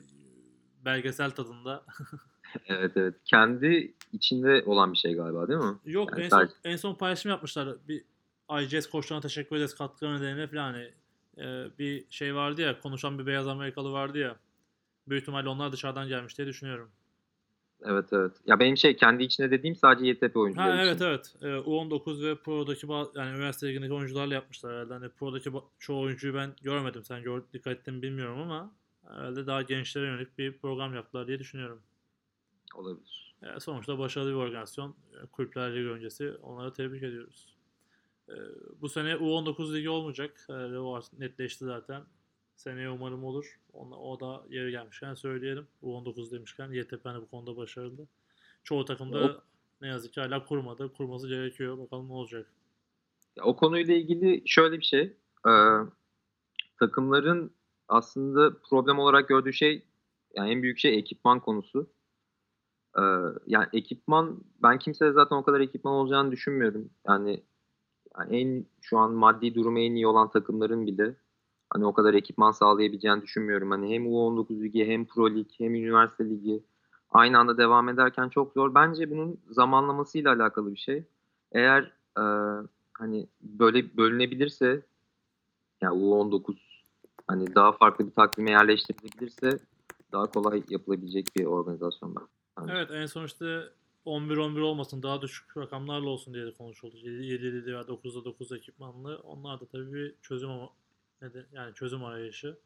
belgesel 0.85 1.31
tadında. 1.31 1.83
evet 2.65 2.91
evet. 2.95 3.15
Kendi 3.25 3.93
içinde 4.13 4.63
olan 4.65 4.93
bir 4.93 4.97
şey 4.97 5.13
galiba 5.13 5.47
değil 5.47 5.59
mi? 5.59 5.75
Yok 5.85 6.11
yani 6.11 6.23
en, 6.23 6.29
son, 6.29 6.49
en 6.63 6.75
son 6.75 6.95
paylaşım 6.95 7.31
yapmışlar. 7.31 7.69
Bir 7.87 8.03
IGS 8.59 8.89
koçlarına 8.89 9.21
teşekkür 9.21 9.55
ederiz 9.55 9.75
katkıları 9.75 10.17
nedeniyle 10.17 10.47
falan 10.47 10.73
hani 10.73 10.91
e, 11.37 11.77
bir 11.79 12.05
şey 12.09 12.35
vardı 12.35 12.61
ya 12.61 12.79
konuşan 12.79 13.19
bir 13.19 13.25
beyaz 13.25 13.47
Amerikalı 13.47 13.91
vardı 13.91 14.17
ya. 14.17 14.35
Büyük 15.07 15.21
ihtimalle 15.21 15.49
onlar 15.49 15.71
dışarıdan 15.71 16.07
gelmiş 16.07 16.37
diye 16.37 16.47
düşünüyorum. 16.47 16.89
Evet 17.85 18.05
evet. 18.11 18.31
Ya 18.45 18.59
benim 18.59 18.77
şey 18.77 18.95
kendi 18.95 19.23
içinde 19.23 19.51
dediğim 19.51 19.75
sadece 19.75 20.05
YTP 20.05 20.37
oyuncuları 20.37 20.71
ha, 20.71 20.83
evet, 20.83 20.95
için. 20.95 21.05
Evet 21.05 21.33
evet. 21.41 21.65
Ee, 21.65 21.69
U19 21.69 22.23
ve 22.23 22.35
Pro'daki 22.35 22.87
yani 23.15 23.35
üniversite 23.35 23.67
ligindeki 23.67 23.93
oyuncularla 23.93 24.33
yapmışlar 24.33 24.73
herhalde. 24.73 24.93
Hani 24.93 25.09
Pro'daki 25.09 25.51
çoğu 25.79 26.01
oyuncuyu 26.01 26.33
ben 26.33 26.53
görmedim. 26.61 27.03
Sen 27.03 27.23
gör, 27.23 27.41
dikkat 27.53 27.73
ettin 27.73 28.01
bilmiyorum 28.01 28.41
ama 28.41 28.71
herhalde 29.15 29.47
daha 29.47 29.61
gençlere 29.61 30.05
yönelik 30.05 30.37
bir 30.37 30.57
program 30.57 30.95
yaptılar 30.95 31.27
diye 31.27 31.39
düşünüyorum. 31.39 31.81
Olabilir. 32.75 33.35
Yani 33.41 33.61
sonuçta 33.61 33.99
başarılı 33.99 34.29
bir 34.29 34.35
organizasyon. 34.35 34.95
Kulüpler 35.31 35.75
Ligi 35.75 35.89
öncesi 35.89 36.31
onları 36.41 36.73
tebrik 36.73 37.03
ediyoruz. 37.03 37.55
Ee, 38.29 38.33
bu 38.81 38.89
sene 38.89 39.13
U19 39.13 39.73
ligi 39.75 39.89
olmayacak. 39.89 40.43
Herhalde 40.47 40.79
o 40.79 40.93
artık 40.93 41.19
netleşti 41.19 41.65
zaten. 41.65 42.03
Seneye 42.55 42.89
umarım 42.89 43.23
olur. 43.23 43.59
Ona, 43.73 43.95
o 43.99 44.19
da 44.19 44.43
yeri 44.49 44.71
gelmişken 44.71 45.13
söyleyelim. 45.13 45.67
U19 45.83 46.31
demişken 46.31 46.71
YTP 46.71 47.05
hani 47.05 47.21
bu 47.21 47.29
konuda 47.29 47.57
başarılı. 47.57 48.07
Çoğu 48.63 48.85
takımda 48.85 49.43
ne 49.81 49.87
yazık 49.87 50.13
ki 50.13 50.21
hala 50.21 50.45
kurmadı. 50.45 50.93
Kurması 50.93 51.27
gerekiyor. 51.27 51.77
Bakalım 51.77 52.09
ne 52.09 52.13
olacak. 52.13 52.47
O 53.41 53.55
konuyla 53.55 53.93
ilgili 53.93 54.43
şöyle 54.45 54.79
bir 54.79 54.85
şey. 54.85 55.17
Ee, 55.47 55.51
takımların 56.79 57.51
aslında 57.91 58.57
problem 58.69 58.99
olarak 58.99 59.27
gördüğü 59.27 59.53
şey 59.53 59.83
yani 60.35 60.51
en 60.51 60.63
büyük 60.63 60.79
şey 60.79 60.97
ekipman 60.99 61.39
konusu. 61.39 61.89
Ee, 62.97 63.01
yani 63.47 63.67
ekipman 63.73 64.39
ben 64.63 64.79
kimseye 64.79 65.11
zaten 65.11 65.35
o 65.35 65.43
kadar 65.43 65.59
ekipman 65.59 65.93
olacağını 65.93 66.31
düşünmüyorum. 66.31 66.89
Yani, 67.07 67.43
yani 68.17 68.37
en 68.37 68.65
şu 68.81 68.97
an 68.97 69.11
maddi 69.11 69.55
durumu 69.55 69.79
en 69.79 69.95
iyi 69.95 70.07
olan 70.07 70.29
takımların 70.29 70.87
bile 70.87 71.15
hani 71.69 71.85
o 71.85 71.93
kadar 71.93 72.13
ekipman 72.13 72.51
sağlayabileceğini 72.51 73.21
düşünmüyorum. 73.21 73.71
Hani 73.71 73.93
hem 73.93 74.05
U19 74.05 74.63
ligi 74.63 74.87
hem 74.87 75.05
Pro 75.05 75.35
Lig 75.35 75.47
hem 75.57 75.75
üniversite 75.75 76.29
ligi 76.29 76.63
aynı 77.11 77.37
anda 77.39 77.57
devam 77.57 77.89
ederken 77.89 78.29
çok 78.29 78.53
zor. 78.53 78.75
Bence 78.75 79.11
bunun 79.11 79.39
zamanlamasıyla 79.49 80.33
alakalı 80.33 80.71
bir 80.73 80.79
şey. 80.79 81.03
Eğer 81.51 81.91
e, 82.17 82.23
hani 82.93 83.27
böyle 83.41 83.97
bölünebilirse 83.97 84.81
yani 85.81 85.99
U19 86.03 86.70
hani 87.31 87.55
daha 87.55 87.71
farklı 87.71 88.07
bir 88.07 88.11
takvime 88.11 88.51
yerleştirilebilirse 88.51 89.59
daha 90.11 90.31
kolay 90.31 90.63
yapılabilecek 90.69 91.27
bir 91.35 91.45
organizasyon 91.45 92.15
ben. 92.15 92.23
Bence. 92.57 92.73
Evet 92.73 92.91
en 92.91 93.05
sonuçta 93.05 93.45
11-11 94.05 94.61
olmasın 94.61 95.03
daha 95.03 95.21
düşük 95.21 95.57
rakamlarla 95.57 96.09
olsun 96.09 96.33
diye 96.33 96.45
de 96.45 96.53
konuşuldu. 96.53 96.97
7-7 96.97 97.65
veya 97.65 97.81
9'da 97.81 98.25
9 98.25 98.51
ekipmanlı. 98.51 99.19
Onlar 99.23 99.59
da 99.59 99.65
tabii 99.65 99.93
bir 99.93 100.15
çözüm 100.21 100.49
ama 100.49 100.69
yani 101.51 101.73
çözüm 101.73 102.03
arayışı. 102.03 102.57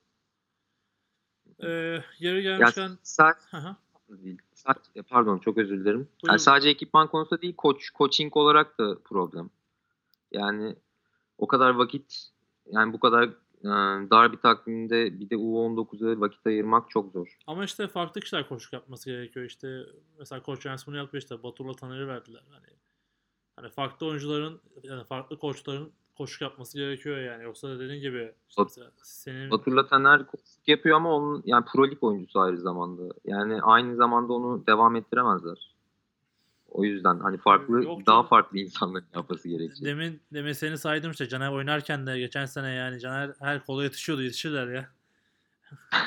Ee, 1.64 1.68
yeri 2.20 2.42
gelmişken... 2.42 2.90
Ya, 2.90 2.98
sadece, 3.04 3.46
değil. 4.10 4.38
Sadece, 4.54 5.02
pardon 5.02 5.38
çok 5.38 5.58
özür 5.58 5.80
dilerim. 5.80 6.08
Yani 6.28 6.40
sadece 6.40 6.70
ekipman 6.70 7.08
konusunda 7.08 7.42
değil 7.42 7.56
koç, 7.56 7.94
coaching 7.94 8.38
olarak 8.38 8.80
da 8.80 9.00
problem. 9.04 9.50
Yani 10.32 10.76
o 11.38 11.48
kadar 11.48 11.76
vakit 11.76 12.30
yani 12.72 12.94
bu 12.94 13.00
kadar 13.00 13.30
dar 14.12 14.32
bir 14.32 14.38
takvimde 14.38 15.20
bir 15.20 15.30
de 15.30 15.36
U19'a 15.36 16.20
vakit 16.20 16.48
ayırmak 16.48 16.90
çok 16.90 17.12
zor. 17.12 17.38
Ama 17.48 17.64
işte 17.64 17.88
farklı 17.88 18.22
kişiler 18.22 18.48
koçluk 18.48 18.74
yapması 18.74 19.10
gerekiyor. 19.10 19.46
İşte 19.46 19.86
mesela 20.20 20.44
Koç 20.44 20.62
Jens 20.62 20.88
bunu 20.88 20.98
yapıyor 20.98 21.22
işte 21.24 21.44
Batur'la 21.44 21.74
Taner'i 21.74 22.08
verdiler. 22.08 22.44
Hani 22.50 22.66
hani 23.56 23.70
farklı 23.70 24.08
oyuncuların 24.08 24.62
yani 24.84 25.04
farklı 25.04 25.40
koçların 25.40 25.92
koşuk 26.18 26.42
yapması 26.42 26.78
gerekiyor 26.78 27.18
yani. 27.18 27.44
Yoksa 27.44 27.80
dediğin 27.80 28.02
gibi 28.02 28.34
işte 28.50 28.62
Bat- 28.62 28.92
senin 29.04 29.52
Batur'la 29.52 29.88
Taner 29.88 30.28
koşuk 30.28 30.68
yapıyor 30.68 30.98
ama 30.98 31.16
onun 31.16 31.44
yani 31.46 31.66
pro 31.74 31.88
lig 31.88 32.04
oyuncusu 32.04 32.40
ayrı 32.40 32.58
zamanda. 32.58 33.14
Yani 33.26 33.62
aynı 33.62 33.96
zamanda 33.96 34.34
onu 34.34 34.68
devam 34.68 34.96
ettiremezler. 34.96 35.75
O 36.76 36.84
yüzden 36.84 37.20
hani 37.20 37.38
farklı 37.38 37.84
Yok, 37.84 38.06
daha 38.06 38.24
farklı 38.24 38.60
insanların 38.60 39.06
yapması 39.16 39.50
gerekiyor. 39.50 39.82
Demin 39.82 40.22
demin 40.34 40.54
seni 40.54 40.78
saydım 40.78 41.12
işte 41.12 41.28
Caner 41.28 41.52
oynarken 41.52 42.08
de 42.08 42.20
geçen 42.20 42.46
sene 42.46 42.72
yani 42.72 43.00
Caner 43.00 43.32
her 43.40 43.66
kola 43.66 43.84
yetişiyordu 43.84 44.22
yetişirler 44.22 44.68
ya. 44.68 44.90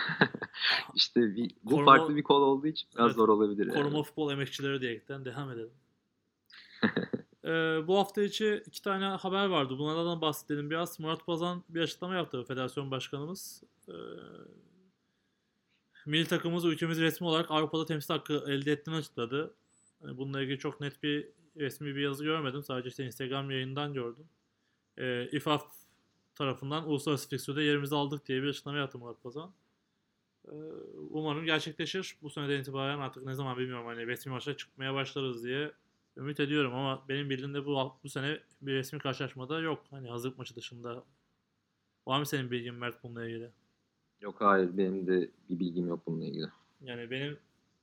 İşte 0.94 1.36
bir, 1.36 1.50
bu 1.64 1.70
koruma, 1.70 1.96
farklı 1.96 2.16
bir 2.16 2.22
kol 2.22 2.42
olduğu 2.42 2.66
için 2.66 2.88
biraz 2.94 3.06
evet, 3.06 3.16
zor 3.16 3.28
olabilir. 3.28 3.68
Koruma 3.68 3.96
yani. 3.96 4.04
futbol 4.04 4.32
emekçileri 4.32 4.80
diyerekten 4.80 5.24
devam 5.24 5.50
edelim. 5.50 5.70
ee, 7.44 7.86
bu 7.86 7.98
hafta 7.98 8.22
içi 8.22 8.62
iki 8.66 8.82
tane 8.82 9.04
haber 9.04 9.46
vardı. 9.46 9.78
Bunlardan 9.78 10.20
bahsedelim 10.20 10.70
biraz. 10.70 11.00
Murat 11.00 11.28
Bazan 11.28 11.64
bir 11.68 11.80
açıklama 11.80 12.14
yaptı 12.14 12.44
federasyon 12.44 12.90
başkanımız. 12.90 13.62
Ee, 13.88 13.92
milli 16.06 16.26
takımımız 16.26 16.64
ülkemiz 16.64 17.00
resmi 17.00 17.26
olarak 17.26 17.50
Avrupa'da 17.50 17.86
temsil 17.86 18.14
hakkı 18.14 18.44
elde 18.48 18.72
ettiğini 18.72 18.96
açıkladı. 18.96 19.54
Hani 20.02 20.18
bununla 20.18 20.42
ilgili 20.42 20.58
çok 20.58 20.80
net 20.80 21.02
bir 21.02 21.28
resmi 21.56 21.96
bir 21.96 22.00
yazı 22.00 22.24
görmedim. 22.24 22.62
Sadece 22.62 22.88
işte 22.88 23.04
Instagram 23.06 23.50
yayından 23.50 23.94
gördüm. 23.94 24.28
Ee, 24.96 25.28
İFAF 25.32 25.62
tarafından 26.34 26.88
uluslararası 26.88 27.28
fiksürde 27.28 27.62
yerimizi 27.62 27.94
aldık 27.94 28.26
diye 28.26 28.42
bir 28.42 28.48
açıklama 28.48 28.78
yaptı 28.78 28.98
Murat 28.98 29.22
Pazan. 29.22 29.52
Ee, 30.48 30.52
umarım 31.10 31.44
gerçekleşir. 31.44 32.16
Bu 32.22 32.30
seneden 32.30 32.60
itibaren 32.60 32.98
artık 32.98 33.24
ne 33.24 33.34
zaman 33.34 33.58
bilmiyorum 33.58 33.86
hani 33.86 34.06
resmi 34.06 34.30
maça 34.30 34.56
çıkmaya 34.56 34.94
başlarız 34.94 35.44
diye 35.44 35.72
ümit 36.16 36.40
ediyorum 36.40 36.74
ama 36.74 37.04
benim 37.08 37.30
bildiğimde 37.30 37.66
bu 37.66 37.92
bu 38.04 38.08
sene 38.08 38.40
bir 38.62 38.72
resmi 38.72 38.98
karşılaşmada 38.98 39.60
yok. 39.60 39.84
Hani 39.90 40.08
hazırlık 40.08 40.38
maçı 40.38 40.56
dışında. 40.56 41.04
Var 42.06 42.18
mı 42.18 42.26
senin 42.26 42.50
bilgin 42.50 42.74
Mert 42.74 43.02
bununla 43.02 43.26
ilgili? 43.26 43.50
Yok 44.20 44.40
hayır 44.40 44.76
benim 44.76 45.06
de 45.06 45.30
bir 45.50 45.58
bilgim 45.58 45.88
yok 45.88 46.06
bununla 46.06 46.24
ilgili. 46.24 46.46
Yani 46.80 47.10
benim 47.10 47.38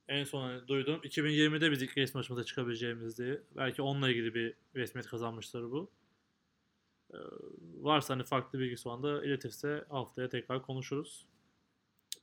en 0.08 0.24
son 0.24 0.68
duydum 0.68 1.00
2020'de 1.04 1.70
biz 1.70 1.82
ilk 1.82 1.98
resmi 1.98 2.18
maçımıza 2.18 2.44
çıkabileceğimizdi. 2.44 3.42
Belki 3.56 3.82
onunla 3.82 4.10
ilgili 4.10 4.34
bir 4.34 4.54
resmiyet 4.74 5.08
kazanmışlar 5.08 5.70
bu. 5.70 5.90
Ee, 7.14 7.16
varsa 7.80 8.14
hani 8.14 8.24
farklı 8.24 8.58
bilgi 8.58 8.76
şu 8.76 8.90
anda 8.90 9.24
iletirse 9.24 9.84
haftaya 9.88 10.28
tekrar 10.28 10.62
konuşuruz. 10.62 11.26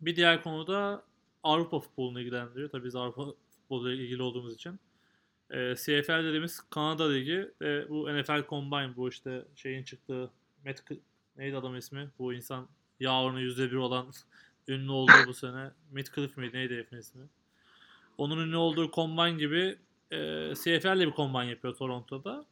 Bir 0.01 0.15
diğer 0.15 0.43
konu 0.43 0.67
da 0.67 1.05
Avrupa 1.43 1.79
futbolunu 1.79 2.21
ilgilendiriyor. 2.21 2.69
Tabii 2.69 2.85
biz 2.85 2.95
Avrupa 2.95 3.25
futboluyla 3.49 4.03
ilgili 4.03 4.21
olduğumuz 4.21 4.53
için. 4.53 4.79
Ee, 5.49 5.75
CFL 5.75 6.23
dediğimiz 6.23 6.61
Kanada 6.69 7.09
Ligi 7.11 7.51
ve 7.61 7.89
bu 7.89 8.13
NFL 8.13 8.47
Combine 8.49 8.95
bu 8.95 9.09
işte 9.09 9.45
şeyin 9.55 9.83
çıktığı 9.83 10.31
Matt 10.65 10.83
neydi 11.37 11.57
adam 11.57 11.77
ismi? 11.77 12.09
Bu 12.19 12.33
insan 12.33 12.67
yağ 12.99 13.23
oranı 13.23 13.41
%1 13.41 13.75
olan 13.75 14.11
ünlü 14.67 14.91
olduğu 14.91 15.27
bu 15.27 15.33
sene. 15.33 15.71
Midcliffe 15.91 16.41
miydi 16.41 16.57
neydi 16.57 16.73
herifin 16.73 16.97
ismi? 16.97 17.23
Onun 18.17 18.37
ünlü 18.37 18.57
olduğu 18.57 18.91
combine 18.91 19.37
gibi 19.37 19.79
e, 20.11 20.17
CFL 20.55 20.97
ile 20.97 21.07
bir 21.07 21.13
combine 21.13 21.49
yapıyor 21.49 21.75
Toronto'da. 21.75 22.45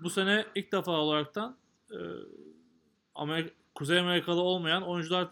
Bu 0.00 0.10
sene 0.10 0.46
ilk 0.54 0.72
defa 0.72 0.92
olaraktan 0.92 1.56
e, 1.90 1.98
Amerika, 3.14 3.54
Kuzey 3.74 3.98
Amerikalı 3.98 4.40
olmayan 4.40 4.82
oyuncular 4.82 5.28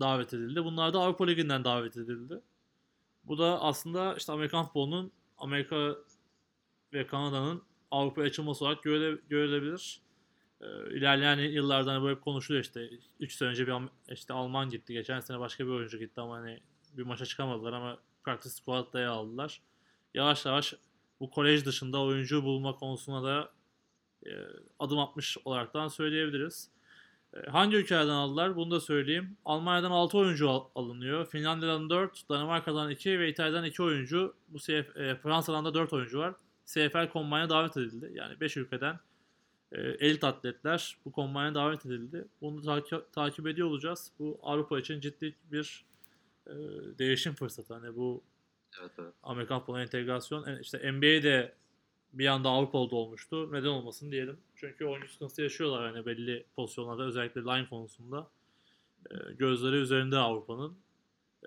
davet 0.00 0.34
edildi. 0.34 0.64
Bunlar 0.64 0.94
da 0.94 1.00
Avrupa 1.00 1.26
Ligi'nden 1.26 1.64
davet 1.64 1.96
edildi. 1.96 2.40
Bu 3.24 3.38
da 3.38 3.62
aslında 3.62 4.14
işte 4.14 4.32
Amerikan 4.32 4.64
futbolunun 4.64 5.12
Amerika 5.38 5.96
ve 6.92 7.06
Kanada'nın 7.06 7.62
Avrupa'ya 7.90 8.26
açılması 8.26 8.64
olarak 8.64 8.82
görüle, 8.82 9.20
görülebilir. 9.28 10.00
Ee, 10.60 10.66
ilerleyen 10.66 11.38
yıllardan 11.38 11.94
hani 11.94 12.04
böyle 12.04 12.20
konuşuluyor 12.20 12.64
işte 12.64 12.90
3 13.20 13.34
sene 13.34 13.48
önce 13.48 13.66
bir 13.66 13.74
işte 14.12 14.34
Alman 14.34 14.70
gitti. 14.70 14.92
Geçen 14.92 15.20
sene 15.20 15.38
başka 15.38 15.66
bir 15.66 15.70
oyuncu 15.70 15.98
gitti 15.98 16.20
ama 16.20 16.36
hani 16.36 16.60
bir 16.92 17.02
maça 17.02 17.26
çıkamadılar 17.26 17.72
ama 17.72 17.98
practice 18.24 18.54
squad'da 18.54 19.00
yer 19.00 19.06
aldılar. 19.06 19.60
Yavaş 20.14 20.46
yavaş 20.46 20.74
bu 21.20 21.30
kolej 21.30 21.64
dışında 21.66 22.00
oyuncu 22.00 22.44
bulma 22.44 22.74
konusuna 22.74 23.24
da 23.24 23.50
e, 24.26 24.30
adım 24.78 24.98
atmış 24.98 25.36
olaraktan 25.44 25.88
söyleyebiliriz. 25.88 26.70
E, 27.34 27.50
hangi 27.50 27.76
ülkelerden 27.76 28.12
aldılar? 28.12 28.56
Bunu 28.56 28.70
da 28.70 28.80
söyleyeyim. 28.80 29.36
Almanya'dan 29.44 29.90
6 29.90 30.18
oyuncu 30.18 30.50
al- 30.50 30.68
alınıyor. 30.74 31.26
Finlandiya'dan 31.26 31.90
4, 31.90 32.28
Danimarka'dan 32.28 32.90
2 32.90 33.20
ve 33.20 33.28
İtalya'dan 33.28 33.64
2 33.64 33.82
oyuncu. 33.82 34.34
Bu 34.48 34.58
CF, 34.58 34.96
e, 34.96 35.16
Fransa'dan 35.16 35.64
da 35.64 35.74
4 35.74 35.92
oyuncu 35.92 36.18
var. 36.18 36.34
CFL 36.66 37.12
Combine'a 37.12 37.48
davet 37.48 37.76
edildi. 37.76 38.10
Yani 38.14 38.40
5 38.40 38.56
ülkeden 38.56 39.00
e, 39.72 39.80
elit 39.80 40.24
atletler 40.24 40.96
bu 41.04 41.12
Combine'a 41.12 41.54
davet 41.54 41.86
edildi. 41.86 42.28
Bunu 42.40 42.62
takip, 42.62 43.12
takip 43.12 43.46
ediyor 43.46 43.68
olacağız. 43.68 44.12
Bu 44.18 44.38
Avrupa 44.42 44.78
için 44.78 45.00
ciddi 45.00 45.34
bir 45.52 45.84
e, 46.46 46.54
değişim 46.98 47.34
fırsatı. 47.34 47.74
Hani 47.74 47.96
bu 47.96 48.22
Evet, 48.80 48.92
evet. 48.98 49.12
Amerikan 49.22 49.58
futboluna 49.58 49.82
entegrasyon. 49.82 50.60
İşte 50.60 50.92
NBA'de 50.92 51.54
bir 52.12 52.26
anda 52.26 52.48
Avrupa'da 52.48 52.96
olmuştu. 52.96 53.52
Neden 53.52 53.68
olmasın 53.68 54.10
diyelim. 54.10 54.38
Çünkü 54.56 54.84
oyuncu 54.84 55.08
sıkıntısı 55.08 55.42
yaşıyorlar 55.42 55.92
hani 55.92 56.06
belli 56.06 56.44
pozisyonlarda 56.56 57.02
özellikle 57.02 57.40
line 57.40 57.68
konusunda. 57.68 58.30
E, 59.10 59.14
gözleri 59.32 59.76
üzerinde 59.76 60.18
Avrupa'nın. 60.18 60.76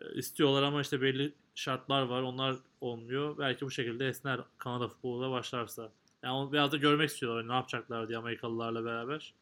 E, 0.01 0.15
istiyorlar 0.15 0.63
ama 0.63 0.81
işte 0.81 1.01
belli 1.01 1.33
şartlar 1.55 2.01
var. 2.01 2.21
Onlar 2.21 2.55
olmuyor. 2.81 3.37
Belki 3.37 3.65
bu 3.65 3.71
şekilde 3.71 4.07
esner 4.07 4.41
Kanada 4.57 4.87
futboluna 4.87 5.31
başlarsa. 5.31 5.91
Yani 6.23 6.33
onu 6.33 6.53
biraz 6.53 6.71
da 6.71 6.77
görmek 6.77 7.09
istiyorlar 7.09 7.41
hani 7.41 7.51
ne 7.51 7.55
yapacaklar 7.55 8.07
diye 8.07 8.17
Amerikalılarla 8.17 8.85
beraber. 8.85 9.33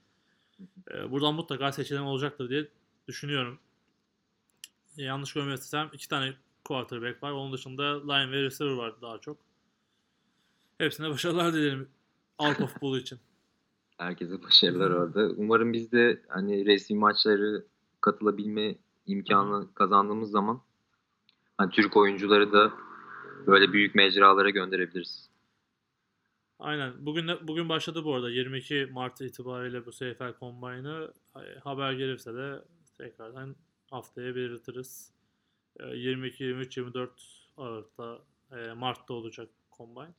E, 0.91 1.11
buradan 1.11 1.35
mutlaka 1.35 1.71
seçilen 1.71 2.01
olacaktır 2.01 2.49
diye 2.49 2.67
düşünüyorum. 3.07 3.59
Yanlış 4.97 5.33
görmediysem 5.33 5.89
iki 5.93 6.07
tane 6.09 6.33
quarterback 6.63 7.23
var. 7.23 7.31
Onun 7.31 7.53
dışında 7.53 8.13
line 8.13 8.31
ve 8.31 8.41
receiver 8.41 8.73
var 8.73 9.01
daha 9.01 9.17
çok. 9.17 9.37
Hepsine 10.77 11.09
başarılar 11.09 11.53
dilerim 11.53 11.89
Avrupa 12.37 12.67
futbolu 12.67 12.97
için. 12.97 13.19
Herkese 13.97 14.43
başarılar 14.43 14.91
orada. 14.91 15.29
Umarım 15.37 15.73
biz 15.73 15.91
de 15.91 16.21
hani 16.27 16.65
resmi 16.65 16.97
maçları 16.97 17.65
katılabilme 18.01 18.75
imkanı 19.05 19.73
kazandığımız 19.73 20.31
zaman 20.31 20.61
hani 21.57 21.71
Türk 21.71 21.97
oyuncuları 21.97 22.53
da 22.53 22.73
böyle 23.47 23.73
büyük 23.73 23.95
mecralara 23.95 24.49
gönderebiliriz. 24.49 25.29
Aynen. 26.59 26.93
Bugün 27.05 27.27
bugün 27.41 27.69
başladı 27.69 28.05
bu 28.05 28.15
arada. 28.15 28.29
22 28.29 28.87
Mart 28.91 29.21
itibariyle 29.21 29.85
bu 29.85 29.91
CFL 29.91 30.39
Combine'ı 30.39 31.13
haber 31.63 31.93
gelirse 31.93 32.33
de 32.33 32.65
tekrardan 32.97 33.55
haftaya 33.95 34.35
belirtiriz. 34.35 35.11
22, 35.79 36.43
23, 36.43 36.77
24 36.77 37.11
Aralık'ta 37.57 38.19
e, 38.51 38.73
Mart'ta 38.73 39.13
olacak 39.13 39.49
Combine. 39.77 40.13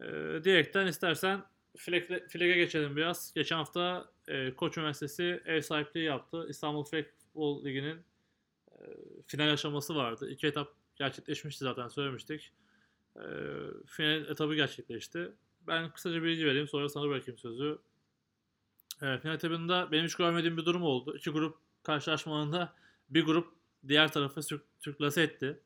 E, 0.00 0.44
diyerekten 0.44 0.86
istersen 0.86 1.44
Flag, 1.76 2.02
Flag'e 2.28 2.54
geçelim 2.54 2.96
biraz. 2.96 3.32
Geçen 3.34 3.56
hafta 3.56 4.10
e, 4.28 4.54
Koç 4.54 4.78
Üniversitesi 4.78 5.42
ev 5.44 5.60
sahipliği 5.60 6.04
yaptı. 6.04 6.46
İstanbul 6.48 6.84
Flag 6.84 7.04
Futbol 7.04 7.64
Ligi'nin 7.64 7.96
e, 8.72 8.76
final 9.26 9.52
aşaması 9.52 9.96
vardı. 9.96 10.30
İki 10.30 10.46
etap 10.46 10.74
gerçekleşmişti 10.96 11.64
zaten 11.64 11.88
söylemiştik. 11.88 12.52
Final 13.86 14.28
etabı 14.30 14.54
gerçekleşti. 14.54 15.32
Ben 15.66 15.90
kısaca 15.92 16.22
bilgi 16.22 16.46
vereyim 16.46 16.68
sonra 16.68 16.88
sana 16.88 17.08
bırakayım 17.08 17.38
sözü. 17.38 17.78
Final 18.98 19.34
etabında 19.34 19.92
benim 19.92 20.04
hiç 20.04 20.14
görmediğim 20.14 20.56
bir 20.56 20.64
durum 20.64 20.82
oldu. 20.82 21.16
İki 21.16 21.30
grup 21.30 21.58
karşılaşmalarında 21.82 22.74
bir 23.10 23.24
grup 23.24 23.54
diğer 23.88 24.12
tarafı 24.12 24.42
sürklase 24.78 25.22
etti. 25.22 25.60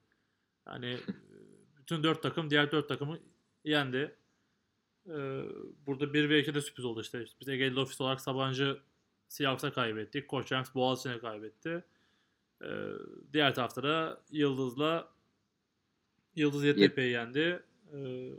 Yani 0.67 0.99
bütün 1.79 2.03
dört 2.03 2.23
takım 2.23 2.51
diğer 2.51 2.73
dört 2.73 2.89
takımı 2.89 3.19
yendi. 3.65 4.17
Ee, 5.09 5.43
burada 5.87 6.15
1 6.15 6.29
ve 6.29 6.41
2 6.41 6.55
de 6.55 6.61
sürpriz 6.61 6.85
oldu 6.85 7.01
işte. 7.01 7.25
Biz 7.41 7.49
Ege'li 7.49 7.81
ofis 7.81 8.01
olarak 8.01 8.21
Sabancı 8.21 8.81
Seahawks'a 9.29 9.73
kaybettik. 9.73 10.29
Koç 10.29 10.53
Rams 10.53 10.75
Boğaziçi'ne 10.75 11.19
kaybetti. 11.19 11.85
Ee, 12.62 12.67
diğer 13.33 13.55
tarafta 13.55 13.83
da 13.83 14.23
Yıldız'la 14.31 15.15
Yıldız 16.37 16.65
Yeditepe'yi 16.65 17.12
yendi. 17.12 17.62
Ee, 17.95 18.31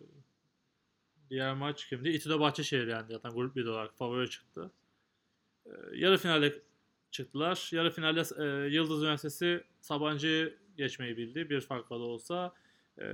diğer 1.30 1.54
maç 1.54 1.90
kimdi? 1.90 2.10
İTÜ'de 2.10 2.40
Bahçeşehir 2.40 2.88
yendi 2.88 3.14
zaten 3.14 3.32
grup 3.32 3.56
1 3.56 3.66
olarak 3.66 3.98
favori 3.98 4.30
çıktı. 4.30 4.72
Ee, 5.66 5.72
yarı 5.94 6.18
finalde 6.18 6.62
çıktılar. 7.16 7.70
Yarı 7.72 7.91
finalde 7.91 8.24
e, 8.43 8.70
Yıldız 8.70 9.01
Üniversitesi 9.01 9.63
Sabancı'yı 9.82 10.57
geçmeyi 10.78 11.18
bildi. 11.18 11.49
Bir 11.49 11.61
farkla 11.61 11.99
da 11.99 12.03
olsa. 12.03 12.53
E, 13.01 13.05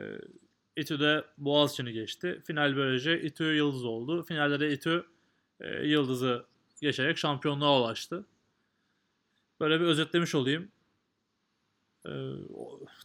İTÜ'de 0.75 1.25
Boğaziçi'ni 1.37 1.93
geçti. 1.93 2.41
Final 2.45 2.75
böylece 2.75 3.21
İTÜ 3.21 3.43
Yıldız 3.43 3.85
oldu. 3.85 4.23
Finalde 4.23 4.59
de 4.59 4.73
İTÜ 4.73 5.05
e, 5.59 5.87
Yıldız'ı 5.87 6.45
geçerek 6.81 7.17
şampiyonluğa 7.17 7.79
ulaştı. 7.79 8.25
Böyle 9.59 9.79
bir 9.79 9.85
özetlemiş 9.85 10.35
olayım. 10.35 10.71
E, 12.05 12.11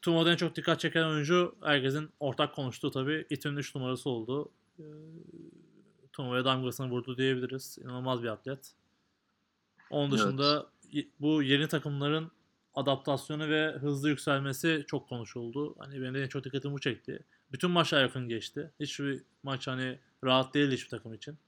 turnuvada 0.03 0.33
en 0.33 0.37
çok 0.37 0.57
dikkat 0.57 0.81
çeken 0.81 1.05
oyuncu 1.05 1.55
herkesin 1.63 2.11
ortak 2.21 2.55
konuştuğu 2.55 2.91
tabii 2.91 3.27
İTÜ'nün 3.31 3.57
3 3.57 3.75
numarası 3.75 4.11
oldu. 4.11 4.53
E, 4.79 4.85
turnuvaya 6.13 6.45
damgasını 6.45 6.91
vurdu 6.91 7.17
diyebiliriz. 7.17 7.79
İnanılmaz 7.83 8.23
bir 8.23 8.29
atlet. 8.29 8.75
Onun 9.91 10.11
dışında 10.11 10.57
evet. 10.57 10.67
Bu 11.21 11.43
yeni 11.43 11.69
takımların 11.69 12.31
adaptasyonu 12.75 13.49
ve 13.49 13.73
hızlı 13.73 14.09
yükselmesi 14.09 14.85
çok 14.87 15.09
konuşuldu. 15.09 15.75
Hani 15.79 16.03
benim 16.03 16.17
en 16.17 16.29
çok 16.29 16.45
dikkatimi 16.45 16.75
bu 16.75 16.81
çekti. 16.81 17.25
Bütün 17.53 17.71
maçlar 17.71 18.03
yakın 18.03 18.29
geçti. 18.29 18.71
Hiçbir 18.81 19.23
maç 19.43 19.67
hani 19.67 19.99
rahat 20.25 20.55
değil 20.55 20.71
hiçbir 20.71 20.89
takım 20.89 21.15
için. 21.15 21.39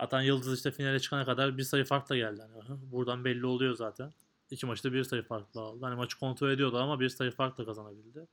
Zaten 0.00 0.20
Yıldız 0.20 0.56
işte 0.58 0.70
finale 0.70 1.00
çıkana 1.00 1.24
kadar 1.24 1.58
bir 1.58 1.62
sayı 1.62 1.84
farkla 1.84 2.16
geldi. 2.16 2.42
Hani 2.42 2.78
buradan 2.92 3.24
belli 3.24 3.46
oluyor 3.46 3.74
zaten. 3.74 4.12
İki 4.50 4.66
maçta 4.66 4.92
bir 4.92 5.04
sayı 5.04 5.22
farklı 5.22 5.60
aldı. 5.60 5.84
Hani 5.84 5.94
maçı 5.94 6.18
kontrol 6.18 6.50
ediyordu 6.50 6.78
ama 6.78 7.00
bir 7.00 7.08
sayı 7.08 7.30
farkla 7.30 7.64
kazanabildi. 7.64 8.26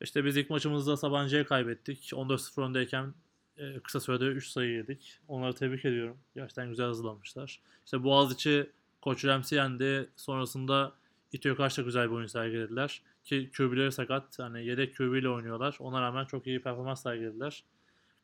İşte 0.00 0.24
biz 0.24 0.36
ilk 0.36 0.50
maçımızda 0.50 0.96
Sabancı'ya 0.96 1.46
kaybettik. 1.46 2.12
14-0 2.12 2.62
öndeyken 2.62 3.14
e, 3.56 3.80
kısa 3.80 4.00
sürede 4.00 4.24
3 4.24 4.48
sayı 4.48 4.70
yedik. 4.70 5.20
Onları 5.28 5.54
tebrik 5.54 5.84
ediyorum. 5.84 6.18
Gerçekten 6.34 6.68
güzel 6.68 6.86
hızlanmışlar. 6.86 7.60
İşte 7.84 8.04
Boğaziçi 8.04 8.70
Koç 9.00 9.24
Ramsey 9.24 9.58
yendi. 9.58 10.10
Sonrasında 10.16 10.92
İTÜ'ye 11.32 11.54
karşı 11.54 11.82
da 11.82 11.84
güzel 11.84 12.10
bir 12.10 12.14
oyun 12.14 12.26
sergilediler. 12.26 13.02
Ki 13.24 13.50
QB'leri 13.56 13.92
sakat. 13.92 14.38
Hani 14.38 14.66
yedek 14.66 14.96
QB 14.96 15.14
ile 15.14 15.28
oynuyorlar. 15.28 15.76
Ona 15.80 16.02
rağmen 16.02 16.24
çok 16.24 16.46
iyi 16.46 16.62
performans 16.62 17.02
sergilediler. 17.02 17.64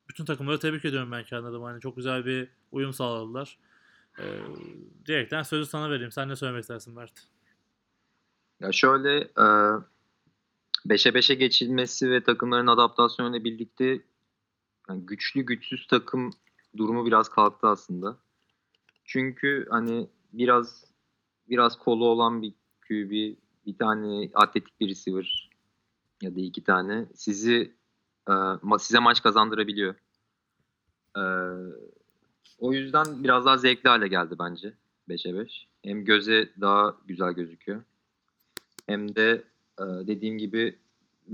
Bütün 0.08 0.24
takımları 0.24 0.58
tebrik 0.58 0.84
ediyorum 0.84 1.12
ben 1.12 1.24
kendi 1.24 1.46
adıma. 1.46 1.68
Hani 1.68 1.80
çok 1.80 1.96
güzel 1.96 2.26
bir 2.26 2.48
uyum 2.72 2.92
sağladılar. 2.92 3.58
Ee, 4.18 4.24
direkten 5.06 5.42
sözü 5.42 5.66
sana 5.70 5.90
vereyim. 5.90 6.12
Sen 6.12 6.28
ne 6.28 6.36
söylemek 6.36 6.62
istersin 6.62 6.94
Mert? 6.94 7.12
Ya 8.60 8.72
şöyle 8.72 9.20
5'e 10.86 11.10
5'e 11.10 11.34
geçilmesi 11.34 12.10
ve 12.10 12.22
takımların 12.22 12.66
adaptasyonuyla 12.66 13.44
birlikte 13.44 14.00
yani 14.88 15.06
güçlü 15.06 15.42
güçsüz 15.42 15.86
takım 15.86 16.30
durumu 16.76 17.06
biraz 17.06 17.28
kalktı 17.28 17.66
aslında. 17.66 18.16
Çünkü 19.04 19.66
hani 19.70 20.08
biraz 20.38 20.84
biraz 21.48 21.78
kolu 21.78 22.06
olan 22.06 22.42
bir 22.42 22.54
QB, 22.88 23.36
bir 23.66 23.78
tane 23.78 24.30
atletik 24.34 24.80
bir 24.80 24.88
receiver 24.88 25.50
ya 26.22 26.36
da 26.36 26.40
iki 26.40 26.64
tane 26.64 27.06
sizi 27.14 27.74
e, 28.28 28.32
size 28.78 28.98
maç 28.98 29.22
kazandırabiliyor. 29.22 29.94
E, 31.16 31.22
o 32.58 32.72
yüzden 32.72 33.24
biraz 33.24 33.46
daha 33.46 33.58
zevkli 33.58 33.88
hale 33.88 34.08
geldi 34.08 34.34
bence 34.38 34.74
5'e 35.08 35.38
5. 35.38 35.68
Hem 35.82 36.04
göze 36.04 36.50
daha 36.60 36.96
güzel 37.06 37.32
gözüküyor. 37.32 37.82
Hem 38.86 39.14
de 39.16 39.44
e, 39.78 39.82
dediğim 39.82 40.38
gibi 40.38 40.78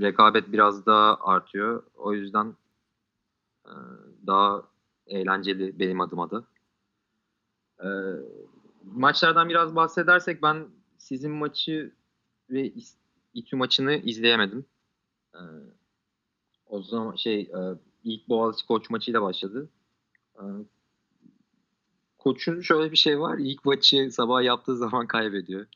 rekabet 0.00 0.52
biraz 0.52 0.86
daha 0.86 1.16
artıyor. 1.20 1.82
O 1.96 2.12
yüzden 2.12 2.56
e, 3.66 3.74
daha 4.26 4.62
eğlenceli 5.06 5.78
benim 5.78 6.00
adıma 6.00 6.30
da. 6.30 6.44
E, 7.82 7.88
maçlardan 8.84 9.48
biraz 9.48 9.76
bahsedersek 9.76 10.42
ben 10.42 10.68
sizin 10.98 11.30
maçı 11.30 11.92
ve 12.50 12.72
İTÜ 13.34 13.56
maçını 13.56 13.94
izleyemedim. 13.94 14.64
Ee, 15.34 15.38
o 16.66 16.82
zaman 16.82 17.16
şey 17.16 17.40
e, 17.40 17.60
ilk 18.04 18.28
Boğaziçi 18.28 18.66
koç 18.66 18.90
maçıyla 18.90 19.22
başladı. 19.22 19.68
Ee, 20.36 20.44
koçun 22.18 22.60
şöyle 22.60 22.92
bir 22.92 22.96
şey 22.96 23.20
var. 23.20 23.38
İlk 23.38 23.64
maçı 23.64 24.08
sabah 24.10 24.42
yaptığı 24.42 24.76
zaman 24.76 25.06
kaybediyor. 25.06 25.66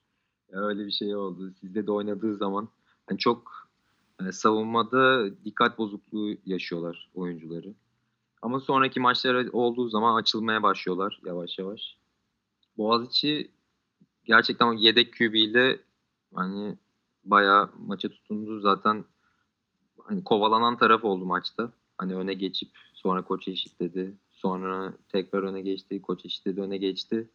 Öyle 0.48 0.86
bir 0.86 0.90
şey 0.90 1.16
oldu. 1.16 1.52
Sizde 1.60 1.86
de 1.86 1.92
oynadığı 1.92 2.36
zaman 2.36 2.68
yani 3.10 3.18
çok 3.18 3.68
yani 4.20 4.32
savunmada 4.32 5.30
dikkat 5.44 5.78
bozukluğu 5.78 6.36
yaşıyorlar 6.46 7.10
oyuncuları. 7.14 7.74
Ama 8.42 8.60
sonraki 8.60 9.00
maçlara 9.00 9.50
olduğu 9.52 9.88
zaman 9.88 10.14
açılmaya 10.14 10.62
başlıyorlar 10.62 11.20
yavaş 11.24 11.58
yavaş. 11.58 11.96
Boğaziçi 12.78 13.50
gerçekten 14.24 14.66
o 14.66 14.72
yedek 14.72 15.12
QB 15.12 15.34
ile 15.34 15.80
hani 16.34 16.78
bayağı 17.24 17.70
maça 17.78 18.08
tutundu 18.08 18.60
zaten 18.60 19.04
hani 19.98 20.24
kovalanan 20.24 20.76
taraf 20.76 21.04
oldu 21.04 21.24
maçta. 21.24 21.72
Hani 21.98 22.14
öne 22.14 22.34
geçip 22.34 22.70
sonra 22.94 23.24
koç 23.24 23.48
eşitledi. 23.48 24.14
Sonra 24.32 24.92
tekrar 25.08 25.42
öne 25.42 25.60
geçti. 25.60 26.02
Koç 26.02 26.24
eşitledi 26.24 26.60
öne 26.60 26.76
geçti. 26.76 27.30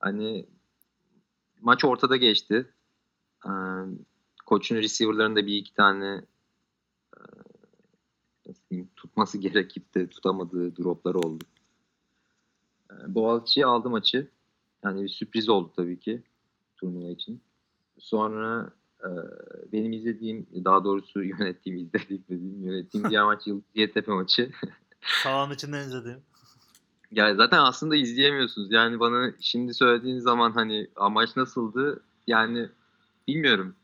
Hani 0.00 0.46
maç 1.60 1.84
ortada 1.84 2.16
geçti. 2.16 2.74
Ee, 3.46 3.50
koçun 4.46 4.76
receiver'larında 4.76 5.46
bir 5.46 5.56
iki 5.56 5.74
tane 5.74 6.22
e, 8.72 8.84
tutması 8.96 9.38
gerekip 9.44 9.94
de 9.94 10.08
tutamadığı 10.08 10.76
droplar 10.76 11.14
oldu. 11.14 11.44
Ee, 12.90 13.14
Boğaziçi 13.14 13.66
aldı 13.66 13.90
maçı. 13.90 14.30
Yani 14.84 15.02
bir 15.02 15.08
sürpriz 15.08 15.48
oldu 15.48 15.72
tabii 15.76 16.00
ki 16.00 16.22
turnuva 16.76 17.10
için. 17.10 17.40
Sonra 17.98 18.72
e, 19.00 19.08
benim 19.72 19.92
izlediğim, 19.92 20.46
daha 20.64 20.84
doğrusu 20.84 21.22
yönettiğim, 21.38 21.78
izlediğim 21.78 22.24
dediğim, 22.28 22.64
yönettiğim 22.64 23.10
diğer 23.10 23.24
maç 23.24 23.46
Yıldız 23.46 23.64
Yeditepe 23.74 24.12
maçı. 24.12 24.50
Sağın 25.22 25.50
içinden 25.50 25.86
izlediğim. 25.86 26.20
Yani 27.12 27.36
zaten 27.36 27.58
aslında 27.58 27.96
izleyemiyorsunuz. 27.96 28.72
Yani 28.72 29.00
bana 29.00 29.32
şimdi 29.40 29.74
söylediğiniz 29.74 30.22
zaman 30.22 30.52
hani 30.52 30.88
amaç 30.96 31.36
nasıldı? 31.36 32.02
Yani 32.26 32.68
bilmiyorum. 33.28 33.74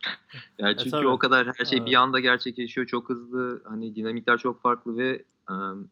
Yani 0.58 0.72
e, 0.72 0.76
çünkü 0.76 0.96
e, 0.96 1.06
o 1.06 1.18
kadar 1.18 1.46
her 1.46 1.64
şey 1.64 1.78
evet. 1.78 1.88
bir 1.88 1.94
anda 1.94 2.20
gerçekleşiyor. 2.20 2.86
Çok 2.86 3.08
hızlı. 3.08 3.62
Hani 3.64 3.96
dinamikler 3.96 4.38
çok 4.38 4.62
farklı 4.62 4.96
ve 4.96 5.24
um, 5.50 5.90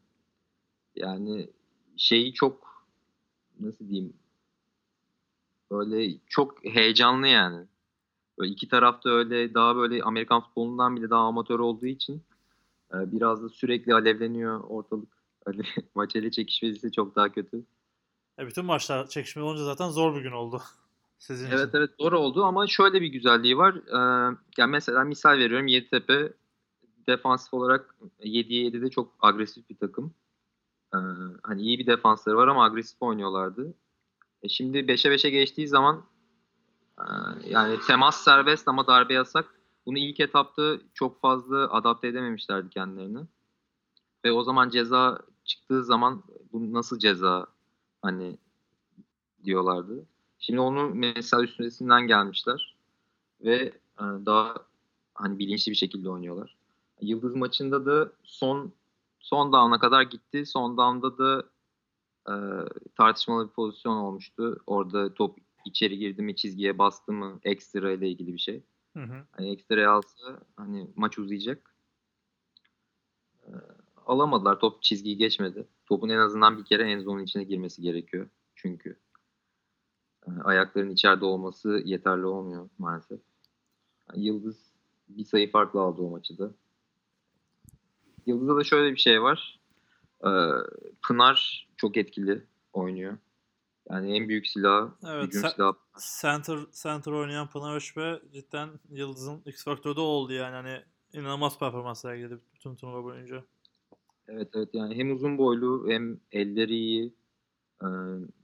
yani 0.96 1.50
şeyi 1.96 2.34
çok 2.34 2.84
nasıl 3.60 3.88
diyeyim 3.88 4.12
böyle 5.72 6.18
çok 6.28 6.64
heyecanlı 6.64 7.26
yani. 7.26 7.66
Böyle 8.38 8.52
iki 8.52 8.68
tarafta 8.68 9.10
öyle 9.10 9.54
daha 9.54 9.76
böyle 9.76 10.02
Amerikan 10.02 10.40
futbolundan 10.40 10.96
bile 10.96 11.10
daha 11.10 11.20
amatör 11.20 11.58
olduğu 11.58 11.86
için 11.86 12.22
e, 12.94 13.12
biraz 13.12 13.42
da 13.42 13.48
sürekli 13.48 13.94
alevleniyor 13.94 14.60
ortalık. 14.60 15.08
Hani 15.44 15.62
maç 15.94 16.16
ele 16.16 16.30
çekişmesi 16.30 16.92
çok 16.92 17.16
daha 17.16 17.32
kötü. 17.32 17.64
E 18.38 18.46
bütün 18.46 18.64
maçlar 18.64 19.08
çekişme 19.08 19.42
olunca 19.42 19.64
zaten 19.64 19.88
zor 19.88 20.16
bir 20.16 20.20
gün 20.20 20.32
oldu. 20.32 20.62
Sizin 21.18 21.50
evet 21.50 21.68
için. 21.68 21.78
evet 21.78 21.90
zor 22.00 22.12
oldu 22.12 22.44
ama 22.44 22.66
şöyle 22.66 23.00
bir 23.00 23.06
güzelliği 23.06 23.56
var. 23.56 23.74
Ee, 23.74 24.36
yani 24.58 24.70
mesela 24.70 25.04
misal 25.04 25.38
veriyorum 25.38 25.66
Yeditepe 25.66 26.32
defansif 27.08 27.54
olarak 27.54 27.94
7'ye 28.20 28.70
7'de 28.70 28.90
çok 28.90 29.14
agresif 29.20 29.70
bir 29.70 29.76
takım. 29.76 30.14
Ee, 30.94 30.98
hani 31.42 31.62
iyi 31.62 31.78
bir 31.78 31.86
defansları 31.86 32.36
var 32.36 32.48
ama 32.48 32.64
agresif 32.64 33.02
oynuyorlardı. 33.02 33.74
E 34.42 34.48
şimdi 34.48 34.78
5'e 34.78 35.14
5'e 35.14 35.30
geçtiği 35.30 35.68
zaman 35.68 36.04
e, 36.98 37.04
yani 37.48 37.80
temas 37.80 38.24
serbest 38.24 38.68
ama 38.68 38.86
darbe 38.86 39.14
yasak. 39.14 39.54
Bunu 39.86 39.98
ilk 39.98 40.20
etapta 40.20 40.78
çok 40.94 41.20
fazla 41.20 41.72
adapte 41.72 42.08
edememişlerdi 42.08 42.70
kendilerini. 42.70 43.20
Ve 44.24 44.32
o 44.32 44.42
zaman 44.42 44.68
ceza 44.68 45.18
çıktığı 45.44 45.84
zaman 45.84 46.22
bu 46.52 46.72
nasıl 46.72 46.98
ceza 46.98 47.46
hani 48.02 48.38
diyorlardı. 49.44 50.06
Şimdi 50.38 50.60
onu 50.60 50.90
mesela 50.94 51.42
üstesinden 51.42 52.06
gelmişler 52.06 52.76
ve 53.40 53.56
e, 53.98 54.04
daha 54.26 54.54
hani 55.14 55.38
bilinçli 55.38 55.70
bir 55.70 55.76
şekilde 55.76 56.10
oynuyorlar. 56.10 56.56
Yıldız 57.00 57.36
maçında 57.36 57.86
da 57.86 58.12
son 58.22 58.72
son 59.20 59.52
down'a 59.52 59.78
kadar 59.78 60.02
gitti. 60.02 60.46
Son 60.46 60.76
down'da 60.76 61.18
da 61.18 61.44
e, 62.28 62.34
tartışmalı 62.96 63.48
bir 63.48 63.52
pozisyon 63.52 63.96
olmuştu. 63.96 64.60
Orada 64.66 65.14
top 65.14 65.38
içeri 65.64 65.98
girdi 65.98 66.22
mi 66.22 66.36
çizgiye 66.36 66.78
bastı 66.78 67.12
mı 67.12 67.40
ekstra 67.42 67.92
ile 67.92 68.08
ilgili 68.08 68.32
bir 68.34 68.38
şey. 68.38 68.62
Hı 68.96 69.02
hı. 69.02 69.26
Hani 69.32 69.50
ekstra 69.50 69.92
alsa 69.92 70.40
hani 70.56 70.90
maç 70.96 71.18
uzayacak. 71.18 71.74
E, 73.42 73.50
alamadılar. 74.06 74.60
Top 74.60 74.82
çizgiyi 74.82 75.16
geçmedi. 75.16 75.68
Topun 75.86 76.08
en 76.08 76.18
azından 76.18 76.58
bir 76.58 76.64
kere 76.64 76.90
en 76.90 77.00
zonun 77.00 77.22
içine 77.22 77.44
girmesi 77.44 77.82
gerekiyor. 77.82 78.28
Çünkü 78.54 78.96
e, 80.26 80.30
ayakların 80.44 80.90
içeride 80.90 81.24
olması 81.24 81.82
yeterli 81.84 82.26
olmuyor 82.26 82.68
maalesef. 82.78 83.20
Yani 84.10 84.24
Yıldız 84.24 84.72
bir 85.08 85.24
sayı 85.24 85.50
farklı 85.50 85.80
aldı 85.80 86.02
o 86.02 86.10
maçı 86.10 86.38
da. 86.38 86.52
Yıldız'da 88.26 88.56
da 88.56 88.64
şöyle 88.64 88.92
bir 88.92 89.00
şey 89.00 89.22
var. 89.22 89.61
Ee, 90.26 90.28
Pınar 91.08 91.68
çok 91.76 91.96
etkili 91.96 92.46
oynuyor. 92.72 93.18
Yani 93.90 94.16
en 94.16 94.28
büyük 94.28 94.46
silah, 94.46 94.90
evet, 95.06 95.26
hücum 95.26 95.50
silahı. 95.50 95.74
Center, 96.20 96.58
center 96.82 97.12
oynayan 97.12 97.50
Pınar 97.50 97.76
Öşbe 97.76 98.20
cidden 98.32 98.70
Yıldız'ın 98.90 99.42
X 99.46 99.64
faktörde 99.64 100.00
oldu 100.00 100.32
yani. 100.32 100.54
Hani 100.54 100.82
inanılmaz 101.12 101.58
performans 101.58 102.00
sergiledi 102.00 102.38
bütün 102.54 102.76
turnuva 102.76 103.04
boyunca. 103.04 103.44
Evet 104.28 104.48
evet 104.54 104.68
yani 104.72 104.96
hem 104.96 105.12
uzun 105.12 105.38
boylu 105.38 105.84
hem 105.88 106.20
elleri 106.32 106.74
iyi. 106.74 107.14
E, 107.82 107.86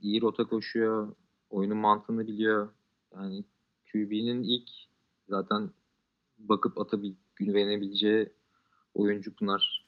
iyi 0.01 0.21
rota 0.21 0.43
koşuyor. 0.43 1.15
Oyunun 1.49 1.77
mantığını 1.77 2.27
biliyor. 2.27 2.69
Yani 3.15 3.43
QB'nin 3.91 4.43
ilk 4.43 4.69
zaten 5.29 5.71
bakıp 6.37 6.77
atabil, 6.79 7.13
güvenebileceği 7.35 8.33
oyuncu 8.93 9.35
Pınar 9.35 9.85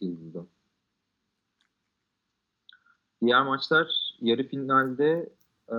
Yıldız'da. 0.00 0.46
Diğer 3.22 3.42
maçlar 3.42 4.14
yarı 4.20 4.48
finalde 4.48 5.32
e, 5.68 5.76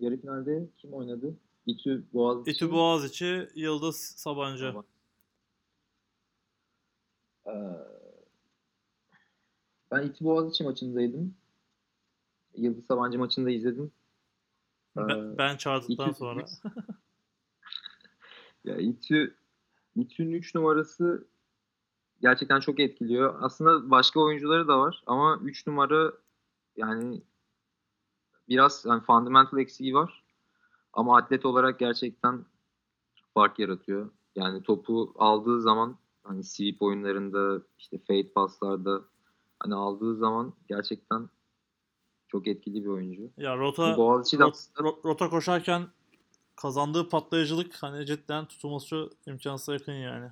yarı 0.00 0.20
finalde 0.20 0.68
kim 0.78 0.92
oynadı? 0.92 1.36
İTÜ 1.66 2.04
Boğaziçi. 2.12 2.50
İTÜ 2.50 2.70
Boğaziçi, 2.70 3.48
Yıldız 3.54 3.96
Sabancı. 3.96 4.74
Ee, 7.46 7.50
ben 9.90 10.02
İTÜ 10.02 10.24
Boğaziçi 10.24 10.64
maçındaydım. 10.64 11.34
Yıldız 12.56 12.86
Sabancı 12.86 13.18
maçını 13.18 13.46
da 13.46 13.50
izledim. 13.50 13.92
Ben, 14.96 15.08
ee, 15.08 15.38
ben 15.38 15.56
çağırdıktan 15.56 16.10
İTÜ, 16.10 16.18
sonra. 16.18 16.44
ya 18.64 18.76
İTÜ 18.76 19.34
İTÜ'nün 19.96 20.32
3 20.32 20.54
numarası 20.54 21.26
gerçekten 22.20 22.60
çok 22.60 22.80
etkiliyor. 22.80 23.38
Aslında 23.40 23.90
başka 23.90 24.20
oyuncuları 24.20 24.68
da 24.68 24.78
var 24.78 25.02
ama 25.06 25.38
3 25.42 25.66
numara 25.66 26.12
yani 26.80 27.22
biraz 28.48 28.84
yani 28.88 29.02
fundamental 29.02 29.58
eksiği 29.58 29.94
var. 29.94 30.24
Ama 30.92 31.16
atlet 31.16 31.46
olarak 31.46 31.78
gerçekten 31.78 32.44
fark 33.34 33.58
yaratıyor. 33.58 34.10
Yani 34.36 34.62
topu 34.62 35.14
aldığı 35.18 35.60
zaman 35.60 35.98
hani 36.22 36.44
sweep 36.44 36.82
oyunlarında 36.82 37.62
işte 37.78 37.98
fade 37.98 38.32
paslarda 38.32 39.00
hani 39.60 39.74
aldığı 39.74 40.16
zaman 40.16 40.52
gerçekten 40.68 41.28
çok 42.28 42.46
etkili 42.46 42.84
bir 42.84 42.88
oyuncu. 42.88 43.30
Ya 43.36 43.56
rota 43.56 43.96
Boğaziçi 43.96 44.38
rot, 44.38 44.56
rot, 44.80 45.04
rota 45.04 45.30
koşarken 45.30 45.86
kazandığı 46.56 47.08
patlayıcılık 47.08 47.82
hani 47.82 48.06
cidden 48.06 48.46
tutulması 48.46 49.10
imkansıza 49.26 49.72
yakın 49.72 49.92
yani. 49.92 50.30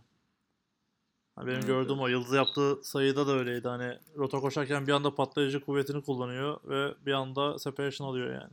Benim 1.41 1.59
evet, 1.59 1.67
gördüğüm 1.67 2.01
o 2.01 2.09
Yıldız 2.09 2.33
yaptığı 2.33 2.79
sayıda 2.83 3.27
da 3.27 3.33
öyleydi. 3.33 3.69
Hani 3.69 3.99
rota 4.17 4.41
koşarken 4.41 4.87
bir 4.87 4.93
anda 4.93 5.15
patlayıcı 5.15 5.65
kuvvetini 5.65 6.03
kullanıyor 6.03 6.61
ve 6.65 6.95
bir 7.07 7.13
anda 7.13 7.59
separation 7.59 8.09
alıyor 8.09 8.33
yani. 8.33 8.53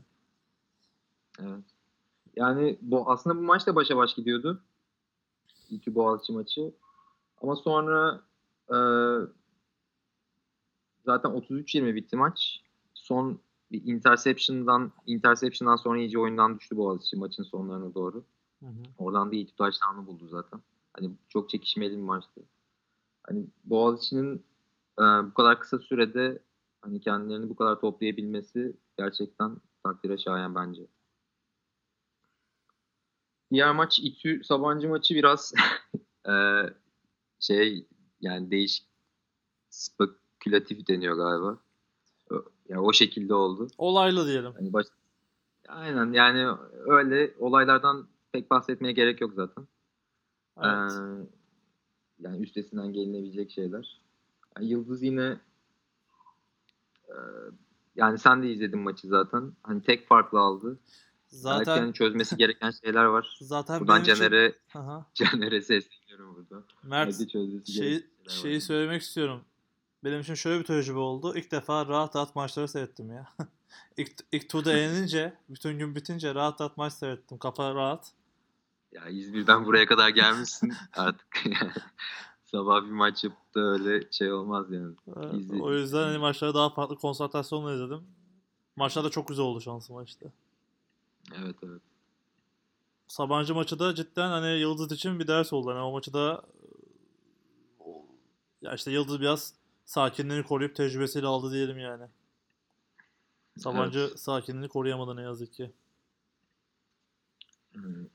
Evet. 1.39 1.63
Yani 2.35 2.77
bu 2.81 3.11
aslında 3.11 3.37
bu 3.37 3.41
maç 3.41 3.67
da 3.67 3.75
başa 3.75 3.97
baş 3.97 4.13
gidiyordu. 4.13 4.61
İki 5.69 5.95
Boğaziçi 5.95 6.33
maçı. 6.33 6.71
Ama 7.41 7.55
sonra 7.55 8.21
e, 8.69 8.77
zaten 11.05 11.31
33-20 11.31 11.95
bitti 11.95 12.15
maç. 12.15 12.61
Son 12.93 13.39
bir 13.71 13.85
interception'dan 13.85 14.91
interception'dan 15.07 15.75
sonra 15.75 15.99
iyice 15.99 16.19
oyundan 16.19 16.59
düştü 16.59 16.77
Boğaziçi 16.77 17.17
maçın 17.17 17.43
sonlarına 17.43 17.93
doğru. 17.93 18.23
Hı 18.59 18.65
hı. 18.65 18.83
Oradan 18.97 19.31
da 19.31 19.35
iyi 19.35 19.45
touchdown'ı 19.45 20.07
buldu 20.07 20.27
zaten. 20.27 20.61
Hani 20.93 21.11
çok 21.29 21.49
çekişmeli 21.49 21.97
bir 21.97 22.01
maçtı 22.01 22.41
hani 23.27 23.47
Boğaziçi'nin 23.63 24.45
e, 24.99 25.03
bu 25.03 25.33
kadar 25.33 25.59
kısa 25.59 25.79
sürede 25.79 26.39
hani 26.81 27.01
kendilerini 27.01 27.49
bu 27.49 27.55
kadar 27.55 27.79
toplayabilmesi 27.79 28.75
gerçekten 28.97 29.57
takdire 29.83 30.17
şayan 30.17 30.55
bence. 30.55 30.87
Diğer 33.51 33.75
maç 33.75 33.99
İTÜ 33.99 34.43
Sabancı 34.43 34.89
maçı 34.89 35.15
biraz 35.15 35.53
e, 36.29 36.33
şey 37.39 37.87
yani 38.21 38.51
değişik 38.51 38.87
spekülatif 39.69 40.87
deniyor 40.87 41.15
galiba. 41.15 41.57
Yani 42.69 42.81
o 42.81 42.93
şekilde 42.93 43.33
oldu. 43.33 43.67
Olaylı 43.77 44.27
diyelim. 44.27 44.53
Hani 44.53 44.73
baş... 44.73 44.85
Aynen 45.67 46.13
yani 46.13 46.57
öyle 46.85 47.35
olaylardan 47.39 48.07
pek 48.31 48.51
bahsetmeye 48.51 48.93
gerek 48.93 49.21
yok 49.21 49.33
zaten. 49.35 49.67
Evet. 50.61 50.91
Ee, 50.91 51.44
yani 52.19 52.43
üstesinden 52.43 52.93
gelinebilecek 52.93 53.51
şeyler. 53.51 54.01
Yani 54.57 54.69
Yıldız 54.69 55.03
yine 55.03 55.39
e, 57.07 57.15
yani 57.95 58.17
sen 58.17 58.43
de 58.43 58.51
izledin 58.51 58.79
maçı 58.79 59.07
zaten. 59.07 59.53
Hani 59.63 59.81
tek 59.81 60.07
farklı 60.07 60.39
aldı. 60.39 60.79
Zaten 61.27 61.77
hani 61.77 61.93
çözmesi 61.93 62.37
gereken 62.37 62.71
şeyler 62.71 63.05
var. 63.05 63.37
Zaten 63.41 63.79
Buradan 63.79 64.03
Caner'e 64.03 64.49
için... 64.49 64.79
Caner'e 65.13 65.61
sesleniyorum 65.61 66.35
burada. 66.35 66.63
Mert 66.83 67.31
şey, 67.67 68.05
şeyi 68.27 68.61
söylemek 68.61 69.01
istiyorum. 69.01 69.41
Benim 70.03 70.19
için 70.19 70.33
şöyle 70.33 70.59
bir 70.59 70.65
tecrübe 70.65 70.97
oldu. 70.97 71.33
İlk 71.35 71.51
defa 71.51 71.87
rahat 71.87 72.15
rahat 72.15 72.35
maçları 72.35 72.67
seyrettim 72.67 73.11
ya. 73.11 73.27
ilk, 73.97 74.11
ilk 74.31 74.49
turda 74.49 74.73
eğlenince, 74.73 75.33
bütün 75.49 75.79
gün 75.79 75.95
bitince 75.95 76.35
rahat 76.35 76.61
rahat 76.61 76.77
maç 76.77 76.93
seyrettim. 76.93 77.37
Kafa 77.37 77.75
rahat. 77.75 78.11
Ya 78.95 79.09
İzmir'den 79.09 79.65
buraya 79.65 79.85
kadar 79.85 80.09
gelmişsin 80.09 80.73
artık. 80.93 81.43
Sabah 82.45 82.81
bir 82.81 82.91
maç 82.91 83.23
yapıp 83.23 83.55
da 83.55 83.59
öyle 83.59 84.11
şey 84.11 84.31
olmaz 84.31 84.71
yani. 84.71 84.95
Evet, 85.07 85.61
o 85.61 85.73
yüzden 85.73 86.03
hani 86.03 86.17
maçları 86.17 86.53
daha 86.53 86.69
farklı 86.69 86.95
konsantrasyonla 86.95 87.73
izledim. 87.73 88.03
Maçlar 88.75 89.03
da 89.03 89.09
çok 89.09 89.27
güzel 89.27 89.45
oldu 89.45 89.61
şansıma 89.61 90.03
işte. 90.03 90.31
Evet 91.39 91.55
evet. 91.63 91.81
Sabancı 93.07 93.55
maçı 93.55 93.79
da 93.79 93.95
cidden 93.95 94.29
hani 94.29 94.59
Yıldız 94.59 94.91
için 94.91 95.19
bir 95.19 95.27
ders 95.27 95.53
oldu. 95.53 95.71
Hani 95.71 95.79
o 95.79 95.91
maçı 95.91 96.13
da 96.13 96.45
ya 98.61 98.73
işte 98.73 98.91
Yıldız 98.91 99.21
biraz 99.21 99.53
sakinliğini 99.85 100.43
koruyup 100.43 100.75
tecrübesiyle 100.75 101.27
aldı 101.27 101.51
diyelim 101.53 101.77
yani. 101.79 102.03
Sabancı 103.57 103.99
evet. 103.99 104.19
sakinliğini 104.19 104.69
koruyamadı 104.69 105.15
ne 105.15 105.21
yazık 105.21 105.53
ki. 105.53 105.71
Hmm. 107.73 108.05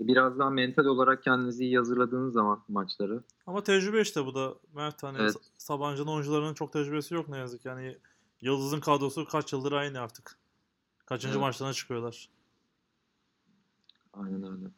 Biraz 0.00 0.38
daha 0.38 0.50
mental 0.50 0.84
olarak 0.84 1.22
kendinizi 1.22 1.64
iyi 1.64 1.76
hazırladığınız 1.76 2.32
zaman 2.32 2.64
maçları. 2.68 3.22
Ama 3.46 3.62
tecrübe 3.62 4.00
işte 4.00 4.26
bu 4.26 4.34
da 4.34 4.54
Mert 4.74 5.02
hani 5.02 5.18
evet. 5.20 5.34
Sabancı'nın 5.58 6.06
oyuncularının 6.06 6.54
çok 6.54 6.72
tecrübesi 6.72 7.14
yok 7.14 7.28
ne 7.28 7.38
yazık 7.38 7.64
yani 7.64 7.98
Yıldız'ın 8.40 8.80
kadrosu 8.80 9.28
kaç 9.28 9.52
yıldır 9.52 9.72
aynı 9.72 10.00
artık. 10.00 10.38
Kaçıncı 11.06 11.32
evet. 11.32 11.40
maçlarına 11.40 11.74
çıkıyorlar. 11.74 12.28
Aynen 14.12 14.44
öyle. 14.44 14.70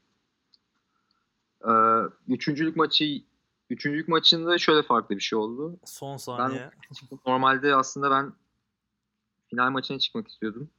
Ee, 1.68 2.10
üçüncülük 2.28 2.76
maçı 2.76 3.22
üçüncülük 3.70 4.08
maçında 4.08 4.58
şöyle 4.58 4.82
farklı 4.82 5.16
bir 5.16 5.20
şey 5.20 5.38
oldu. 5.38 5.78
Son 5.84 6.16
saniye. 6.16 6.70
Ben, 7.10 7.18
normalde 7.26 7.76
aslında 7.76 8.10
ben 8.10 8.32
final 9.50 9.70
maçına 9.70 9.98
çıkmak 9.98 10.28
istiyordum. 10.28 10.70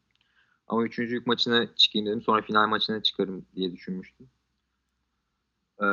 Ama 0.67 0.83
üçüncülük 0.83 1.27
maçına 1.27 1.75
çıkayım 1.75 2.07
dedim. 2.07 2.21
Sonra 2.21 2.41
final 2.41 2.67
maçına 2.67 3.03
çıkarım 3.03 3.45
diye 3.55 3.71
düşünmüştüm. 3.71 4.29
Ee, 5.83 5.85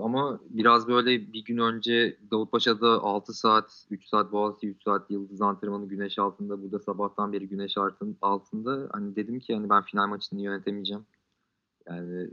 ama 0.00 0.40
biraz 0.50 0.88
böyle 0.88 1.32
bir 1.32 1.44
gün 1.44 1.58
önce 1.58 2.18
Davutpaşa'da 2.30 2.88
6 2.88 3.32
saat, 3.32 3.86
3 3.90 4.06
saat 4.06 4.32
Boğaziçi, 4.32 4.68
3 4.68 4.82
saat 4.82 5.10
Yıldız 5.10 5.42
antrenmanı 5.42 5.88
güneş 5.88 6.18
altında. 6.18 6.62
Burada 6.62 6.78
sabahtan 6.78 7.32
beri 7.32 7.48
güneş 7.48 7.76
altında. 8.22 8.88
Hani 8.92 9.16
dedim 9.16 9.40
ki 9.40 9.54
hani 9.54 9.70
ben 9.70 9.82
final 9.82 10.06
maçını 10.06 10.40
yönetemeyeceğim. 10.40 11.06
Yani 11.86 12.30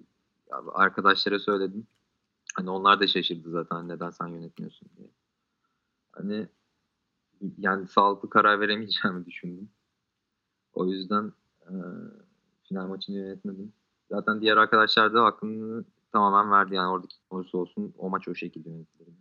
arkadaşlara 0.73 1.39
söyledim. 1.39 1.87
Hani 2.55 2.69
onlar 2.69 2.99
da 2.99 3.07
şaşırdı 3.07 3.49
zaten 3.51 3.89
neden 3.89 4.09
sen 4.09 4.27
yönetmiyorsun 4.27 4.89
diye. 4.97 5.09
Hani 6.11 6.47
yani 7.57 7.87
sağlıklı 7.87 8.29
karar 8.29 8.59
veremeyeceğimi 8.59 9.25
düşündüm. 9.25 9.69
O 10.73 10.85
yüzden 10.85 11.33
e, 11.61 11.73
final 12.63 12.87
maçını 12.87 13.15
yönetmedim. 13.15 13.73
Zaten 14.11 14.41
diğer 14.41 14.57
arkadaşlar 14.57 15.13
da 15.13 15.23
hakkını 15.23 15.85
tamamen 16.11 16.51
verdi 16.51 16.75
yani 16.75 16.91
oradaki 16.91 17.15
olursa 17.29 17.57
olsun 17.57 17.93
o 17.97 18.09
maç 18.09 18.27
o 18.27 18.35
şekilde 18.35 18.69
yönetildi. 18.69 19.11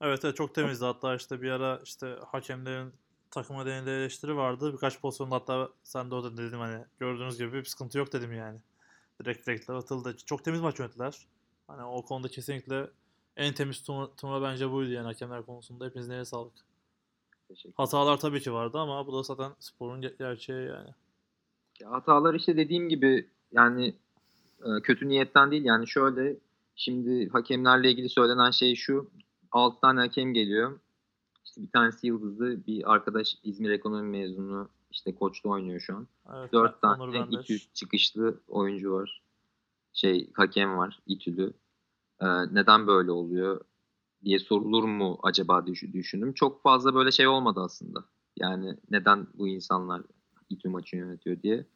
Evet, 0.00 0.24
evet 0.24 0.36
çok 0.36 0.54
temizdi 0.54 0.84
hatta 0.84 1.14
işte 1.14 1.42
bir 1.42 1.50
ara 1.50 1.80
işte 1.84 2.18
hakemlerin 2.26 2.92
takıma 3.30 3.66
denildiği 3.66 3.96
eleştiri 3.96 4.36
vardı. 4.36 4.72
Birkaç 4.72 5.00
pozisyonda 5.00 5.34
hatta 5.34 5.68
sen 5.82 6.10
de 6.10 6.14
orada 6.14 6.36
dedim 6.36 6.58
hani 6.58 6.84
gördüğünüz 6.98 7.38
gibi 7.38 7.52
bir 7.52 7.64
sıkıntı 7.64 7.98
yok 7.98 8.12
dedim 8.12 8.32
yani. 8.32 8.58
Direkt 9.20 9.46
direktler 9.46 9.74
atıldı. 9.74 10.16
Çok 10.16 10.44
temiz 10.44 10.60
maç 10.60 10.78
yönettiler. 10.78 11.26
Hani 11.66 11.84
o 11.84 12.02
konuda 12.02 12.28
kesinlikle 12.28 12.90
en 13.36 13.54
temiz 13.54 13.82
turnuva, 13.82 14.16
turnuva 14.16 14.42
bence 14.42 14.70
buydu 14.70 14.90
yani 14.90 15.06
hakemler 15.06 15.46
konusunda. 15.46 15.84
Hepinizin 15.84 16.12
eline 16.12 16.24
sağlık. 16.24 16.54
Hatalar 17.74 18.16
tabii 18.16 18.40
ki 18.40 18.52
vardı 18.52 18.78
ama 18.78 19.06
bu 19.06 19.12
da 19.12 19.22
zaten 19.22 19.52
sporun 19.58 20.00
gerçeği 20.00 20.68
yani. 20.68 20.90
Ya 21.80 21.90
hatalar 21.90 22.34
işte 22.34 22.56
dediğim 22.56 22.88
gibi 22.88 23.30
yani 23.52 23.94
kötü 24.82 25.08
niyetten 25.08 25.50
değil 25.50 25.64
yani 25.64 25.88
şöyle 25.88 26.36
şimdi 26.76 27.28
hakemlerle 27.28 27.90
ilgili 27.90 28.08
söylenen 28.08 28.50
şey 28.50 28.74
şu 28.74 29.10
6 29.52 29.80
tane 29.80 30.00
hakem 30.00 30.34
geliyor. 30.34 30.80
İşte 31.44 31.62
bir 31.62 31.70
tanesi 31.70 32.06
yıldızlı, 32.06 32.66
bir 32.66 32.92
arkadaş 32.92 33.36
İzmir 33.42 33.70
ekonomi 33.70 34.18
mezunu 34.18 34.68
işte 34.90 35.14
koçta 35.14 35.48
oynuyor 35.48 35.80
şu 35.80 35.96
an. 35.96 36.08
Evet, 36.34 36.52
4 36.52 36.82
tane 36.82 37.26
İTÜ 37.30 37.58
çıkışlı 37.74 38.40
oyuncu 38.48 38.92
var. 38.92 39.22
Şey 39.92 40.30
hakem 40.32 40.76
var 40.76 41.00
İTÜ'lü. 41.06 41.52
Ee, 42.20 42.26
neden 42.54 42.86
böyle 42.86 43.10
oluyor 43.10 43.60
diye 44.24 44.38
sorulur 44.38 44.84
mu 44.84 45.18
acaba 45.22 45.66
düşündüm. 45.66 46.32
Çok 46.32 46.62
fazla 46.62 46.94
böyle 46.94 47.12
şey 47.12 47.26
olmadı 47.26 47.60
aslında. 47.60 48.04
Yani 48.36 48.76
neden 48.90 49.26
bu 49.34 49.48
insanlar 49.48 50.02
İTÜ 50.50 50.68
maçı 50.68 50.96
yönetiyor 50.96 51.42
diye. 51.42 51.66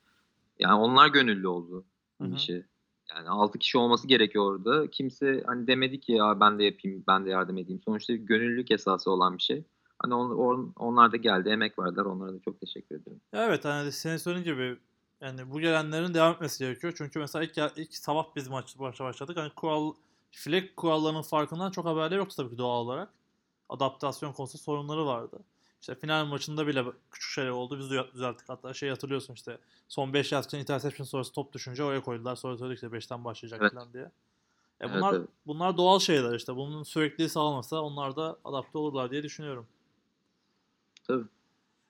Yani 0.58 0.80
onlar 0.80 1.08
gönüllü 1.08 1.48
oldu 1.48 1.84
bu 2.20 2.34
işi. 2.34 2.66
Yani 3.10 3.28
6 3.28 3.58
kişi 3.58 3.78
olması 3.78 4.08
gerekiyor 4.08 4.52
orada. 4.52 4.90
Kimse 4.90 5.42
hani 5.46 5.66
demedi 5.66 6.00
ki 6.00 6.12
ya 6.12 6.40
ben 6.40 6.58
de 6.58 6.64
yapayım, 6.64 7.04
ben 7.08 7.26
de 7.26 7.30
yardım 7.30 7.58
edeyim. 7.58 7.80
Sonuçta 7.84 8.14
gönüllülük 8.14 8.70
esası 8.70 9.10
olan 9.10 9.36
bir 9.38 9.42
şey. 9.42 9.64
Hani 9.98 10.14
on, 10.14 10.30
on, 10.30 10.72
onlar 10.76 11.12
da 11.12 11.16
geldi, 11.16 11.48
emek 11.48 11.78
verdiler. 11.78 12.04
Onlara 12.04 12.32
da 12.32 12.40
çok 12.44 12.60
teşekkür 12.60 12.96
ederim. 12.96 13.20
Evet 13.32 13.64
hani 13.64 13.92
senin 13.92 14.16
söylediğin 14.16 14.54
gibi 14.54 14.78
yani 15.20 15.50
bu 15.50 15.60
gelenlerin 15.60 16.14
devam 16.14 16.34
etmesi 16.34 16.64
gerekiyor. 16.64 16.92
Çünkü 16.96 17.18
mesela 17.18 17.44
ilk, 17.44 17.58
ilk 17.76 17.94
sabah 17.94 18.26
biz 18.36 18.48
maç 18.48 18.78
başa 18.78 19.04
başladık. 19.04 19.36
Hani 19.36 19.50
kural, 19.50 19.92
flag 20.30 20.64
kurallarının 20.76 21.22
farkından 21.22 21.70
çok 21.70 21.86
haberleri 21.86 22.18
yoktu 22.18 22.36
tabii 22.36 22.50
ki 22.50 22.58
doğal 22.58 22.80
olarak. 22.80 23.08
Adaptasyon 23.68 24.32
konusunda 24.32 24.62
sorunları 24.62 25.06
vardı. 25.06 25.38
İşte 25.84 25.94
final 25.94 26.26
maçında 26.26 26.66
bile 26.66 26.84
küçük 27.10 27.30
şeyler 27.30 27.50
oldu. 27.50 27.78
Biz 27.78 27.90
düzelttik. 28.14 28.48
Hatta 28.48 28.74
şey 28.74 28.90
hatırlıyorsun 28.90 29.34
işte 29.34 29.58
son 29.88 30.12
5 30.12 30.32
yard 30.32 30.44
için 30.44 30.58
interception 30.58 31.06
sonrası 31.06 31.32
top 31.32 31.52
düşünce 31.52 31.84
oraya 31.84 32.02
koydular. 32.02 32.36
Sonra 32.36 32.58
söyledik 32.58 32.82
işte 32.82 32.96
5'ten 32.96 33.24
başlayacak 33.24 33.60
evet. 33.62 33.72
falan 33.72 33.92
diye. 33.92 34.10
E 34.80 34.94
bunlar 34.94 35.12
evet, 35.12 35.20
evet. 35.20 35.28
bunlar 35.46 35.76
doğal 35.76 35.98
şeyler 35.98 36.34
işte. 36.34 36.56
Bunun 36.56 36.82
sürekli 36.82 37.28
sağlanırsa 37.28 37.80
onlar 37.80 38.16
da 38.16 38.38
adapte 38.44 38.78
olurlar 38.78 39.10
diye 39.10 39.22
düşünüyorum. 39.22 39.66
Tabii. 41.06 41.24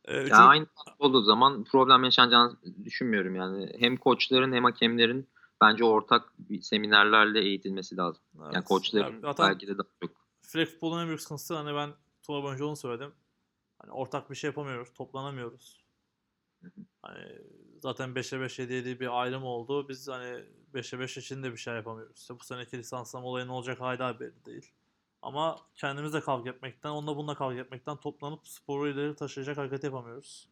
Ee, 0.04 0.16
ya 0.16 0.36
aynı 0.36 0.66
olduğu 0.98 1.22
zaman 1.22 1.64
problem 1.64 2.04
yaşanacağını 2.04 2.56
düşünmüyorum 2.84 3.36
yani. 3.36 3.72
Hem 3.78 3.96
koçların 3.96 4.52
hem 4.52 4.64
hakemlerin 4.64 5.28
bence 5.60 5.84
ortak 5.84 6.32
seminerlerle 6.60 7.40
eğitilmesi 7.40 7.96
lazım. 7.96 8.22
Evet. 8.42 8.54
Yani 8.54 8.64
koçların 8.64 9.22
ya, 9.22 9.34
belki 9.38 9.66
de 9.66 9.78
daha 9.78 9.88
çok. 10.02 10.10
Flag 10.42 10.66
futbolun 10.66 11.00
en 11.00 11.06
büyük 11.06 11.20
sıkıntısı 11.20 11.56
hani 11.56 11.74
ben 11.74 11.90
Tuğba 12.22 12.42
boyunca 12.42 12.64
onu 12.64 12.76
söyledim. 12.76 13.12
Hani 13.84 13.92
ortak 13.92 14.30
bir 14.30 14.34
şey 14.34 14.48
yapamıyoruz, 14.48 14.92
toplanamıyoruz. 14.94 15.84
Hani 17.02 17.38
zaten 17.82 18.14
5'e 18.14 18.40
5 18.40 18.58
7 18.58 18.84
diye 18.84 19.00
bir 19.00 19.20
ayrım 19.20 19.44
oldu. 19.44 19.88
Biz 19.88 20.08
hani 20.08 20.44
5'e 20.74 20.98
5 20.98 21.16
için 21.16 21.42
de 21.42 21.52
bir 21.52 21.56
şey 21.56 21.74
yapamıyoruz. 21.74 22.20
İşte 22.20 22.34
bu 22.34 22.44
seneki 22.44 22.78
lisanslama 22.78 23.26
olayı 23.26 23.46
ne 23.46 23.52
olacak 23.52 23.80
hala 23.80 24.20
belli 24.20 24.44
değil. 24.44 24.72
Ama 25.22 25.58
kendimizle 25.74 26.20
kavga 26.20 26.50
etmekten, 26.50 26.90
onunla 26.90 27.16
bununla 27.16 27.34
kavga 27.34 27.60
etmekten 27.60 27.96
toplanıp 27.96 28.48
sporu 28.48 28.88
ileri 28.88 29.14
taşıyacak 29.16 29.56
hareket 29.56 29.84
yapamıyoruz. 29.84 30.48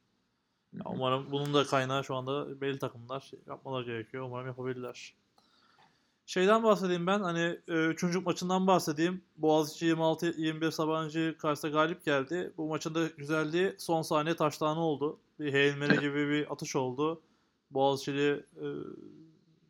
Ya 0.72 0.82
umarım 0.86 1.32
bunun 1.32 1.54
da 1.54 1.66
kaynağı 1.66 2.04
şu 2.04 2.14
anda 2.14 2.60
belli 2.60 2.78
takımlar 2.78 3.30
yapmalar 3.46 3.84
gerekiyor. 3.84 4.24
Umarım 4.24 4.46
yapabilirler. 4.46 5.14
Şeyden 6.26 6.62
bahsedeyim 6.62 7.06
ben. 7.06 7.20
Hani 7.20 7.58
e, 7.68 8.20
maçından 8.24 8.66
bahsedeyim. 8.66 9.24
Boğaziçi 9.36 9.86
26-21 9.86 10.70
Sabancı 10.70 11.36
karşısında 11.38 11.72
galip 11.72 12.04
geldi. 12.04 12.52
Bu 12.56 12.68
maçın 12.68 12.94
da 12.94 13.06
güzelliği 13.06 13.74
son 13.78 14.02
saniye 14.02 14.36
taştanı 14.36 14.80
oldu. 14.80 15.18
Bir 15.40 15.52
Hail 15.52 15.76
Mary 15.76 16.00
gibi 16.00 16.28
bir 16.28 16.52
atış 16.52 16.76
oldu. 16.76 17.22
Boğaziçi'li 17.70 18.46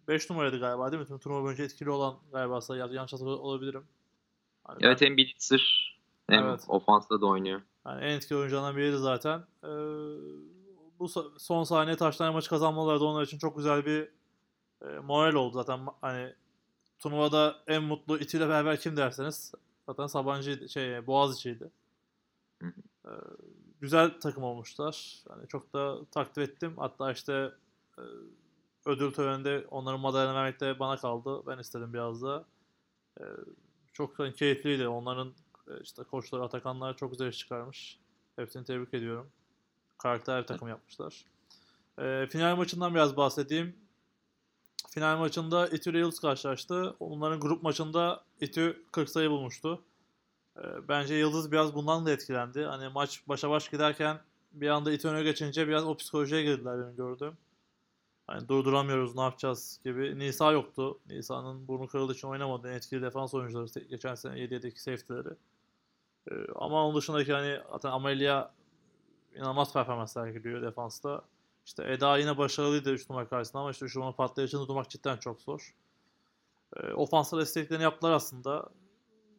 5 0.09 0.31
e, 0.31 0.35
numaraydı 0.35 0.61
galiba 0.61 0.93
değil 0.93 1.01
mi? 1.01 1.07
Tüm 1.09 1.19
turnuva 1.19 1.43
boyunca 1.43 1.65
etkili 1.65 1.91
olan 1.91 2.17
galiba 2.33 2.61
yanlış 2.77 3.13
hatırlıyor 3.13 3.39
olabilirim. 3.39 3.85
Hani 4.65 4.79
evet 4.81 5.01
ben, 5.01 5.07
hem 5.07 5.17
Blitzer 5.17 5.93
hem 6.31 6.45
evet. 6.45 6.65
ofansta 6.69 7.21
da 7.21 7.27
oynuyor. 7.27 7.63
Yani 7.87 8.05
en 8.05 8.17
etkili 8.17 8.39
oyuncularından 8.39 8.77
biriydi 8.77 8.97
zaten. 8.97 9.45
Ee, 9.65 9.69
bu 10.99 11.09
son 11.39 11.65
saniye 11.65 11.97
taştan 11.97 12.33
maçı 12.33 12.51
kazanmaları 12.51 13.01
da 13.01 13.05
onlar 13.05 13.23
için 13.23 13.39
çok 13.39 13.57
güzel 13.57 13.87
bir 13.87 14.09
e, 14.83 14.99
moral 14.99 15.35
oldu 15.35 15.55
zaten. 15.55 15.81
Hani 16.01 16.35
turnuvada 17.03 17.57
en 17.67 17.83
mutlu 17.83 18.19
itiyle 18.19 18.49
beraber 18.49 18.81
kim 18.81 18.97
derseniz 18.97 19.53
zaten 19.87 20.07
Sabancı 20.07 20.69
şey 20.69 21.07
Boğaziçi'ydi. 21.07 21.71
Ee, 22.63 23.11
güzel 23.81 24.21
takım 24.21 24.45
olmuşlar. 24.45 25.23
Yani 25.31 25.49
çok 25.49 25.73
da 25.73 26.05
takdir 26.05 26.43
ettim. 26.43 26.75
Hatta 26.77 27.13
işte 27.13 27.53
e, 27.99 28.03
ödül 28.87 29.13
töreninde 29.13 29.67
onların 29.71 30.01
madalyonu 30.01 30.35
vermek 30.37 30.61
de 30.61 30.79
bana 30.79 30.97
kaldı. 30.97 31.43
Ben 31.47 31.59
istedim 31.59 31.95
biraz 31.95 32.23
da. 32.23 32.45
Ee, 33.21 33.25
çok 33.93 34.19
hani 34.19 34.35
keyifliydi. 34.35 34.89
Onların 34.89 35.33
e, 35.69 35.81
işte 35.83 36.03
koçları 36.03 36.43
Atakanlar 36.43 36.97
çok 36.97 37.11
güzel 37.11 37.29
iş 37.29 37.39
çıkarmış. 37.39 37.99
Hepsini 38.37 38.65
tebrik 38.65 38.95
ediyorum. 38.95 39.31
Karakter 39.99 40.43
bir 40.43 40.47
takım 40.47 40.69
yapmışlar. 40.69 41.25
Ee, 41.99 42.27
final 42.31 42.57
maçından 42.57 42.95
biraz 42.95 43.17
bahsedeyim. 43.17 43.82
Final 44.95 45.19
maçında 45.19 45.69
İTÜ 45.69 45.91
ile 45.91 45.99
Yıldız 45.99 46.21
karşılaştı. 46.21 46.97
Onların 47.01 47.41
grup 47.41 47.63
maçında 47.63 48.25
İTÜ 48.41 48.83
40 48.93 49.11
sayı 49.11 49.31
bulmuştu. 49.31 49.83
Ee, 50.57 50.89
bence 50.89 51.15
Yıldız 51.15 51.53
biraz 51.53 51.75
bundan 51.75 52.07
da 52.07 52.11
etkilendi. 52.11 52.65
Hani 52.65 52.89
maç 52.89 53.23
başa 53.29 53.51
baş 53.51 53.69
giderken 53.69 54.21
bir 54.53 54.69
anda 54.69 54.93
İTÜ 54.93 55.09
öne 55.09 55.23
geçince 55.23 55.69
biraz 55.69 55.85
o 55.85 55.97
psikolojiye 55.97 56.43
girdiler 56.43 56.79
benim 56.79 56.97
gördüğüm. 56.97 57.37
Hani 58.27 58.49
durduramıyoruz 58.49 59.17
ne 59.17 59.23
yapacağız 59.23 59.81
gibi. 59.85 60.19
Nisa 60.19 60.53
yoktu. 60.53 61.01
Nisa'nın 61.07 61.69
burnu 61.69 61.87
kırıldığı 61.89 62.13
için 62.13 62.29
oynamadı. 62.29 62.73
Etkili 62.73 63.03
defans 63.03 63.35
oyuncuları 63.35 63.85
geçen 63.89 64.15
sene 64.15 64.35
7-7'deki 64.35 64.83
safety'leri. 64.83 65.35
Ee, 66.31 66.35
ama 66.55 66.87
onun 66.87 66.97
dışındaki 66.97 67.33
hani 67.33 67.61
zaten 67.71 67.91
Amelia 67.91 68.51
inanılmaz 69.37 69.73
performans 69.73 70.13
sergiliyor 70.13 70.63
defansta. 70.63 71.23
İşte 71.67 71.93
Eda 71.93 72.19
yine 72.19 72.39
başarılıydı 72.39 72.93
3 72.93 73.11
numara 73.11 73.29
karşısında 73.29 73.61
ama 73.61 73.71
işte 73.71 73.87
3 73.87 73.97
numara 73.97 74.17
patlayıcını 74.17 74.69
durmak 74.69 74.91
cidden 74.91 75.17
çok 75.17 75.41
zor. 75.41 75.75
E, 76.77 76.93
ofansal 76.93 77.39
desteklerini 77.39 77.83
yaptılar 77.83 78.13
aslında. 78.13 78.71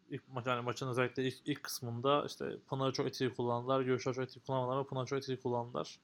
İlk 0.09 0.23
yani 0.45 0.61
maçın 0.61 0.87
özellikle 0.87 1.23
ilk, 1.23 1.37
ilk 1.45 1.63
kısmında 1.63 2.25
işte 2.25 2.57
Pınar'ı 2.69 2.93
çok 2.93 3.07
etkili 3.07 3.33
kullandılar. 3.35 3.81
Görüşler 3.81 4.13
çok 4.13 4.23
etkili 4.23 4.43
kullanmadılar 4.43 4.75
ama 4.75 4.87
Pınar'ı 4.87 5.05
çok 5.05 5.19
etkili 5.19 5.41
kullandılar. 5.41 5.99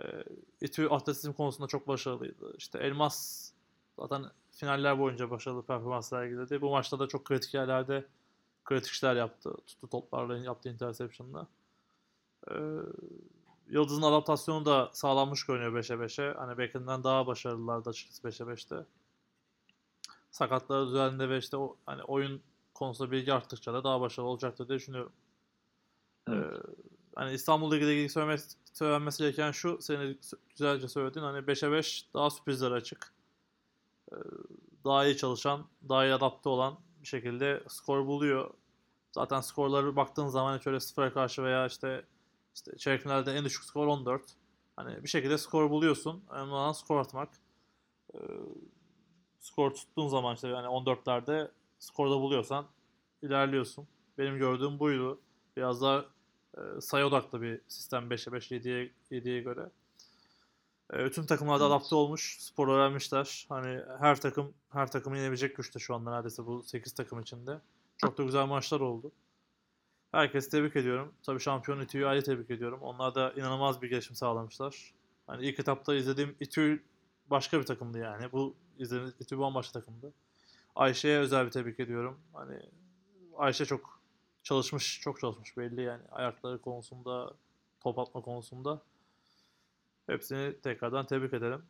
E, 0.00 0.04
İTÜ 0.60 0.88
atletizm 0.88 1.32
konusunda 1.32 1.68
çok 1.68 1.88
başarılıydı. 1.88 2.54
İşte 2.58 2.78
Elmas 2.78 3.50
zaten 3.98 4.24
finaller 4.50 4.98
boyunca 4.98 5.30
başarılı 5.30 5.62
performans 5.62 6.08
sergiledi. 6.08 6.60
Bu 6.60 6.70
maçta 6.70 6.98
da 6.98 7.08
çok 7.08 7.24
kritik 7.24 7.54
yerlerde 7.54 8.06
kritik 8.64 8.92
işler 8.92 9.16
yaptı. 9.16 9.54
Tuttu 9.66 9.88
toplarla 9.88 10.38
yaptığı 10.38 10.68
interception'la. 10.68 11.46
Ee, 12.50 12.54
Yıldız'ın 13.70 14.02
adaptasyonu 14.02 14.64
da 14.64 14.90
sağlanmış 14.92 15.46
görünüyor 15.46 15.72
5'e 15.72 15.96
5'e. 15.96 16.34
Hani 16.34 16.58
beklediğinden 16.58 17.04
daha 17.04 17.26
başarılılardı 17.26 17.90
açıkçası 17.90 18.28
5'e 18.28 18.46
5'te. 18.46 18.86
Sakatları 20.30 20.86
düzeninde 20.86 21.28
ve 21.28 21.38
işte 21.38 21.56
o, 21.56 21.76
hani 21.86 22.02
oyun 22.02 22.42
konusunda 22.74 23.10
bilgi 23.10 23.32
arttıkça 23.32 23.74
da 23.74 23.84
daha 23.84 24.00
başarılı 24.00 24.30
olacaktır 24.30 24.68
diye 24.68 24.78
düşünüyorum. 24.78 25.12
Evet. 26.28 26.52
Ee, 26.52 26.70
hani 27.14 27.34
İstanbul 27.34 27.72
Ligi'yle 27.72 27.94
ilgili 27.94 28.08
söylemesi, 28.08 28.56
söylenmesi 28.72 29.22
gereken 29.22 29.50
şu, 29.50 29.78
senin 29.80 30.20
güzelce 30.50 30.88
söylediğin 30.88 31.26
hani 31.26 31.38
5'e 31.38 31.72
5 31.72 32.06
daha 32.14 32.30
sürprizlere 32.30 32.74
açık. 32.74 33.12
Ee, 34.12 34.16
daha 34.84 35.06
iyi 35.06 35.16
çalışan, 35.16 35.66
daha 35.88 36.04
iyi 36.04 36.14
adapte 36.14 36.48
olan 36.48 36.78
bir 37.02 37.06
şekilde 37.06 37.62
skor 37.68 38.06
buluyor. 38.06 38.50
Zaten 39.12 39.40
skorları 39.40 39.96
baktığın 39.96 40.28
zaman 40.28 40.58
şöyle 40.58 40.80
0'a 40.80 41.12
karşı 41.12 41.42
veya 41.42 41.66
işte 41.66 42.04
işte 42.54 42.76
çeyrek 42.76 43.02
finalde 43.02 43.32
en 43.32 43.44
düşük 43.44 43.64
skor 43.64 43.86
14. 43.86 44.22
Hani 44.76 45.02
bir 45.02 45.08
şekilde 45.08 45.38
skor 45.38 45.70
buluyorsun. 45.70 46.24
Önemli 46.30 46.52
olan 46.52 46.72
skor 46.72 47.00
atmak. 47.00 47.28
Ee, 48.14 48.18
skor 49.40 49.70
tuttuğun 49.74 50.08
zaman 50.08 50.34
işte 50.34 50.48
yani 50.48 50.66
14'lerde 50.66 51.50
skorda 51.78 52.20
buluyorsan 52.20 52.66
ilerliyorsun. 53.22 53.88
Benim 54.18 54.38
gördüğüm 54.38 54.78
buydu. 54.78 55.20
Biraz 55.56 55.82
daha 55.82 56.04
e, 56.56 56.80
sayı 56.80 57.04
odaklı 57.04 57.42
bir 57.42 57.60
sistem 57.68 58.08
5'e 58.10 58.32
5 58.32 58.50
7'ye 58.50 58.90
7'ye 59.10 59.40
göre. 59.40 59.70
E, 60.92 61.10
tüm 61.10 61.26
takımlarda 61.26 61.64
Evet. 61.64 61.72
adapte 61.72 61.94
olmuş, 61.94 62.36
spor 62.40 62.68
öğrenmişler. 62.68 63.46
Hani 63.48 63.82
her 63.98 64.20
takım 64.20 64.54
her 64.70 64.90
takımı 64.90 65.18
yenebilecek 65.18 65.56
güçte 65.56 65.78
şu 65.78 65.94
anda 65.94 66.10
neredeyse 66.10 66.46
bu 66.46 66.62
8 66.62 66.92
takım 66.92 67.20
içinde. 67.20 67.60
Çok 67.96 68.18
da 68.18 68.22
güzel 68.22 68.46
maçlar 68.46 68.80
oldu. 68.80 69.12
Herkesi 70.12 70.50
tebrik 70.50 70.76
ediyorum. 70.76 71.12
Tabii 71.22 71.40
şampiyon 71.40 71.80
İTÜ'yü 71.80 72.06
ayrı 72.06 72.22
tebrik 72.24 72.50
ediyorum. 72.50 72.80
Onlar 72.82 73.14
da 73.14 73.32
inanılmaz 73.32 73.82
bir 73.82 73.90
gelişim 73.90 74.16
sağlamışlar. 74.16 74.94
Hani 75.26 75.46
ilk 75.46 75.60
etapta 75.60 75.94
izlediğim 75.94 76.36
İTÜ 76.40 76.82
başka 77.30 77.58
bir 77.58 77.66
takımdı 77.66 77.98
yani. 77.98 78.32
Bu 78.32 78.54
izlediğim 78.78 79.14
İTÜ 79.20 79.38
bambaşka 79.38 79.80
takımdı. 79.80 80.12
Ayşe'ye 80.76 81.18
özel 81.18 81.46
bir 81.46 81.50
tebrik 81.50 81.80
ediyorum. 81.80 82.20
Hani 82.32 82.60
Ayşe 83.36 83.64
çok 83.64 84.00
çalışmış, 84.42 85.00
çok 85.00 85.20
çalışmış 85.20 85.56
belli 85.56 85.82
yani. 85.82 86.02
Ayakları 86.10 86.60
konusunda, 86.60 87.34
top 87.80 87.98
atma 87.98 88.20
konusunda. 88.20 88.82
Hepsini 90.06 90.60
tekrardan 90.60 91.06
tebrik 91.06 91.34
ederim. 91.34 91.62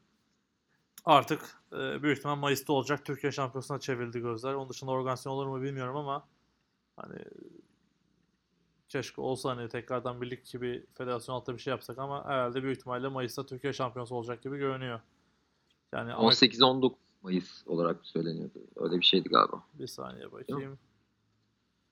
Artık 1.05 1.63
e, 1.73 2.03
büyük 2.03 2.19
ihtimal 2.19 2.37
Mayıs'ta 2.37 2.73
olacak. 2.73 3.05
Türkiye 3.05 3.33
Şampiyonası'na 3.33 3.81
çevrildi 3.81 4.21
gözler. 4.21 4.55
Onun 4.55 4.69
dışında 4.69 4.91
organizasyon 4.91 5.33
olur 5.33 5.47
mu 5.47 5.63
bilmiyorum 5.63 5.97
ama 5.97 6.25
hani 6.97 7.19
keşke 8.91 9.21
olsa 9.21 9.51
hani 9.57 9.69
tekrardan 9.69 10.21
birlik 10.21 10.47
gibi 10.47 10.87
federasyon 10.95 11.35
altta 11.35 11.55
bir 11.55 11.59
şey 11.59 11.71
yapsak 11.71 11.99
ama 11.99 12.25
herhalde 12.25 12.63
büyük 12.63 12.79
ihtimalle 12.79 13.09
Mayıs'ta 13.09 13.47
Türkiye 13.47 13.73
Şampiyonası 13.73 14.15
olacak 14.15 14.43
gibi 14.43 14.59
görünüyor. 14.59 15.01
Yani 15.95 16.13
Amerika- 16.13 16.47
18-19 16.47 16.93
Mayıs 17.23 17.67
olarak 17.67 18.07
söyleniyordu. 18.07 18.59
Öyle 18.77 19.01
bir 19.01 19.05
şeydi 19.05 19.29
galiba. 19.29 19.63
bir 19.75 19.87
saniye 19.87 20.33
bakayım. 20.33 20.79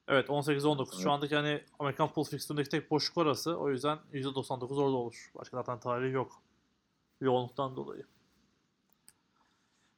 Evet 0.08 0.28
18-19. 0.30 0.90
Şu 0.92 0.96
Evet. 0.98 1.06
andaki 1.06 1.36
hani 1.36 1.64
Amerikan 1.78 2.12
Pool 2.12 2.24
Fixture'daki 2.24 2.68
tek 2.68 2.90
boşluk 2.90 3.18
orası. 3.18 3.56
O 3.56 3.70
yüzden 3.70 3.98
%99 4.12 4.78
orada 4.78 4.96
olur. 4.96 5.30
Başka 5.34 5.56
zaten 5.56 5.80
tarihi 5.80 6.12
yok. 6.12 6.42
Yoğunluktan 7.20 7.76
dolayı. 7.76 8.04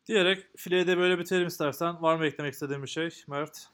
Diyerek 0.07 0.47
fileye 0.57 0.87
de 0.87 0.97
böyle 0.97 1.19
bitirelim 1.19 1.47
istersen. 1.47 2.03
Var 2.03 2.17
mı 2.17 2.27
eklemek 2.27 2.53
istediğin 2.55 2.83
bir 2.83 2.89
şey 2.89 3.11
Mert? 3.29 3.69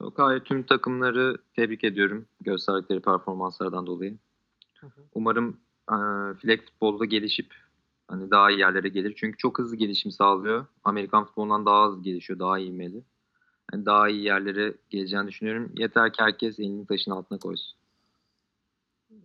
Yok 0.00 0.18
hayır 0.18 0.40
tüm 0.40 0.62
takımları 0.62 1.36
tebrik 1.56 1.84
ediyorum 1.84 2.26
gösterdikleri 2.40 3.00
performanslardan 3.00 3.86
dolayı. 3.86 4.18
Hı 4.80 4.86
hı. 4.86 5.00
Umarım 5.14 5.60
e, 5.90 5.96
flag 6.34 6.60
futbolda 6.60 7.04
gelişip 7.04 7.54
hani 8.08 8.30
daha 8.30 8.50
iyi 8.50 8.58
yerlere 8.58 8.88
gelir. 8.88 9.14
Çünkü 9.16 9.36
çok 9.38 9.58
hızlı 9.58 9.76
gelişim 9.76 10.10
sağlıyor. 10.12 10.66
Amerikan 10.84 11.24
futbolundan 11.24 11.66
daha 11.66 11.88
hızlı 11.88 12.02
gelişiyor, 12.02 12.38
daha 12.38 12.58
ivmeli. 12.58 13.04
Yani 13.72 13.86
daha 13.86 14.08
iyi 14.08 14.24
yerlere 14.24 14.74
geleceğini 14.90 15.28
düşünüyorum. 15.28 15.72
Yeter 15.76 16.12
ki 16.12 16.22
herkes 16.22 16.58
elini 16.58 16.86
taşın 16.86 17.10
altına 17.10 17.38
koysun. 17.38 17.78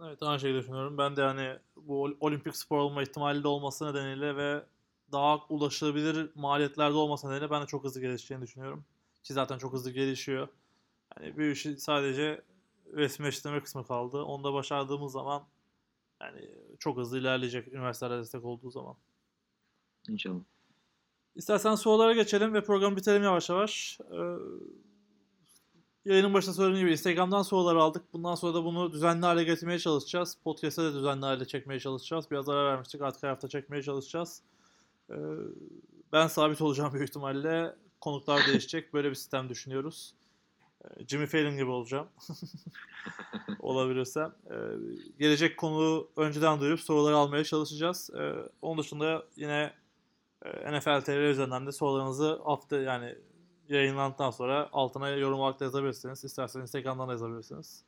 Evet 0.03 0.23
aynı 0.23 0.39
şekilde 0.39 0.59
düşünüyorum. 0.59 0.97
Ben 0.97 1.15
de 1.15 1.21
hani 1.21 1.57
bu 1.75 2.03
ol- 2.03 2.15
olimpik 2.19 2.55
spor 2.55 2.77
olma 2.77 3.03
ihtimali 3.03 3.43
de 3.43 3.47
olması 3.47 3.87
nedeniyle 3.87 4.35
ve 4.35 4.63
daha 5.11 5.37
ulaşılabilir 5.49 6.29
maliyetlerde 6.35 6.95
olması 6.95 7.27
nedeniyle 7.27 7.51
ben 7.51 7.61
de 7.61 7.65
çok 7.65 7.83
hızlı 7.83 8.01
gelişeceğini 8.01 8.43
düşünüyorum. 8.43 8.85
Ki 9.23 9.33
zaten 9.33 9.57
çok 9.57 9.73
hızlı 9.73 9.91
gelişiyor. 9.91 10.47
Yani 11.19 11.37
bir 11.37 11.51
işi 11.51 11.77
sadece 11.77 12.41
resmileştirme 12.93 13.63
kısmı 13.63 13.87
kaldı. 13.87 14.23
Onu 14.23 14.43
da 14.43 14.53
başardığımız 14.53 15.11
zaman 15.11 15.43
yani 16.21 16.49
çok 16.79 16.97
hızlı 16.97 17.19
ilerleyecek 17.19 17.67
üniversitelere 17.67 18.19
destek 18.19 18.45
olduğu 18.45 18.71
zaman. 18.71 18.95
İnşallah. 20.09 20.39
İstersen 21.35 21.75
sorulara 21.75 22.13
geçelim 22.13 22.53
ve 22.53 22.63
programı 22.63 22.97
bitirelim 22.97 23.23
yavaş 23.23 23.49
yavaş. 23.49 23.99
Ee, 24.11 24.15
yayının 26.05 26.33
başında 26.33 26.53
söylediğim 26.53 26.85
gibi 26.85 26.91
Instagram'dan 26.91 27.41
sorular 27.41 27.75
aldık. 27.75 28.03
Bundan 28.13 28.35
sonra 28.35 28.53
da 28.53 28.65
bunu 28.65 28.93
düzenli 28.93 29.25
hale 29.25 29.43
getirmeye 29.43 29.79
çalışacağız. 29.79 30.37
Podcast'e 30.43 30.83
de 30.83 30.93
düzenli 30.93 31.25
hale 31.25 31.45
çekmeye 31.45 31.79
çalışacağız. 31.79 32.31
Biraz 32.31 32.49
ara 32.49 32.65
vermiştik. 32.65 33.01
Artık 33.01 33.23
her 33.23 33.29
hafta 33.29 33.47
çekmeye 33.47 33.81
çalışacağız. 33.81 34.41
Ee, 35.09 35.15
ben 36.11 36.27
sabit 36.27 36.61
olacağım 36.61 36.93
büyük 36.93 37.09
ihtimalle. 37.09 37.75
Konuklar 38.01 38.47
değişecek. 38.47 38.93
Böyle 38.93 39.09
bir 39.09 39.15
sistem 39.15 39.49
düşünüyoruz. 39.49 40.13
Ee, 40.83 41.07
Jimmy 41.07 41.25
Fallon 41.25 41.57
gibi 41.57 41.69
olacağım. 41.69 42.07
Olabilirsem. 43.59 44.33
Ee, 44.51 44.55
gelecek 45.19 45.57
konuğu 45.57 46.11
önceden 46.17 46.59
duyurup 46.59 46.79
soruları 46.79 47.17
almaya 47.17 47.43
çalışacağız. 47.43 48.09
Ee, 48.19 48.33
onun 48.61 48.77
dışında 48.77 49.23
yine 49.35 49.73
e, 50.45 50.79
NFL 50.79 51.01
TV 51.01 51.11
üzerinden 51.11 51.67
de 51.67 51.71
sorularınızı 51.71 52.41
hafta 52.45 52.77
yani 52.77 53.15
yayınlandıktan 53.69 54.31
sonra 54.31 54.69
altına 54.73 55.09
yorum 55.09 55.39
olarak 55.39 55.59
da 55.59 55.63
yazabilirsiniz. 55.63 56.23
İsterseniz 56.23 56.63
Instagram'dan 56.63 57.07
da 57.07 57.11
yazabilirsiniz. 57.11 57.83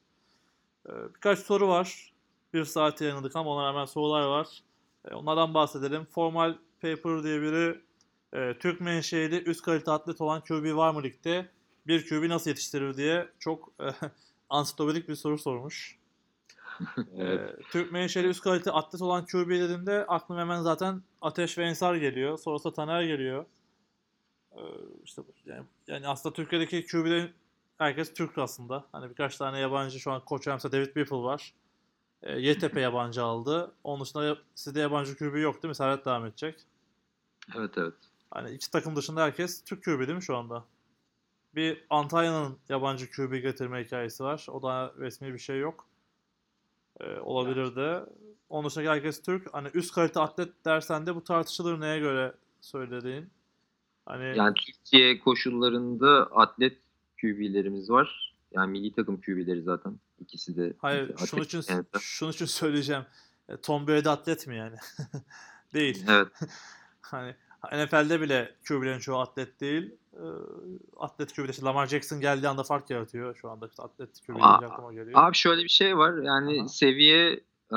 Ee, 0.90 0.92
birkaç 1.16 1.40
soru 1.40 1.68
var. 1.68 2.14
Bir 2.54 2.66
saat 2.66 3.02
yayınladık 3.02 3.36
ama 3.36 3.50
ona 3.50 3.66
rağmen 3.66 3.86
sorular 3.86 4.28
var. 4.28 4.64
Ee, 5.06 5.14
onlardan 5.14 5.54
bahsedelim. 5.54 6.06
Formal 6.06 6.56
Paper 6.82 7.24
diye 7.24 7.42
biri 7.42 7.82
e, 8.34 8.58
Türk 8.60 8.82
menşeli 8.82 9.44
üst 9.44 9.62
kalite 9.62 9.92
atlet 9.92 10.22
olan 10.22 10.42
QB 10.42 10.76
var 10.76 10.94
mı 10.94 11.04
ligde? 11.04 11.50
Bir 11.88 12.10
QB 12.10 12.30
nasıl 12.30 12.50
yetiştirir 12.50 12.98
diye 12.98 13.30
çok 13.40 13.74
e, 13.80 13.90
ansiklopedik 14.50 15.10
bir 15.10 15.16
soru 15.16 15.38
sormuş. 15.38 16.00
Evet. 17.18 17.60
Ee, 17.60 17.64
Türk 17.72 17.92
menşeli 17.92 18.28
üst 18.28 18.42
kalite 18.42 18.72
atlet 18.72 19.02
olan 19.02 19.26
QB 19.26 19.50
dediğimde 19.50 20.06
aklıma 20.06 20.42
hemen 20.42 20.62
zaten 20.62 21.02
Ateş 21.22 21.58
ve 21.58 21.64
Ensar 21.64 21.96
geliyor. 21.96 22.38
Sonrasında 22.38 22.74
Taner 22.74 23.04
geliyor. 23.04 23.46
Ee, 24.52 24.62
işte 25.04 25.22
yani, 25.46 25.66
yani 25.88 26.08
aslında 26.08 26.36
Türkiye'deki 26.36 26.86
QB'lerin 26.86 27.32
herkes 27.78 28.14
Türk 28.14 28.38
aslında. 28.38 28.86
Hani 28.92 29.10
birkaç 29.10 29.38
tane 29.38 29.60
yabancı 29.60 30.00
şu 30.00 30.12
an 30.12 30.26
koç 30.26 30.48
mesela 30.48 30.72
David 30.72 30.86
Whipple 30.86 31.18
var. 31.18 31.54
E, 32.24 32.40
YTP 32.40 32.78
yabancı 32.80 33.24
aldı. 33.24 33.72
Onun 33.84 34.04
dışında 34.04 34.38
sizde 34.56 34.80
yabancı 34.80 35.18
QB 35.18 35.36
yok 35.36 35.64
değil 35.64 35.70
mi? 35.70 35.76
Serhat 35.76 36.06
devam 36.06 36.26
edecek. 36.26 36.60
Evet 37.56 37.72
evet. 37.78 37.94
Hani 38.32 38.52
iki 38.52 38.72
takım 38.72 38.96
dışında 38.96 39.24
herkes 39.24 39.64
Türk 39.64 39.84
QB 39.84 40.00
değil 40.00 40.14
mi 40.14 40.24
şu 40.24 40.38
anda? 40.38 40.66
Bir 41.56 41.86
Antalya'nın 41.90 42.58
yabancı 42.70 43.12
QB 43.12 43.42
getirme 43.42 43.84
hikayesi 43.84 44.24
var. 44.24 44.46
O 44.52 44.64
da 44.64 44.94
resmi 45.00 45.34
bir 45.34 45.40
şey 45.40 45.60
yok. 45.60 45.88
Ee, 47.00 47.20
olabilir 47.20 47.76
de. 47.76 48.04
Onun 48.50 48.70
dışında 48.70 48.92
herkes 48.92 49.22
Türk. 49.22 49.54
Hani 49.54 49.68
üst 49.74 49.94
kalite 49.94 50.20
atlet 50.20 50.66
dersen 50.66 51.06
de 51.06 51.16
bu 51.16 51.24
tartışılır 51.24 51.82
neye 51.82 52.00
göre 52.00 52.34
söylediğin. 52.62 53.30
Hani 54.06 54.38
Yani 54.38 54.54
Türkiye 54.54 55.20
koşullarında 55.20 56.28
atlet 56.32 56.78
QB'lerimiz 57.22 57.90
var. 57.90 58.34
Yani 58.52 58.72
milli 58.72 58.94
takım 58.94 59.22
QB'leri 59.22 59.62
zaten. 59.62 60.00
ikisi 60.20 60.58
de. 60.58 60.74
hayır 60.78 61.10
atlet 61.10 61.30
şunun 61.30 61.44
için 61.44 61.62
kendisi. 61.62 62.00
şunun 62.00 62.32
için 62.32 62.46
söyleyeceğim. 62.46 63.06
E, 63.50 63.58
Tom 63.58 63.88
Brady 63.88 64.10
atlet 64.10 64.48
mi 64.48 64.58
yani? 64.58 64.76
değil. 65.74 66.06
Evet. 66.10 66.28
Hani 67.02 67.36
NFL'de 67.74 68.22
bile 68.22 68.56
QB'lerin 68.68 69.00
çoğu 69.00 69.18
atlet 69.20 69.62
değil. 69.62 69.92
Ee, 70.14 70.20
atlet 70.98 71.34
QB'de 71.36 71.52
işte 71.52 71.66
Lamar 71.66 71.88
Jackson 71.88 72.20
geldiği 72.20 72.48
anda 72.48 72.64
fark 72.64 72.90
yaratıyor 72.90 73.36
şu 73.36 73.50
anda. 73.50 73.68
işte 73.68 73.84
atlet 73.84 74.10
QB 74.28 74.36
Aa, 74.40 74.60
deyince 74.60 74.74
aklıma 74.74 74.94
geliyor. 74.94 75.12
Abi 75.24 75.36
şöyle 75.36 75.64
bir 75.64 75.70
şey 75.70 75.98
var. 75.98 76.24
Yani 76.24 76.60
Aha. 76.62 76.68
seviye 76.68 77.32
e, 77.72 77.76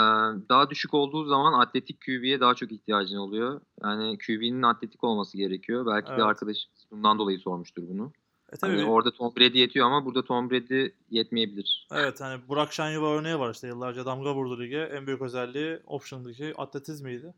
daha 0.49 0.71
düşük 0.71 0.95
olduğu 0.95 1.25
zaman 1.25 1.61
atletik 1.61 2.01
QB'ye 2.07 2.41
daha 2.41 2.55
çok 2.55 2.73
ihtiyacın 2.73 3.17
oluyor. 3.17 3.61
Yani 3.83 4.19
QB'nin 4.19 4.63
atletik 4.63 5.05
olması 5.05 5.37
gerekiyor. 5.37 5.87
Belki 5.87 6.09
Evet. 6.09 6.19
de 6.19 6.25
arkadaşımız 6.25 6.87
bundan 6.91 7.19
dolayı 7.19 7.39
sormuştur 7.39 7.83
bunu. 7.89 8.13
E 8.53 8.57
tabii 8.57 8.71
Hani 8.73 8.83
bir- 8.83 8.89
orada 8.89 9.11
Tom 9.13 9.37
Brady 9.37 9.59
yetiyor 9.59 9.87
ama 9.87 10.05
burada 10.05 10.25
Tom 10.25 10.51
Brady 10.51 10.89
yetmeyebilir. 11.11 11.87
Evet 11.93 12.21
hani 12.21 12.49
Burak 12.49 12.73
Şenyuva 12.73 13.11
örneği 13.11 13.39
var 13.39 13.51
işte 13.55 13.67
yıllarca 13.67 14.07
damga 14.07 14.35
vurdu 14.35 14.61
lige. 14.61 14.79
En 14.81 15.07
büyük 15.07 15.23
özelliği 15.23 15.79
option'daki 15.87 16.55
atletizmiydi. 16.59 17.35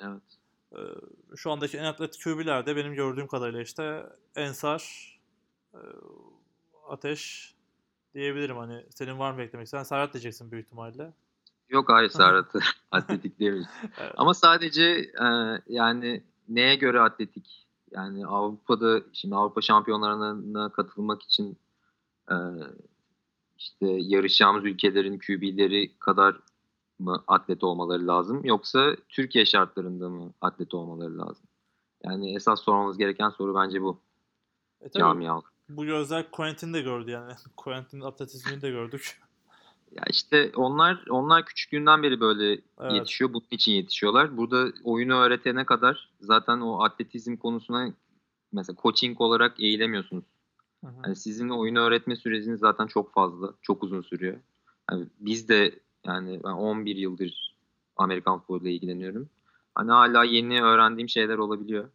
Evet. 0.00 0.22
Ee, 0.72 0.78
şu 1.36 1.50
andaki 1.50 1.78
en 1.78 1.84
atlet 1.84 2.24
QB'ler 2.24 2.66
de 2.66 2.76
benim 2.76 2.94
gördüğüm 2.94 3.26
kadarıyla 3.26 3.62
işte 3.62 4.06
Ensar, 4.36 5.12
e, 5.74 5.80
Ateş 6.88 7.54
diyebilirim 8.14 8.56
hani. 8.56 8.84
Senin 8.90 9.18
var 9.18 9.32
mı 9.32 9.38
beklemek? 9.38 9.68
Sen 9.68 9.82
Serhat 9.82 10.12
diyeceksin 10.12 10.50
büyük 10.50 10.66
ihtimalle. 10.66 11.12
Yok 11.68 11.88
hayır 11.88 12.08
Serhat'ı 12.08 12.60
atletik 12.90 13.40
demeyiz. 13.40 13.66
Evet. 13.98 14.12
Ama 14.16 14.34
sadece 14.34 14.82
e, 15.20 15.26
yani 15.66 16.22
neye 16.48 16.74
göre 16.74 17.00
atletik? 17.00 17.66
Yani 17.90 18.26
Avrupa'da 18.26 19.00
şimdi 19.12 19.34
Avrupa 19.34 19.60
şampiyonlarına 19.60 20.72
katılmak 20.72 21.22
için 21.22 21.58
e, 22.30 22.36
işte 23.58 23.86
yarışacağımız 23.86 24.64
ülkelerin 24.64 25.18
QB'leri 25.18 25.98
kadar 25.98 26.36
mı 26.98 27.24
atlet 27.26 27.64
olmaları 27.64 28.06
lazım 28.06 28.44
yoksa 28.44 28.96
Türkiye 29.08 29.44
şartlarında 29.46 30.08
mı 30.08 30.32
atlet 30.40 30.74
olmaları 30.74 31.18
lazım? 31.18 31.46
Yani 32.04 32.34
esas 32.34 32.62
sormamız 32.62 32.98
gereken 32.98 33.30
soru 33.30 33.54
bence 33.54 33.82
bu 33.82 34.00
E 34.80 34.88
tabii 34.88 34.98
camia. 35.00 35.40
bu 35.68 35.84
gözler 35.84 36.30
Quentin 36.30 36.74
de 36.74 36.80
gördü 36.80 37.10
yani. 37.10 37.32
Quentin'in 37.56 38.02
atletizmini 38.02 38.62
de 38.62 38.70
gördük. 38.70 39.20
Ya 39.92 40.02
işte 40.10 40.52
onlar 40.56 41.04
onlar 41.10 41.44
küçüklüğünden 41.44 42.02
beri 42.02 42.20
böyle 42.20 42.50
Evet. 42.80 42.92
yetişiyor. 42.92 43.32
Bunun 43.32 43.46
için 43.50 43.72
yetişiyorlar. 43.72 44.36
Burada 44.36 44.72
oyunu 44.84 45.14
öğretene 45.14 45.64
kadar 45.66 46.10
zaten 46.20 46.60
o 46.60 46.82
atletizm 46.82 47.36
konusuna 47.36 47.92
mesela 48.52 48.76
coaching 48.82 49.20
olarak 49.20 49.60
eğilemiyorsunuz. 49.60 50.24
Hı 50.84 50.90
hı. 50.90 50.94
Yani 51.04 51.16
sizin 51.16 51.48
oyunu 51.48 51.78
öğretme 51.80 52.16
süreciniz 52.16 52.60
zaten 52.60 52.86
çok 52.86 53.12
fazla. 53.12 53.54
Çok 53.62 53.82
uzun 53.82 54.02
sürüyor. 54.02 54.38
Yani 54.90 55.06
biz 55.20 55.48
de 55.48 55.78
yani 56.04 56.40
ben 56.44 56.50
11 56.50 56.96
yıldır 56.96 57.56
Amerikan 57.96 58.38
futboluyla 58.38 58.70
ilgileniyorum. 58.70 59.28
Hani 59.74 59.90
hala 59.90 60.24
yeni 60.24 60.62
öğrendiğim 60.62 61.08
şeyler 61.08 61.38
olabiliyor. 61.38 61.90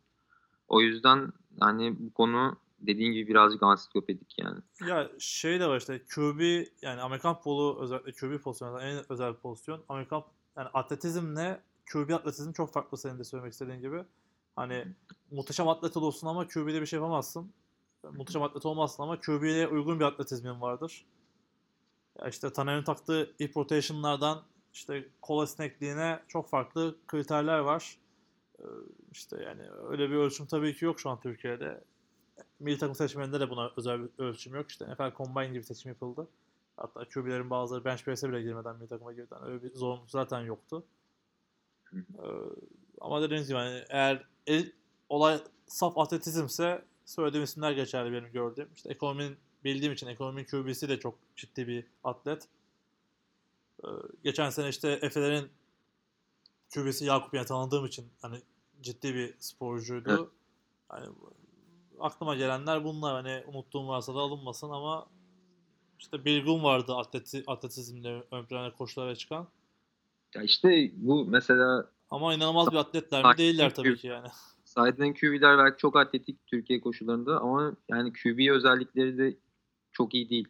O 0.67 0.81
yüzden 0.81 1.33
hani 1.59 1.95
bu 1.99 2.13
konu 2.13 2.57
dediğin 2.79 3.13
gibi 3.13 3.29
birazcık 3.29 3.63
ansiklopedik 3.63 4.35
yani. 4.39 4.59
Ya 4.87 5.11
şey 5.19 5.59
de 5.59 5.67
var 5.67 5.77
işte 5.77 6.01
QB 6.15 6.41
yani 6.81 7.01
Amerikan 7.01 7.35
futbolu 7.35 7.79
özellikle 7.81 8.11
QB 8.11 8.41
pozisyonu 8.41 8.81
en 8.81 9.11
özel 9.11 9.33
pozisyon. 9.33 9.83
Amerikan 9.89 10.23
yani 10.57 10.67
atletizmle 10.73 11.61
QB 11.93 12.09
atletizm 12.09 12.51
çok 12.51 12.73
farklı 12.73 12.97
senin 12.97 13.19
de 13.19 13.23
söylemek 13.23 13.53
istediğin 13.53 13.81
gibi. 13.81 14.03
Hani 14.55 14.87
muhteşem 15.31 15.67
atlet 15.67 15.97
olursun 15.97 16.27
ama 16.27 16.47
QB'de 16.47 16.81
bir 16.81 16.85
şey 16.85 16.97
yapamazsın. 16.97 17.53
Muhteşem 18.11 18.43
atlet 18.43 18.65
olmazsın 18.65 19.03
ama 19.03 19.19
QB'ye 19.19 19.67
uygun 19.67 19.99
bir 19.99 20.05
atletizmin 20.05 20.61
vardır. 20.61 21.05
Ya 22.21 22.27
işte 22.27 22.53
Taner'in 22.53 22.83
taktığı 22.83 23.33
hip 23.41 23.57
rotation'lardan 23.57 24.43
işte 24.73 25.07
kol 25.21 25.43
esnekliğine 25.43 26.19
çok 26.27 26.49
farklı 26.49 26.95
kriterler 27.07 27.59
var. 27.59 27.97
Ee, 28.59 28.63
İşte 29.11 29.43
yani 29.43 29.61
öyle 29.89 30.09
bir 30.09 30.15
ölçüm 30.15 30.45
tabii 30.45 30.75
ki 30.75 30.85
yok 30.85 30.99
şu 30.99 31.09
an 31.09 31.19
Türkiye'de. 31.19 31.83
Milli 32.59 32.77
takım 32.77 32.95
seçmeninde 32.95 33.39
de 33.39 33.49
buna 33.49 33.71
özel 33.77 33.99
bir 34.03 34.09
ölçüm 34.17 34.55
yok. 34.55 34.69
İşte 34.69 34.85
NFL 34.93 35.15
Combine 35.17 35.47
gibi 35.53 35.63
seçim 35.63 35.89
yapıldı. 35.91 36.27
Hatta 36.77 37.05
QB'lerin 37.09 37.49
bazıları 37.49 37.85
bench 37.85 38.03
press'e 38.03 38.29
bile 38.29 38.41
girmeden 38.41 38.75
milli 38.75 38.87
takıma 38.87 39.13
girdi. 39.13 39.27
Yani 39.31 39.45
öyle 39.45 39.63
bir 39.63 39.75
zorunluluk 39.75 40.11
zaten 40.11 40.39
yoktu. 40.41 40.83
Ee, 41.93 42.27
ama 43.01 43.21
dediğiniz 43.21 43.47
gibi 43.47 43.57
yani 43.57 43.83
eğer 43.89 44.23
el, 44.47 44.71
olay 45.09 45.39
saf 45.67 45.97
atletizmse 45.97 46.85
söylediğim 47.05 47.43
isimler 47.43 47.71
geçerli 47.71 48.11
benim 48.13 48.31
gördüğüm. 48.31 48.69
İşte 48.75 48.89
ekonominin 48.89 49.37
bildiğim 49.63 49.93
için 49.93 50.07
ekonominin 50.07 50.45
QB'si 50.45 50.89
de 50.89 50.99
çok 50.99 51.15
ciddi 51.35 51.67
bir 51.67 51.85
atlet. 52.03 52.47
Ee, 53.83 53.87
geçen 54.23 54.49
sene 54.49 54.69
işte 54.69 54.99
Efe'lerin 55.01 55.49
QB'si 56.73 57.05
Yakup 57.05 57.33
yani 57.33 57.45
tanıdığım 57.45 57.85
için 57.85 58.05
hani 58.21 58.37
ciddi 58.81 59.15
bir 59.15 59.33
sporcuydu. 59.39 60.31
Hani 60.89 61.05
aklıma 61.99 62.35
gelenler 62.35 62.83
bunlar. 62.83 63.13
Hani 63.13 63.43
unuttuğum 63.47 63.87
varsa 63.87 64.15
da 64.15 64.19
alınmasın 64.19 64.69
ama 64.69 65.07
işte 65.99 66.25
Bilgun 66.25 66.63
vardı 66.63 66.95
atleti, 66.95 67.43
atletizmde 67.47 68.23
ön 68.31 68.45
plana 68.45 68.73
koşulara 68.73 69.15
çıkan. 69.15 69.47
Ya 70.35 70.41
işte 70.41 70.91
bu 70.95 71.25
mesela 71.25 71.89
Ama 72.09 72.33
inanılmaz 72.33 72.71
bir 72.71 72.77
atletler 72.77 73.25
mi? 73.25 73.37
Değiller 73.37 73.75
tabii 73.75 73.97
ki 73.97 74.07
yani. 74.07 74.27
Saydığın 74.65 75.13
QB'ler 75.13 75.57
belki 75.57 75.77
çok 75.77 75.95
atletik 75.95 76.47
Türkiye 76.47 76.81
koşullarında 76.81 77.41
ama 77.41 77.75
yani 77.89 78.13
QB 78.13 78.51
özellikleri 78.51 79.17
de 79.17 79.37
çok 79.93 80.13
iyi 80.13 80.29
değil. 80.29 80.47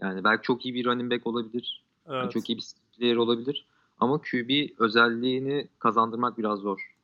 Yani 0.00 0.24
belki 0.24 0.42
çok 0.42 0.66
iyi 0.66 0.74
bir 0.74 0.84
running 0.84 1.12
back 1.12 1.26
olabilir. 1.26 1.84
yani 2.08 2.22
Evet. 2.22 2.32
çok 2.32 2.50
iyi 2.50 2.58
bir 2.58 2.64
player 2.96 3.16
olabilir. 3.16 3.66
Ama 4.00 4.20
QB 4.20 4.68
özelliğini 4.78 5.68
kazandırmak 5.78 6.38
biraz 6.38 6.58
zor. 6.58 6.94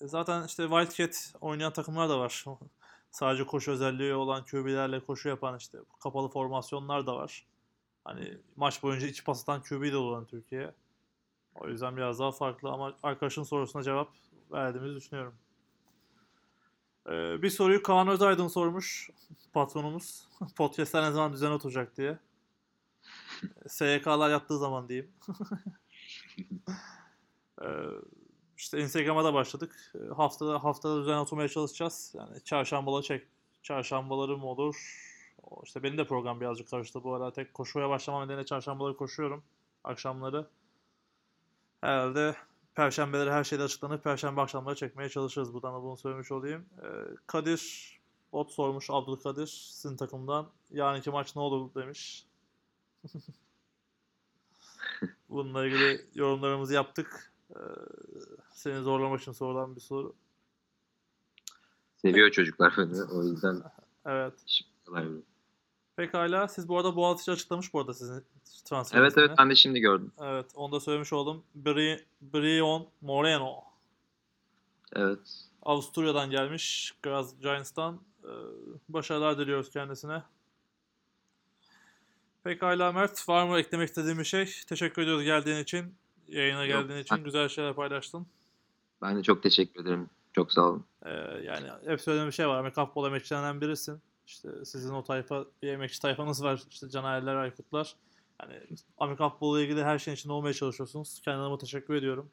Zaten 0.00 0.46
işte 0.46 0.62
Wildcat 0.68 1.34
oynayan 1.40 1.72
takımlar 1.72 2.08
da 2.08 2.18
var. 2.18 2.44
Sadece 3.10 3.46
koşu 3.46 3.70
özelliği 3.70 4.14
olan 4.14 4.44
QB'lerle 4.44 5.00
koşu 5.00 5.28
yapan 5.28 5.58
işte 5.58 5.78
kapalı 6.02 6.28
formasyonlar 6.28 7.06
da 7.06 7.16
var. 7.16 7.46
Hani 8.04 8.38
maç 8.56 8.82
boyunca 8.82 9.06
iç 9.06 9.24
pas 9.24 9.42
atan 9.42 9.62
QB 9.62 9.92
de 9.92 9.96
olan 9.96 10.24
Türkiye. 10.24 10.74
O 11.54 11.68
yüzden 11.68 11.96
biraz 11.96 12.18
daha 12.18 12.32
farklı 12.32 12.68
ama 12.70 12.94
arkadaşın 13.02 13.42
sorusuna 13.42 13.82
cevap 13.82 14.08
verdiğimizi 14.52 14.94
düşünüyorum. 14.96 15.34
Ee, 17.08 17.42
bir 17.42 17.50
soruyu 17.50 17.82
Kaan 17.82 18.08
Özaydın 18.08 18.48
sormuş 18.48 19.10
patronumuz. 19.52 20.28
Podcast'ler 20.56 21.02
ne 21.02 21.10
zaman 21.12 21.32
düzen 21.32 21.50
oturacak 21.50 21.96
diye. 21.96 22.18
SYK'lar 23.68 24.30
yattığı 24.30 24.58
zaman 24.58 24.88
diyeyim. 24.88 25.10
Ee, 27.62 27.66
işte 28.56 28.80
Instagram'a 28.80 29.24
da 29.24 29.34
başladık. 29.34 29.92
Ee, 29.94 30.14
Haftada 30.14 30.64
haftada 30.64 31.00
düzen 31.00 31.16
oturmaya 31.16 31.48
çalışacağız. 31.48 32.14
Yani 32.16 32.44
çarşambaları 32.44 33.02
çek 33.02 33.26
çarşambaları 33.62 34.36
mı 34.38 34.46
olur? 34.46 34.76
İşte 35.64 35.82
benim 35.82 35.98
de 35.98 36.06
program 36.06 36.40
birazcık 36.40 36.70
karıştı 36.70 37.04
bu 37.04 37.14
arada. 37.14 37.32
Tek 37.32 37.54
koşuya 37.54 37.88
başlamam 37.88 38.24
nedeniyle 38.24 38.46
çarşambaları 38.46 38.96
koşuyorum. 38.96 39.44
Akşamları. 39.84 40.46
Herhalde 41.80 42.36
perşembeleri 42.78 43.30
her 43.30 43.44
şeyde 43.44 43.62
açıklanır. 43.62 43.98
Perşembe 43.98 44.40
akşamları 44.40 44.76
çekmeye 44.76 45.08
çalışırız. 45.08 45.54
Buradan 45.54 45.74
da 45.74 45.82
bunu 45.82 45.96
söylemiş 45.96 46.32
olayım. 46.32 46.66
Ee, 46.82 46.86
Kadir 47.26 47.92
Bot 48.32 48.50
sormuş 48.50 48.86
Abdülkadir 48.90 49.46
sizin 49.46 49.96
takımdan. 49.96 50.48
Yarınki 50.70 51.10
maç 51.10 51.36
ne 51.36 51.42
olur 51.42 51.74
demiş. 51.74 52.26
Bununla 55.28 55.66
ilgili 55.66 56.06
yorumlarımızı 56.14 56.74
yaptık. 56.74 57.32
Ee, 57.50 57.56
seni 58.52 58.82
zorlamak 58.82 59.20
için 59.20 59.32
sorulan 59.32 59.76
bir 59.76 59.80
soru. 59.80 60.14
Seviyor 61.96 62.30
çocuklar 62.30 62.74
beni. 62.76 63.02
O 63.02 63.24
yüzden 63.24 63.62
Evet. 64.06 64.34
Pekala. 65.96 66.48
Siz 66.48 66.68
bu 66.68 66.76
arada 66.78 66.96
Boğaziçi 66.96 67.30
açıklamış 67.32 67.74
bu 67.74 67.80
arada 67.80 67.94
sizin 67.94 68.24
transfer 68.64 68.98
Evet 68.98 69.18
evet 69.18 69.30
ben 69.38 69.50
de 69.50 69.54
şimdi 69.54 69.80
gördüm. 69.80 70.12
Evet. 70.20 70.46
Onu 70.54 70.72
da 70.72 70.80
söylemiş 70.80 71.12
oldum. 71.12 71.44
Bri 71.54 72.04
Brion 72.20 72.88
Moreno. 73.00 73.60
Evet. 74.92 75.44
Avusturya'dan 75.62 76.30
gelmiş. 76.30 76.94
Graz 77.02 77.40
Giants'tan. 77.40 78.00
Ee, 78.24 78.28
başarılar 78.88 79.38
diliyoruz 79.38 79.70
kendisine. 79.70 80.22
Pekala 82.44 82.92
Mert. 82.92 83.28
Var 83.28 83.46
mı 83.46 83.58
eklemek 83.58 83.88
istediğin 83.88 84.18
bir 84.18 84.24
şey? 84.24 84.50
Teşekkür 84.68 85.02
ediyoruz 85.02 85.24
geldiğin 85.24 85.58
için. 85.58 85.94
Yayına 86.28 86.64
Yok. 86.64 86.82
geldiğin 86.82 87.02
için. 87.02 87.24
Güzel 87.24 87.48
şeyler 87.48 87.74
paylaştın. 87.74 88.26
Ben 89.02 89.16
de 89.16 89.22
çok 89.22 89.42
teşekkür 89.42 89.82
ederim. 89.82 90.10
Çok 90.32 90.52
sağ 90.52 90.62
olun. 90.62 90.84
Ee, 91.06 91.10
yani 91.44 91.68
hep 91.86 92.00
söylediğim 92.00 92.28
bir 92.28 92.34
şey 92.34 92.48
var. 92.48 92.58
Amerikan 92.58 92.86
futbol 92.86 93.06
emekçilerinden 93.06 93.60
birisin. 93.60 94.00
İşte 94.26 94.64
sizin 94.64 94.94
o 94.94 95.04
tayfa, 95.04 95.44
bir 95.62 95.68
emekçi 95.68 96.00
tayfanız 96.00 96.42
var. 96.42 96.62
İşte 96.70 96.88
Canerler, 96.88 97.36
Aykutlar. 97.36 97.94
Yani 98.42 98.60
Amerikan 98.98 99.30
futbolu 99.30 99.60
ilgili 99.60 99.84
her 99.84 99.98
şeyin 99.98 100.16
içinde 100.16 100.32
olmaya 100.32 100.54
çalışıyorsunuz. 100.54 101.20
Kendime 101.24 101.58
teşekkür 101.58 101.94
ediyorum. 101.94 102.30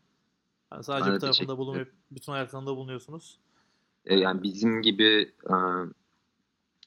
Yani 0.72 0.84
sadece 0.84 1.14
bir 1.14 1.20
tarafında 1.20 1.58
bulunmayıp 1.58 1.94
bütün 2.12 2.32
ayaklarında 2.32 2.76
bulunuyorsunuz. 2.76 3.40
E, 4.06 4.16
yani 4.16 4.44
bizim 4.44 4.82
gibi 4.82 5.34
e, 5.50 5.54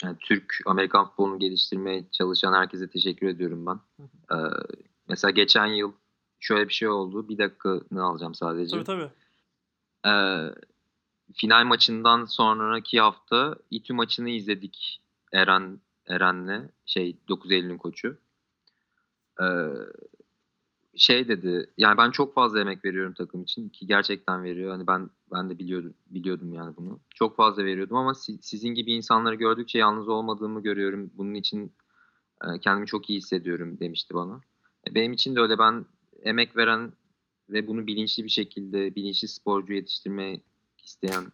yani 0.03 0.17
Türk 0.21 0.63
Amerikan 0.67 1.07
futbolunu 1.09 1.39
geliştirmeye 1.39 2.05
çalışan 2.11 2.53
herkese 2.53 2.91
teşekkür 2.91 3.29
ediyorum 3.29 3.67
ben. 3.67 3.81
E, 4.37 4.37
mesela 5.09 5.31
geçen 5.31 5.67
yıl 5.67 5.93
şöyle 6.41 6.69
bir 6.69 6.75
şey 6.75 6.89
oldu. 6.89 7.29
Bir 7.29 7.39
dakikanı 7.39 8.05
alacağım 8.05 8.35
sadece. 8.35 8.71
Tabii 8.71 8.85
tabii. 8.85 9.11
E, 10.07 10.13
final 11.35 11.65
maçından 11.65 12.25
sonraki 12.25 13.01
hafta 13.01 13.57
İTÜ 13.71 13.93
maçını 13.95 14.31
izledik 14.31 15.01
Eren 15.33 15.81
Eren'le 16.07 16.71
şey 16.87 17.17
9 17.29 17.51
Eylül'ün 17.51 17.79
koçu. 17.79 18.19
E, 19.41 19.47
şey 20.97 21.29
dedi 21.29 21.71
yani 21.77 21.99
ben 21.99 22.11
çok 22.11 22.35
fazla 22.35 22.61
emek 22.61 22.85
veriyorum 22.85 23.15
takım 23.15 23.43
için 23.43 23.69
ki 23.69 23.87
gerçekten 23.87 24.45
veriyor. 24.45 24.71
Hani 24.71 24.87
ben 24.87 25.11
ben 25.33 25.51
de 25.51 25.59
biliyordum 25.59 25.95
biliyordum 26.07 26.53
yani 26.53 26.77
bunu. 26.77 27.01
Çok 27.15 27.37
fazla 27.37 27.65
veriyordum 27.65 27.97
ama 27.97 28.15
si- 28.15 28.39
sizin 28.43 28.69
gibi 28.69 28.93
insanları 28.93 29.35
gördükçe 29.35 29.79
yalnız 29.79 30.09
olmadığımı 30.09 30.63
görüyorum. 30.63 31.11
Bunun 31.15 31.35
için 31.35 31.73
e, 32.45 32.59
kendimi 32.61 32.87
çok 32.87 33.11
iyi 33.11 33.17
hissediyorum 33.17 33.81
demişti 33.81 34.15
bana. 34.15 34.41
E, 34.89 34.95
benim 34.95 35.13
için 35.13 35.37
de 35.37 35.41
öyle 35.41 35.59
ben 35.59 35.85
emek 36.23 36.57
veren 36.57 36.93
ve 37.51 37.67
bunu 37.67 37.87
bilinçli 37.87 38.25
bir 38.25 38.29
şekilde 38.29 38.95
bilinçli 38.95 39.29
sporcu 39.29 39.73
yetiştirmek 39.73 40.43
isteyen 40.85 41.25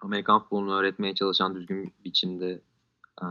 Amerikan 0.00 0.40
futbolunu 0.40 0.74
öğretmeye 0.74 1.14
çalışan 1.14 1.54
düzgün 1.54 1.94
biçimde 2.04 2.60
e, 3.22 3.26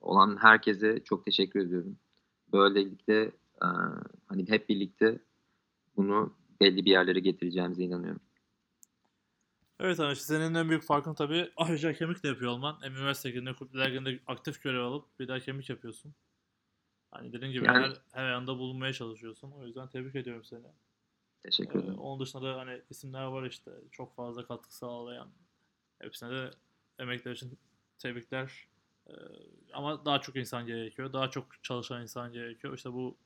olan 0.00 0.36
herkese 0.40 1.00
çok 1.04 1.24
teşekkür 1.24 1.60
ediyorum. 1.60 1.96
Böylelikle 2.52 3.32
e, 3.62 3.66
hani 4.26 4.48
hep 4.48 4.68
birlikte 4.68 5.18
bunu 5.96 6.36
belli 6.60 6.84
bir 6.84 6.90
yerlere 6.90 7.20
getireceğimize 7.20 7.82
inanıyorum. 7.82 8.20
Evet 9.80 9.98
işte 9.98 10.14
senin 10.14 10.54
en 10.54 10.68
büyük 10.68 10.82
farkın 10.82 11.14
tabii 11.14 11.50
ayrıca 11.56 11.92
kemik 11.92 12.22
de 12.22 12.28
yapıyor 12.28 12.50
olman. 12.50 12.78
Hem 12.82 12.96
üniversite 12.96 13.28
liginde, 13.28 13.54
kulüpler 13.54 14.20
aktif 14.26 14.62
görev 14.62 14.80
alıp 14.80 15.18
bir 15.18 15.28
daha 15.28 15.40
kemik 15.40 15.70
yapıyorsun. 15.70 16.14
Hani 17.10 17.32
dediğin 17.32 17.52
gibi 17.52 17.64
Yani- 17.66 17.78
her, 17.78 17.92
her 18.12 18.30
yanda 18.30 18.58
bulunmaya 18.58 18.92
çalışıyorsun. 18.92 19.50
O 19.50 19.66
yüzden 19.66 19.88
tebrik 19.88 20.14
ediyorum 20.14 20.44
seni. 20.44 20.66
Teşekkür 21.42 21.78
Ee, 21.78 21.82
ederim. 21.82 21.98
onun 21.98 22.20
dışında 22.20 22.42
da 22.42 22.58
hani 22.58 22.82
isimler 22.90 23.24
var 23.24 23.46
işte 23.46 23.70
çok 23.92 24.16
fazla 24.16 24.46
katkı 24.46 24.76
sağlayan. 24.76 25.28
Hepsine 25.98 26.30
de 26.30 26.50
emekler 26.98 27.32
için 27.32 27.58
tebrikler. 27.98 28.68
Ee, 29.06 29.12
ama 29.72 30.04
daha 30.04 30.20
çok 30.20 30.36
insan 30.36 30.66
gerekiyor. 30.66 31.12
Daha 31.12 31.30
çok 31.30 31.62
çalışan 31.64 32.02
insan 32.02 32.32
gerekiyor. 32.32 32.74
İşte 32.76 32.92
bu 32.92 33.16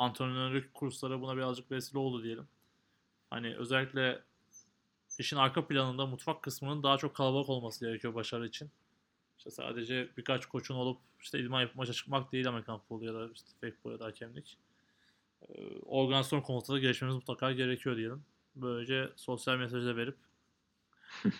antrenörlük 0.00 0.74
kursları 0.74 1.20
buna 1.20 1.36
birazcık 1.36 1.70
vesile 1.70 1.98
oldu 1.98 2.22
diyelim. 2.22 2.48
Hani 3.30 3.56
özellikle 3.56 4.22
işin 5.18 5.36
arka 5.36 5.66
planında 5.66 6.06
mutfak 6.06 6.42
kısmının 6.42 6.82
daha 6.82 6.98
çok 6.98 7.16
kalabalık 7.16 7.48
olması 7.48 7.84
gerekiyor 7.84 8.14
başarı 8.14 8.46
için. 8.46 8.70
İşte 9.38 9.50
sadece 9.50 10.08
birkaç 10.16 10.46
koçun 10.46 10.74
olup 10.74 11.00
işte 11.20 11.40
idman 11.40 11.60
yapıp 11.60 11.76
maça 11.76 11.92
çıkmak 11.92 12.32
değil 12.32 12.48
Amerikan 12.48 12.78
futbolu 12.78 13.04
ya 13.04 13.14
da 13.14 13.28
işte 13.34 13.50
fake 13.60 13.72
futbol 13.72 13.92
ya 13.92 14.00
da 14.00 14.04
hakemlik. 14.04 14.58
Ee, 15.48 15.78
organizasyon 15.86 16.40
konusunda 16.40 16.76
da 16.76 16.80
gelişmemiz 16.80 17.14
mutlaka 17.14 17.52
gerekiyor 17.52 17.96
diyelim. 17.96 18.24
Böylece 18.56 19.12
sosyal 19.16 19.56
mesajı 19.56 19.86
da 19.86 19.96
verip 19.96 20.16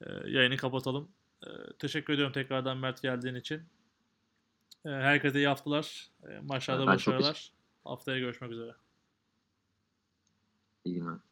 e, 0.00 0.30
yayını 0.30 0.56
kapatalım. 0.56 1.08
E, 1.42 1.48
teşekkür 1.78 2.12
ediyorum 2.12 2.32
tekrardan 2.32 2.76
Mert 2.76 3.02
geldiğin 3.02 3.34
için. 3.34 3.62
E, 4.86 4.88
herkese 4.88 5.38
iyi 5.38 5.48
haftalar. 5.48 6.08
E, 6.28 6.40
maçlarda 6.40 6.86
Ben 6.86 6.94
başarılar. 6.94 7.52
Haftaya 7.84 8.18
görüşmek 8.18 8.52
üzere. 8.52 8.74
İyi 10.84 10.94
günler. 10.94 11.31